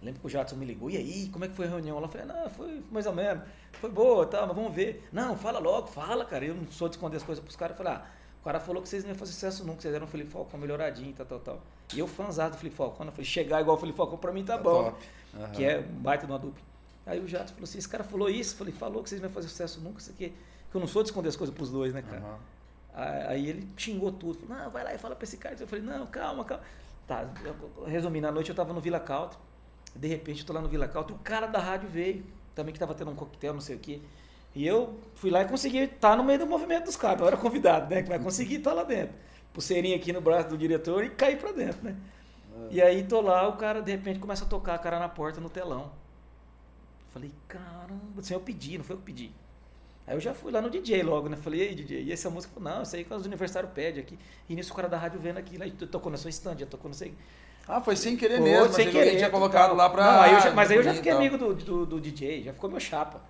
[0.00, 1.96] Lembro que o Jadson me ligou, e aí, como é que foi a reunião?
[1.96, 5.08] Ela falou, não, foi mais ou menos, foi boa, tá, mas vamos ver.
[5.12, 7.78] Não, fala logo, fala, cara, eu não sou de esconder as coisas pros caras.
[7.78, 8.04] Eu falei, ah,
[8.42, 11.14] o cara falou que vocês não iam fazer sucesso nunca, vocês eram Felipe Falcão melhoradinho,
[11.14, 11.60] tal, tal, tal.
[11.94, 14.44] E eu fãzado do Felipe Falcão, eu falei, chegar igual o Felipe Falcão pra mim
[14.44, 15.04] tá, bom, top.
[15.34, 15.50] Aham.
[15.52, 16.60] que é um baita de uma dupla.
[17.06, 19.28] Aí o Jadson falou assim, esse cara falou isso, eu falei, falou que vocês não
[19.28, 20.34] iam fazer sucesso nunca, isso aqui,
[20.70, 22.18] que eu não sou de esconder as coisas pros dois, né, cara.
[22.18, 22.38] Aham.
[22.94, 24.40] Aí ele xingou tudo.
[24.40, 25.56] Falou, não, vai lá e fala pra esse cara.
[25.58, 26.62] Eu falei, não, calma, calma.
[27.06, 27.26] Tá,
[27.86, 29.38] resumindo, à noite eu tava no Vila Country.
[29.94, 31.14] De repente eu tô lá no Vila Country.
[31.14, 32.24] O cara da rádio veio.
[32.54, 34.00] Também que tava tendo um coquetel, não sei o quê.
[34.54, 37.20] E eu fui lá e consegui estar no meio do movimento dos caras.
[37.20, 38.02] Eu era convidado, né?
[38.02, 39.14] Que vai conseguir estar lá dentro.
[39.52, 41.96] Pulseirinha aqui no braço do diretor e cair pra dentro, né?
[42.70, 45.40] E aí tô lá, o cara de repente começa a tocar a cara na porta
[45.40, 45.90] no telão.
[47.12, 49.30] Falei, caramba, assim, eu pedi, não foi eu que pedi.
[50.06, 51.36] Aí eu já fui lá no DJ logo, né?
[51.36, 52.52] Falei, ei, DJ, e essa música?
[52.54, 54.18] Falei, não, isso aí que os universitários pedem aqui.
[54.48, 56.88] E nisso o cara da rádio vendo aqui, lá, tocou na sua stand, já tocou,
[56.88, 57.14] não sei.
[57.68, 60.04] Ah, foi sem querer Foi, mesmo, sem mas querer, tinha colocado lá pra.
[60.04, 62.52] Não, aí já- mas aí eu já e fiquei amigo do, do, do DJ, já
[62.52, 63.20] ficou meu chapa.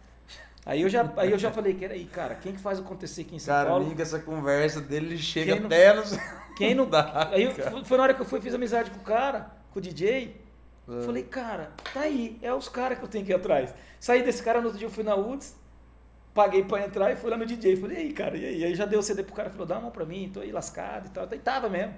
[0.65, 3.35] Aí eu já, aí eu já falei, que aí, cara, quem que faz acontecer aqui
[3.35, 3.95] em São Cara, Paulo?
[3.95, 6.19] com essa conversa dele ele chega Quem não- até nos.
[6.57, 7.85] Quem não dá, Aí eu- cara.
[7.85, 10.41] foi na hora que eu fui, fiz amizade com o cara, com o DJ.
[10.89, 11.03] É.
[11.03, 13.75] Falei, cara, tá aí, é os caras que eu tenho que ir atrás.
[13.99, 15.57] Saí desse cara, no outro dia eu fui na Woods,
[16.35, 17.77] paguei pra entrar e fui lá no DJ.
[17.77, 18.65] Falei, e aí, cara, e aí?
[18.65, 20.53] Aí já deu o CD pro cara, falou, dá uma mão pra mim, tô aí
[20.53, 21.27] lascado e tal.
[21.31, 21.95] Aí tava mesmo.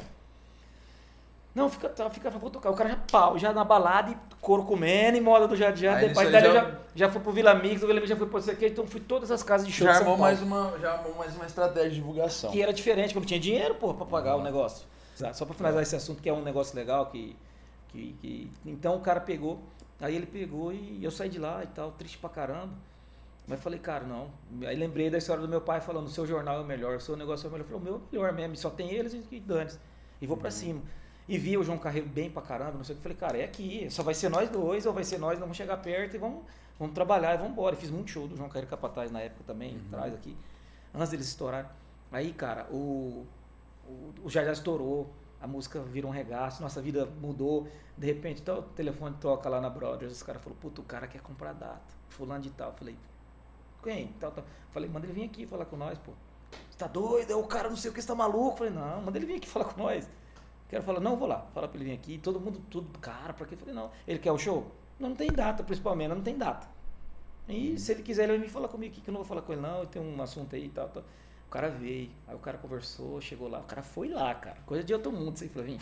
[1.54, 2.70] Não, fica, tá, fica, vou tocar.
[2.70, 5.54] O cara já pau, já na balada e couro comendo, e moda do.
[5.54, 8.08] Aí Depois daí aí eu já- já, já fui pro Vila Amigos, o Vila Amigos
[8.08, 10.18] já foi pro aqui, então fui todas as casas de show Já de São armou,
[10.18, 10.32] Paulo.
[10.32, 12.50] mais uma, já armou mais uma estratégia de divulgação.
[12.50, 14.84] Que era diferente, não tinha dinheiro, porra, pra pagar o negócio.
[15.16, 15.36] Exato.
[15.38, 17.36] Só pra finalizar esse assunto, que é um negócio legal, que,
[17.90, 19.60] que, que- Então o cara pegou,
[20.00, 22.72] aí ele pegou e eu saí de lá e tal, triste pra caramba.
[23.46, 24.28] Mas falei, cara, não.
[24.66, 27.00] Aí lembrei da história do meu pai falando, o seu jornal é o melhor, o
[27.00, 27.64] seu negócio é o melhor.
[27.64, 29.70] Eu falei, o meu é o melhor mesmo, só tem eles e dane
[30.20, 30.80] E vou pra cima.
[31.26, 33.02] E vi o João Carreiro bem pra caramba, não sei o que.
[33.02, 35.78] Falei, cara, é aqui, só vai ser nós dois, ou vai ser nós, vamos chegar
[35.78, 36.44] perto e vamos,
[36.78, 37.74] vamos trabalhar e vamos embora.
[37.74, 40.36] E fiz muito show do João Carreiro Capataz na época também, atrás aqui,
[40.94, 41.70] antes deles estourarem.
[42.12, 43.26] Aí, cara, o,
[43.86, 45.10] o, o Jajá estourou,
[45.40, 47.68] a música virou um regaço, nossa vida mudou.
[47.96, 51.06] De repente, então, o telefone toca lá na Brothers, os caras falaram, puta, o cara
[51.06, 52.72] quer comprar data, fulano de tal.
[52.74, 52.96] Falei,
[53.82, 54.08] quem?
[54.20, 54.44] Tal, tal.
[54.72, 56.12] Falei, manda ele vir aqui falar com nós, pô.
[56.70, 57.30] Você tá doido?
[57.30, 58.58] É o cara não sei o que, você tá maluco?
[58.58, 60.08] Falei, não, manda ele vir aqui falar com nós.
[60.68, 62.18] Quero falar, não, vou lá, falar pra ele vir aqui.
[62.18, 63.56] Todo mundo, tudo, cara, pra quê?
[63.56, 63.90] Falei, não.
[64.06, 64.70] Ele quer o show?
[64.98, 66.66] Não, não tem data, principalmente, não tem data.
[67.48, 69.42] E se ele quiser, ele vai vir falar comigo aqui, que eu não vou falar
[69.42, 69.80] com ele, não.
[69.80, 71.02] Eu tenho um assunto aí e tal, tal.
[71.46, 73.60] O cara veio, aí o cara conversou, chegou lá.
[73.60, 74.56] O cara foi lá, cara.
[74.66, 75.80] Coisa de outro mundo, você Flavinho.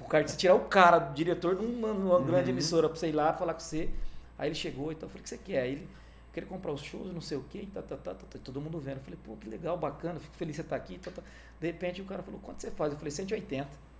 [0.00, 3.08] O cara, você tirar o cara, o diretor de uma, uma grande emissora pra você
[3.08, 3.90] ir lá falar com você.
[4.38, 5.06] Aí ele chegou e tal.
[5.06, 5.60] Eu falei, o que você quer?
[5.60, 5.88] Aí ele,
[6.32, 8.96] queria comprar os shows, não sei o quê, e tá, tá, tá, todo mundo vendo.
[8.96, 10.98] Eu falei, pô, que legal, bacana, fico feliz de você estar aqui.
[10.98, 11.22] Tá, tá.
[11.60, 12.92] De repente o cara falou, quanto você faz?
[12.92, 13.91] Eu falei, 180.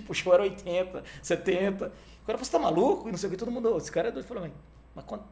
[0.00, 1.86] Tipo, o show era 80, 70.
[1.86, 3.08] O cara falou, você tá maluco?
[3.08, 4.26] E não sei o que, todo mundo, esse cara é doido.
[4.26, 4.52] Falei,
[4.94, 5.24] mas, quanto?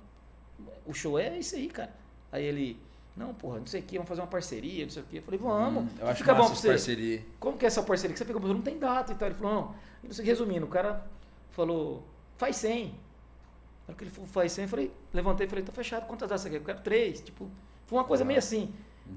[0.87, 1.93] O show é isso aí, cara.
[2.33, 2.79] Aí ele,
[3.17, 5.17] não, porra, não sei o que, vamos fazer uma parceria, não sei o que.
[5.19, 6.69] Eu falei, vamos, Hum, eu acho fica bom pra você.
[6.69, 7.23] parceria.
[7.41, 9.29] Como que é essa parceria que você fica, não tem data e tal.
[9.29, 9.75] Ele falou, não.
[10.03, 10.31] E não sei, o que.
[10.31, 11.05] resumindo, o cara
[11.51, 12.05] falou,
[12.37, 12.87] faz 100.
[12.87, 12.93] Na
[13.89, 16.43] hora que ele falou, faz 100, eu falei, levantei e falei, tá fechado, quantas datas
[16.43, 16.57] você quer?
[16.57, 17.21] Eu quero três.
[17.21, 17.49] Tipo,
[17.87, 18.73] foi uma coisa meio assim.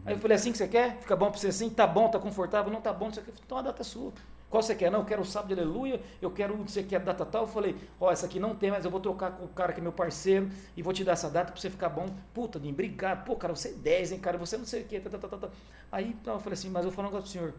[0.06, 1.00] Aí eu falei, assim que você quer?
[1.00, 1.70] Fica bom pra você assim?
[1.70, 2.72] Tá bom, tá confortável?
[2.72, 3.32] Não tá bom, não sei o que.
[3.44, 4.14] Então a data é sua.
[4.50, 4.90] Qual você quer?
[4.90, 7.44] Não, eu quero o sábado de aleluia, eu quero, você quer data tal?
[7.44, 9.80] Eu falei, ó, essa aqui não tem, mas eu vou trocar com o cara que
[9.80, 12.08] é meu parceiro e vou te dar essa data pra você ficar bom.
[12.34, 13.26] Puta, Dinho, obrigado.
[13.26, 15.00] Pô, cara, você é 10, hein, cara, você não sei o que.
[15.00, 15.50] Tá, tá, tá, tá.
[15.92, 17.54] Aí então, eu falei assim, mas eu vou falar um negócio pro senhor.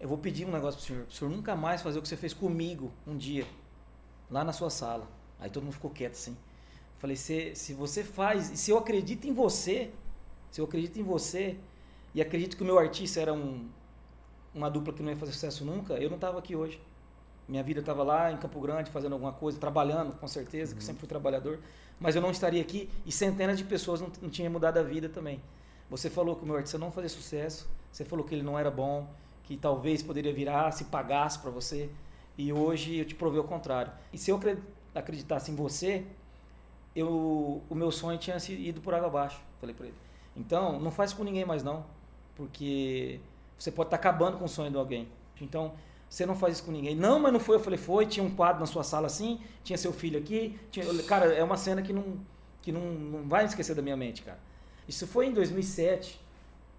[0.00, 1.04] Eu vou pedir um negócio pro senhor.
[1.04, 3.46] Pro senhor nunca mais fazer o que você fez comigo um dia,
[4.28, 5.08] lá na sua sala.
[5.38, 6.36] Aí todo mundo ficou quieto assim.
[6.98, 9.92] Falei, se, se você faz, se eu acredito em você,
[10.50, 11.56] se eu acredito em você,
[12.14, 13.68] e acredito que o meu artista era um,
[14.54, 16.80] uma dupla que não ia fazer sucesso nunca, eu não estava aqui hoje.
[17.48, 21.00] Minha vida estava lá em Campo Grande fazendo alguma coisa, trabalhando, com certeza, que sempre
[21.00, 21.58] fui trabalhador.
[22.00, 25.08] Mas eu não estaria aqui e centenas de pessoas não, não tinham mudado a vida
[25.08, 25.40] também.
[25.90, 28.70] Você falou que o meu artista não fazia sucesso, você falou que ele não era
[28.70, 29.06] bom,
[29.44, 31.90] que talvez poderia virar se pagasse para você.
[32.36, 33.92] E hoje eu te provei o contrário.
[34.12, 34.58] E se eu acre-
[34.94, 36.04] acreditasse em você,
[36.96, 39.40] eu, o meu sonho tinha sido ido por água abaixo.
[39.60, 39.94] Falei para ele.
[40.36, 41.84] Então, não faz com ninguém mais não,
[42.34, 43.20] porque
[43.58, 45.08] você pode estar acabando com o sonho de alguém.
[45.40, 45.72] Então,
[46.08, 46.94] você não faz isso com ninguém.
[46.94, 47.56] Não, mas não foi.
[47.56, 48.06] Eu falei, foi.
[48.06, 50.58] Tinha um quadro na sua sala assim, tinha seu filho aqui.
[50.70, 50.84] Tinha...
[51.04, 52.18] Cara, é uma cena que não,
[52.62, 54.38] que não, não vai esquecer da minha mente, cara.
[54.86, 56.20] Isso foi em 2007.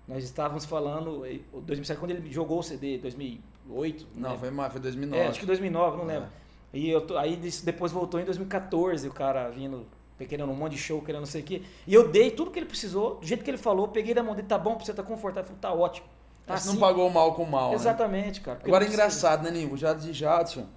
[0.08, 4.08] Nós estávamos falando, eh, 2007 quando ele jogou o CD, 2008.
[4.16, 4.38] Não, né?
[4.38, 5.22] foi, mais, foi 2009.
[5.24, 6.14] É, acho que 2009, não É.
[6.14, 6.30] lembro.
[6.74, 9.86] E eu tô- aí depois voltou em 2014, o cara vindo,
[10.30, 11.64] querendo um monte de show, querendo não sei o quê.
[11.88, 14.36] E eu dei tudo que ele precisou, do jeito que ele falou, peguei da mão
[14.36, 16.08] dele, tá bom, pra você tá confortável, falei, tá ótimo.
[16.46, 16.70] Tá assim.
[16.70, 17.76] não pagou mal com mal, né?
[17.76, 18.58] Exatamente, cara.
[18.58, 19.74] porque Agora é engraçado, né, Ninho?
[19.74, 20.68] O Jadson Jadson,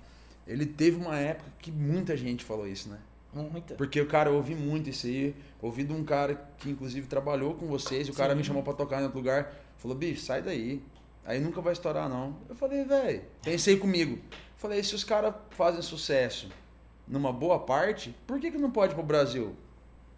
[0.46, 2.98] ele teve uma época que muita gente falou isso, né?
[3.32, 3.74] Muita.
[3.74, 5.34] Porque o cara, eu ouvi muito isso aí.
[5.60, 8.08] Ouvi de um cara que inclusive trabalhou com vocês.
[8.08, 8.38] e O cara Sim.
[8.38, 9.52] me chamou pra tocar em outro lugar.
[9.76, 10.82] Falou, bicho, sai daí.
[11.24, 12.36] Aí nunca vai estourar, não.
[12.48, 13.22] Eu falei, velho.
[13.42, 14.18] Pensei comigo.
[14.56, 16.48] Falei, se os caras fazem sucesso
[17.06, 19.54] numa boa parte, por que, que não pode ir pro Brasil?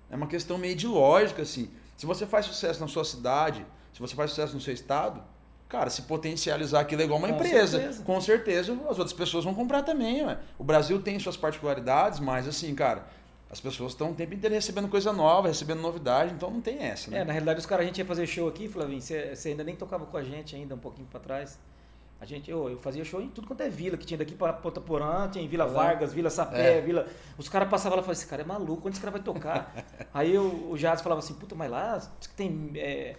[0.08, 1.68] É uma questão meio de lógica, assim.
[1.96, 5.22] Se você faz sucesso na sua cidade, se você faz sucesso no seu estado,
[5.70, 7.78] cara, se potencializar aquilo é igual uma Com empresa.
[7.78, 8.02] certeza.
[8.02, 10.36] Com certeza as outras pessoas vão comprar também, ué.
[10.58, 13.06] O Brasil tem suas particularidades, mas assim, cara,
[13.48, 17.10] as pessoas estão o tempo inteiro recebendo coisa nova, recebendo novidade, então não tem essa,
[17.10, 17.20] né?
[17.20, 19.62] É, na realidade os caras, a gente ia fazer show aqui, Flavinho, você, você ainda
[19.62, 21.58] nem tocava com a gente ainda, um pouquinho pra trás.
[22.20, 24.52] A gente, eu, eu fazia show em tudo quanto é vila, que tinha daqui pra
[24.52, 26.80] Ponta Porã, tinha em Vila Vargas, Vila Sapé, é.
[26.82, 27.06] Vila.
[27.38, 29.72] Os caras passavam lá e falavam, esse cara é maluco, onde esse cara vai tocar?
[30.12, 31.98] Aí eu, o Jazz falava assim, puta, mas lá
[32.36, 33.16] tem é,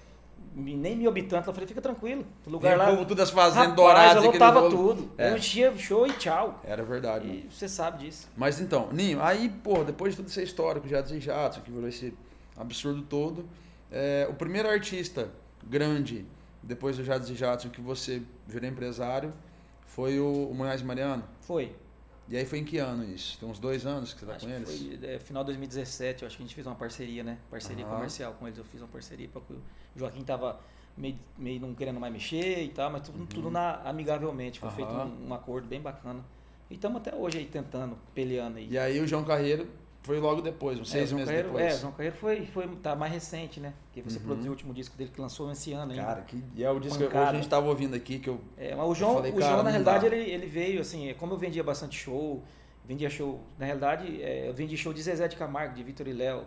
[0.56, 1.48] nem mil habitantes.
[1.48, 2.26] Eu falei, fica tranquilo.
[2.46, 2.88] O lugar lá.
[2.88, 4.24] Povo, todas as fazendas douradas.
[4.24, 5.10] Eu lotava tudo.
[5.18, 5.32] É.
[5.32, 6.60] Eu enchia show e tchau.
[6.64, 7.28] Era verdade.
[7.28, 8.28] E você sabe disso.
[8.36, 11.72] Mas então, Ninho, aí, pô, depois de toda essa história com o Jazz e que
[11.72, 12.14] virou esse
[12.58, 13.46] absurdo todo,
[13.92, 15.30] é, o primeiro artista
[15.64, 16.26] grande
[16.64, 19.34] depois do Jades e Jadson, que você virou empresário,
[19.86, 21.24] foi o, o Munhoz Mariano?
[21.42, 21.76] Foi.
[22.32, 23.38] E aí foi em que ano isso?
[23.38, 24.80] Tem uns dois anos que você está com eles?
[24.80, 27.38] Foi é, final de 2017, eu acho que a gente fez uma parceria, né?
[27.50, 27.92] Parceria uhum.
[27.92, 28.58] comercial com eles.
[28.58, 29.60] Eu fiz uma parceria porque o
[29.98, 30.58] Joaquim tava
[30.96, 33.26] meio, meio não querendo mais mexer e tal, mas tudo, uhum.
[33.26, 34.62] tudo na, amigavelmente.
[34.62, 34.76] Foi uhum.
[34.76, 36.24] feito um, um, acordo bem bacana.
[36.70, 38.70] E estamos até hoje aí tentando, peleando aí.
[38.70, 39.68] E aí o João Carreiro
[40.04, 41.76] foi logo depois, uns seis é, meses Carreiro, depois.
[41.76, 43.74] É, João Carreiro foi, foi tá mais recente, né?
[43.94, 44.26] Que você uhum.
[44.26, 46.04] produziu o último disco dele que lançou esse ano ainda.
[46.04, 48.74] Cara, que e é o disco que a gente estava ouvindo aqui que eu É,
[48.76, 51.38] mas o João, falei, o João na realidade ele, ele veio assim, é, como eu
[51.38, 52.44] vendia bastante show,
[52.84, 56.14] vendia show, na realidade, é, eu vendi show de Zezé de Camargo, de Vitor e
[56.14, 56.46] Léo,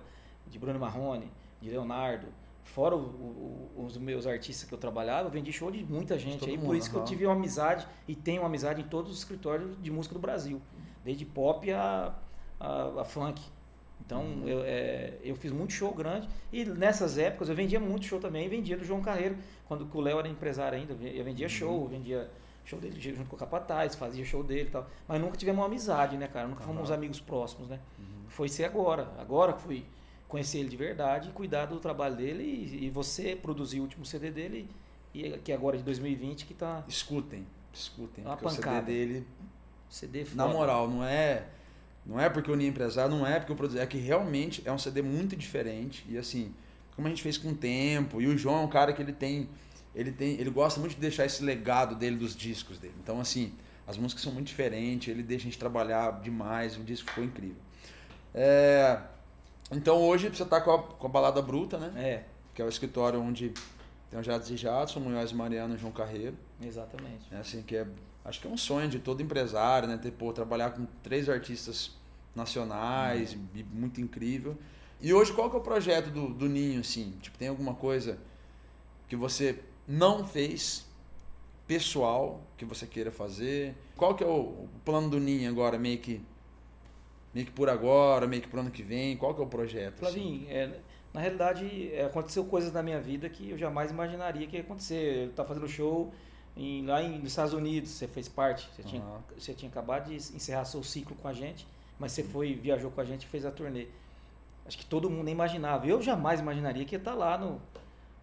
[0.49, 1.31] de Bruno Marrone,
[1.61, 2.27] de Leonardo,
[2.65, 6.45] fora o, o, os meus artistas que eu trabalhava, eu vendi show de muita gente
[6.45, 9.13] aí, mundo, por isso que eu tive uma amizade e tenho uma amizade em todos
[9.13, 10.61] os escritórios de música do Brasil,
[11.05, 12.13] desde pop a,
[12.59, 13.43] a, a funk.
[14.05, 18.21] Então eu, é, eu fiz muito show grande e nessas épocas eu vendia muito show
[18.21, 19.37] também, vendia do João Carreiro,
[19.67, 21.51] quando o Léo era empresário ainda, eu vendia uhum.
[21.51, 22.31] show, vendia
[22.65, 24.87] show dele junto com o Capataz, fazia show dele e tal.
[25.07, 26.49] Mas nunca tivemos uma amizade, né, cara?
[26.49, 26.75] Nunca uhum.
[26.75, 27.79] fomos amigos próximos, né?
[27.99, 28.29] Uhum.
[28.29, 29.09] Foi ser agora.
[29.19, 29.87] Agora que fui
[30.29, 34.31] conhecer ele de verdade, cuidar do trabalho dele e, e você produzir o último CD
[34.31, 34.69] dele,
[35.13, 36.83] e que agora é de 2020 que tá.
[36.89, 38.25] Escutem, escutem.
[38.25, 38.81] É uma pancada.
[38.83, 39.27] o CD dele.
[39.89, 40.45] CD foda.
[40.45, 41.47] Na moral, não é
[42.07, 44.73] não é porque eu nem empresário, não é porque eu produzi, é que realmente é
[44.73, 46.55] um CD muito diferente e assim,
[46.95, 49.13] como a gente fez com o tempo, e o João é um cara que ele
[49.13, 49.49] tem
[49.95, 52.95] ele tem, ele gosta muito de deixar esse legado dele dos discos dele.
[53.01, 53.53] Então assim,
[53.87, 57.63] as músicas são muito diferentes, ele deixa a gente trabalhar demais, o disco ficou incrível.
[58.35, 59.01] É,
[59.71, 61.93] então hoje você tá com a, com a Balada Bruta, né?
[61.97, 62.25] É.
[62.53, 63.53] Que é o escritório onde
[64.11, 66.37] tem o Jades e Jadson, Munhoz Mariano e João Carreiro.
[66.61, 67.27] Exatamente.
[67.33, 67.87] É assim, que é
[68.25, 69.97] acho que é um sonho de todo empresário, né?
[69.97, 71.93] Ter, pô, trabalhar com três artistas
[72.35, 73.65] nacionais, uhum.
[73.73, 74.57] muito incrível.
[75.01, 77.15] E hoje qual que é o projeto do, do Ninho, assim?
[77.21, 78.19] Tipo, tem alguma coisa
[79.09, 80.87] que você não fez
[81.67, 83.75] pessoal que você queira fazer?
[83.97, 86.21] Qual que é o, plano do Ninho agora, meio que
[87.33, 89.17] meio que por agora, meio que pro ano que vem?
[89.17, 89.99] Qual que é o projeto?
[89.99, 90.51] Flavinho, assim?
[90.51, 90.81] é,
[91.13, 95.27] na realidade é, aconteceu coisas na minha vida que eu jamais imaginaria que ia acontecer.
[95.27, 96.13] Eu tá fazendo show
[96.57, 98.89] em, lá em, nos Estados Unidos, você fez parte, você, uhum.
[98.89, 99.03] tinha,
[99.37, 101.67] você tinha acabado de encerrar seu ciclo com a gente,
[101.99, 103.89] mas você foi, viajou com a gente e fez a turnê.
[104.67, 105.87] Acho que todo mundo nem imaginava.
[105.87, 107.61] Eu jamais imaginaria que ia estar lá no,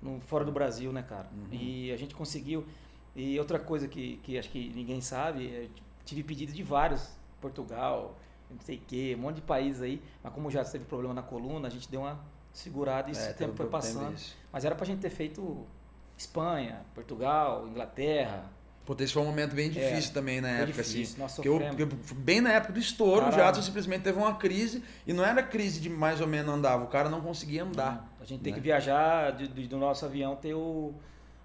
[0.02, 1.30] no fora do Brasil, né, cara?
[1.32, 1.48] Uhum.
[1.52, 2.66] E a gente conseguiu.
[3.16, 5.68] E outra coisa que, que acho que ninguém sabe, é,
[6.06, 7.10] tive pedido de vários,
[7.42, 8.18] Portugal,
[8.50, 11.22] não sei o quê, um monte de países aí, mas como já teve problema na
[11.22, 12.20] coluna, a gente deu uma
[12.54, 14.16] segurada e esse é, tempo foi passando.
[14.52, 15.66] Mas era pra gente ter feito
[16.22, 18.46] Espanha, Portugal, Inglaterra.
[18.86, 21.22] Pô, esse foi um momento bem difícil é, também na época, difícil, assim.
[21.22, 23.36] Nós porque, eu, porque bem na época do estouro, Caramba.
[23.36, 26.84] o Jadson simplesmente teve uma crise e não era crise de mais ou menos andava,
[26.84, 28.12] o cara não conseguia andar.
[28.20, 28.58] a gente tem né?
[28.60, 30.96] que viajar de, de, do nosso avião, ter o,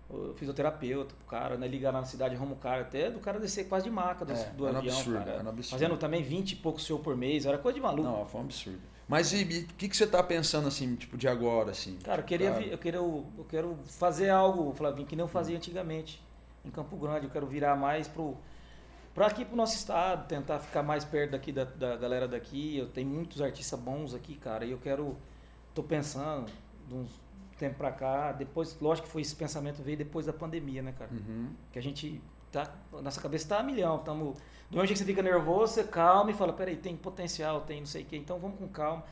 [0.09, 3.69] o fisioterapeuta, o cara, né, ligar na cidade, arruma o cara, até do cara descer
[3.69, 5.41] quase de maca do, é, do avião, absurdo, cara.
[5.41, 5.69] Absurdo.
[5.69, 8.03] Fazendo também 20 e poucos show por mês, era coisa de maluco.
[8.03, 8.96] Não, foi um absurdo.
[9.09, 11.97] Mas e o que, que você está pensando assim, tipo, de agora, assim?
[12.05, 15.59] Cara, eu queria, eu queria, eu quero fazer algo, Flavinho, que eu fazia hum.
[15.59, 16.23] antigamente
[16.65, 17.27] em Campo Grande.
[17.27, 18.37] Eu quero virar mais pro
[19.15, 22.77] para aqui pro nosso estado, tentar ficar mais perto daqui da, da galera daqui.
[22.77, 25.17] Eu tenho muitos artistas bons aqui, cara, e eu quero
[25.73, 26.51] tô pensando
[26.87, 27.27] de uns
[27.59, 31.11] tempo para cá, depois, lógico que foi esse pensamento veio depois da pandemia, né, cara?
[31.11, 31.51] Uhum.
[31.73, 32.21] Que a gente
[32.65, 34.39] tá nossa cabeça tá a milhão, estamos
[34.71, 37.81] do mesmo jeito que você fica nervoso, você calma e fala, peraí, tem potencial, tem
[37.81, 39.05] não sei o quê, então vamos com calma.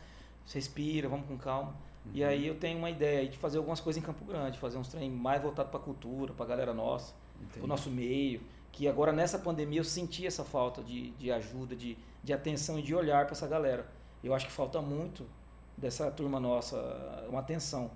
[0.45, 1.75] Você respira, vamos com calma.
[2.05, 2.13] Uhum.
[2.13, 4.89] E aí eu tenho uma ideia de fazer algumas coisas em Campo Grande, fazer uns
[4.89, 7.15] treinos mais voltados para a cultura, para a galera nossa,
[7.53, 8.43] para o nosso meio.
[8.73, 12.83] Que agora nessa pandemia eu senti essa falta de, de ajuda, de, de atenção e
[12.83, 13.87] de olhar para essa galera.
[14.23, 15.25] Eu acho que falta muito
[15.77, 16.77] dessa turma nossa,
[17.29, 17.91] uma atenção.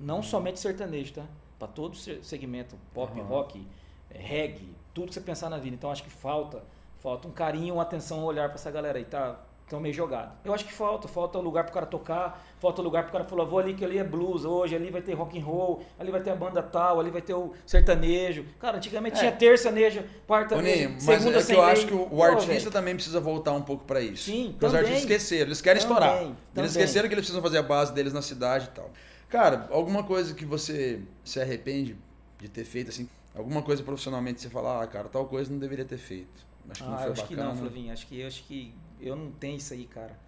[0.00, 0.22] Não uhum.
[0.22, 1.26] somente sertanejo, tá?
[1.58, 3.26] Para todo segmento, pop, uhum.
[3.26, 3.68] rock,
[4.08, 5.74] reggae, tudo que você pensar na vida.
[5.74, 6.62] Então acho que falta
[7.02, 9.36] Falta um carinho, uma atenção, um olhar para essa galera aí, tá?
[9.68, 10.32] Tão meio jogado.
[10.44, 13.58] Eu acho que falta, falta lugar pro cara tocar, falta lugar pro cara falar, vou
[13.58, 16.30] ali que ali é blues hoje, ali vai ter rock and roll, ali vai ter
[16.30, 18.44] a banda tal, ali vai ter o sertanejo.
[18.60, 19.18] Cara, antigamente é.
[19.18, 23.18] tinha terça-nejo, quarta-nejo, segunda Mas é que eu acho que o, o artista também precisa
[23.18, 24.24] voltar um pouco para isso.
[24.24, 24.68] Sim, Porque também.
[24.68, 26.18] os artistas esqueceram, eles querem também, estourar.
[26.18, 26.36] Também.
[26.54, 28.90] Eles esqueceram que eles precisam fazer a base deles na cidade e tal.
[29.28, 31.96] Cara, alguma coisa que você se arrepende
[32.38, 33.08] de ter feito assim?
[33.34, 36.46] Alguma coisa profissionalmente você fala, ah, cara, tal coisa não deveria ter feito.
[36.68, 37.42] Acho que ah, não foi acho bacana.
[37.42, 37.92] que não, Flavinho.
[37.92, 40.18] Acho que, acho que eu não tenho isso aí, cara.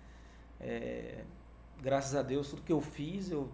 [0.60, 1.24] É,
[1.82, 3.48] graças a Deus, tudo que eu fiz, eu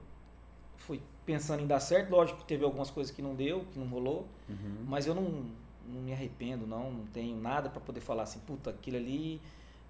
[0.77, 2.11] fui pensando em dar certo.
[2.11, 4.27] Lógico que teve algumas coisas que não deu, que não rolou.
[4.49, 4.85] Uhum.
[4.87, 5.51] Mas eu não,
[5.87, 6.91] não me arrependo, não.
[6.91, 9.41] Não tenho nada para poder falar assim, puta, aquilo ali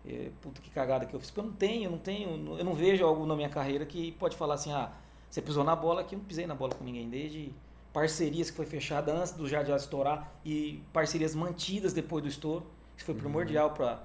[0.07, 1.31] é, puta que cagada que eu fiz.
[1.31, 4.13] Porque eu não tenho, eu não tenho, eu não vejo algo na minha carreira que
[4.13, 4.93] pode falar assim, ah,
[5.29, 7.09] você pisou na bola aqui, eu não pisei na bola com ninguém.
[7.09, 7.53] Desde
[7.93, 12.67] parcerias que foi fechada antes do Jardim estourar e parcerias mantidas depois do estouro.
[12.97, 13.21] Isso foi uhum.
[13.21, 14.03] primordial para,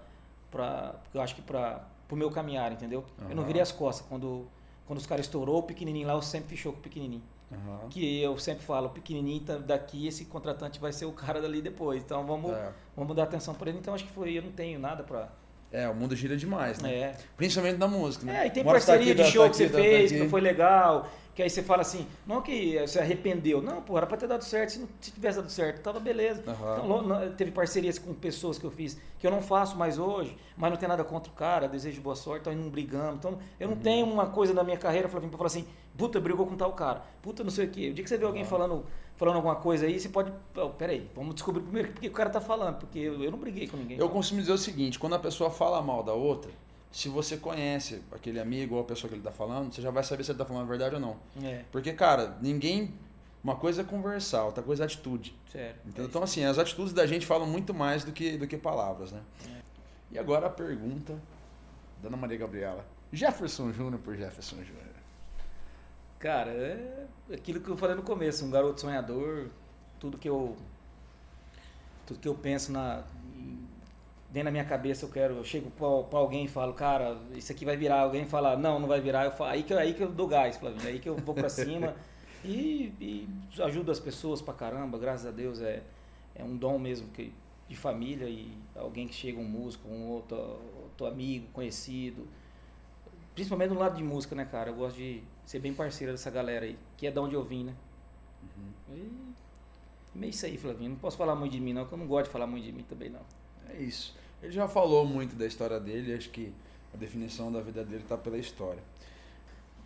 [0.50, 3.04] para, eu acho que para o meu caminhar, entendeu?
[3.22, 3.30] Uhum.
[3.30, 4.06] Eu não virei as costas.
[4.08, 4.48] Quando,
[4.86, 7.24] quando os caras estourou, o pequenininho lá, eu sempre fechou com o pequenininho.
[7.52, 7.90] Uhum.
[7.90, 11.62] Que eu sempre falo, o pequenininho tá daqui, esse contratante vai ser o cara dali
[11.62, 12.04] depois.
[12.04, 12.74] Então vamos, é.
[12.96, 13.80] vamos dar atenção para ele.
[13.80, 15.30] Então acho que foi, eu não tenho nada para
[15.76, 16.94] é, o mundo gira demais, né?
[16.94, 17.16] É.
[17.36, 18.44] Principalmente na música, né?
[18.44, 20.20] É, e tem Mora parceria tá aqui, de show tá que você tá fez, que
[20.20, 21.10] não foi legal.
[21.36, 23.62] Que aí você fala assim, não que você arrependeu.
[23.62, 24.70] Não, pô, era pra ter dado certo.
[24.70, 26.42] Se não tivesse dado certo, tava beleza.
[26.48, 27.04] Uhum.
[27.04, 30.72] Então, teve parcerias com pessoas que eu fiz, que eu não faço mais hoje, mas
[30.72, 33.18] não tem nada contra o cara, desejo boa sorte, estão indo brigando.
[33.18, 33.82] Então, eu não uhum.
[33.82, 35.68] tenho uma coisa na minha carreira pra falar assim,
[35.98, 37.02] puta, brigou com tal cara.
[37.22, 37.90] Puta, não sei o quê.
[37.90, 38.50] O dia que você vê alguém uhum.
[38.50, 38.86] falando
[39.16, 40.32] falando alguma coisa aí, você pode.
[40.56, 43.68] Oh, peraí, vamos descobrir primeiro porque o cara tá falando, porque eu, eu não briguei
[43.68, 43.98] com ninguém.
[43.98, 46.52] Eu costumo dizer o seguinte: quando a pessoa fala mal da outra,
[46.92, 50.04] se você conhece aquele amigo ou a pessoa que ele tá falando, você já vai
[50.04, 51.18] saber se ele tá falando a verdade ou não.
[51.44, 51.64] É.
[51.72, 52.94] Porque, cara, ninguém.
[53.44, 55.36] Uma coisa é conversar, outra coisa é atitude.
[55.52, 55.78] Certo.
[55.86, 58.58] Então, é então assim, as atitudes da gente falam muito mais do que, do que
[58.58, 59.22] palavras, né?
[59.48, 59.62] É.
[60.14, 61.22] E agora a pergunta
[62.02, 62.84] da Ana Maria Gabriela.
[63.14, 64.95] Jefferson Júnior por Jefferson Júnior.
[66.26, 67.06] Cara, é
[67.36, 69.46] aquilo que eu falei no começo, um garoto sonhador,
[70.00, 70.56] tudo que eu
[72.08, 73.04] tudo que eu penso na
[74.32, 77.64] vem na minha cabeça, eu quero, eu chego para alguém e falo, cara, isso aqui
[77.64, 80.12] vai virar, alguém fala, não, não vai virar, eu falo, aí que aí que eu
[80.12, 81.96] dou gás, Flavinho, aí que eu vou para cima.
[82.44, 83.28] E, e,
[83.64, 85.82] ajudo as pessoas pra caramba, graças a Deus é
[86.36, 87.34] é um dom mesmo que
[87.68, 90.38] de família e alguém que chega um músico, um outro,
[90.84, 92.28] outro amigo, conhecido,
[93.34, 94.70] principalmente no lado de música, né, cara?
[94.70, 97.64] Eu gosto de ser bem parceiro dessa galera aí, que é da onde eu vim,
[97.66, 97.74] né?
[98.58, 99.34] Uhum.
[100.14, 100.92] E meio isso aí, Flavinho.
[100.92, 102.72] Não posso falar muito de mim, não, porque eu não gosto de falar muito de
[102.72, 103.22] mim também, não.
[103.70, 104.16] É isso.
[104.42, 106.54] Ele já falou muito da história dele, acho que
[106.94, 108.82] a definição da vida dele tá pela história.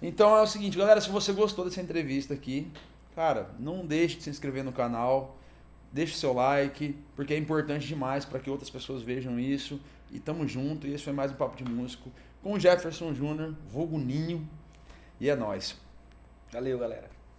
[0.02, 2.72] Então é o seguinte, galera, se você gostou dessa entrevista aqui,
[3.16, 5.38] cara, não deixe de se inscrever no canal,
[5.92, 9.80] deixe seu like, porque é importante demais para que outras pessoas vejam isso.
[10.12, 12.10] E tamo junto, e esse foi mais um Papo de Músico
[12.42, 14.48] com o Jefferson Júnior, vulgo Ninho,
[15.20, 15.76] e é nóis.
[16.52, 17.19] Valeu, galera.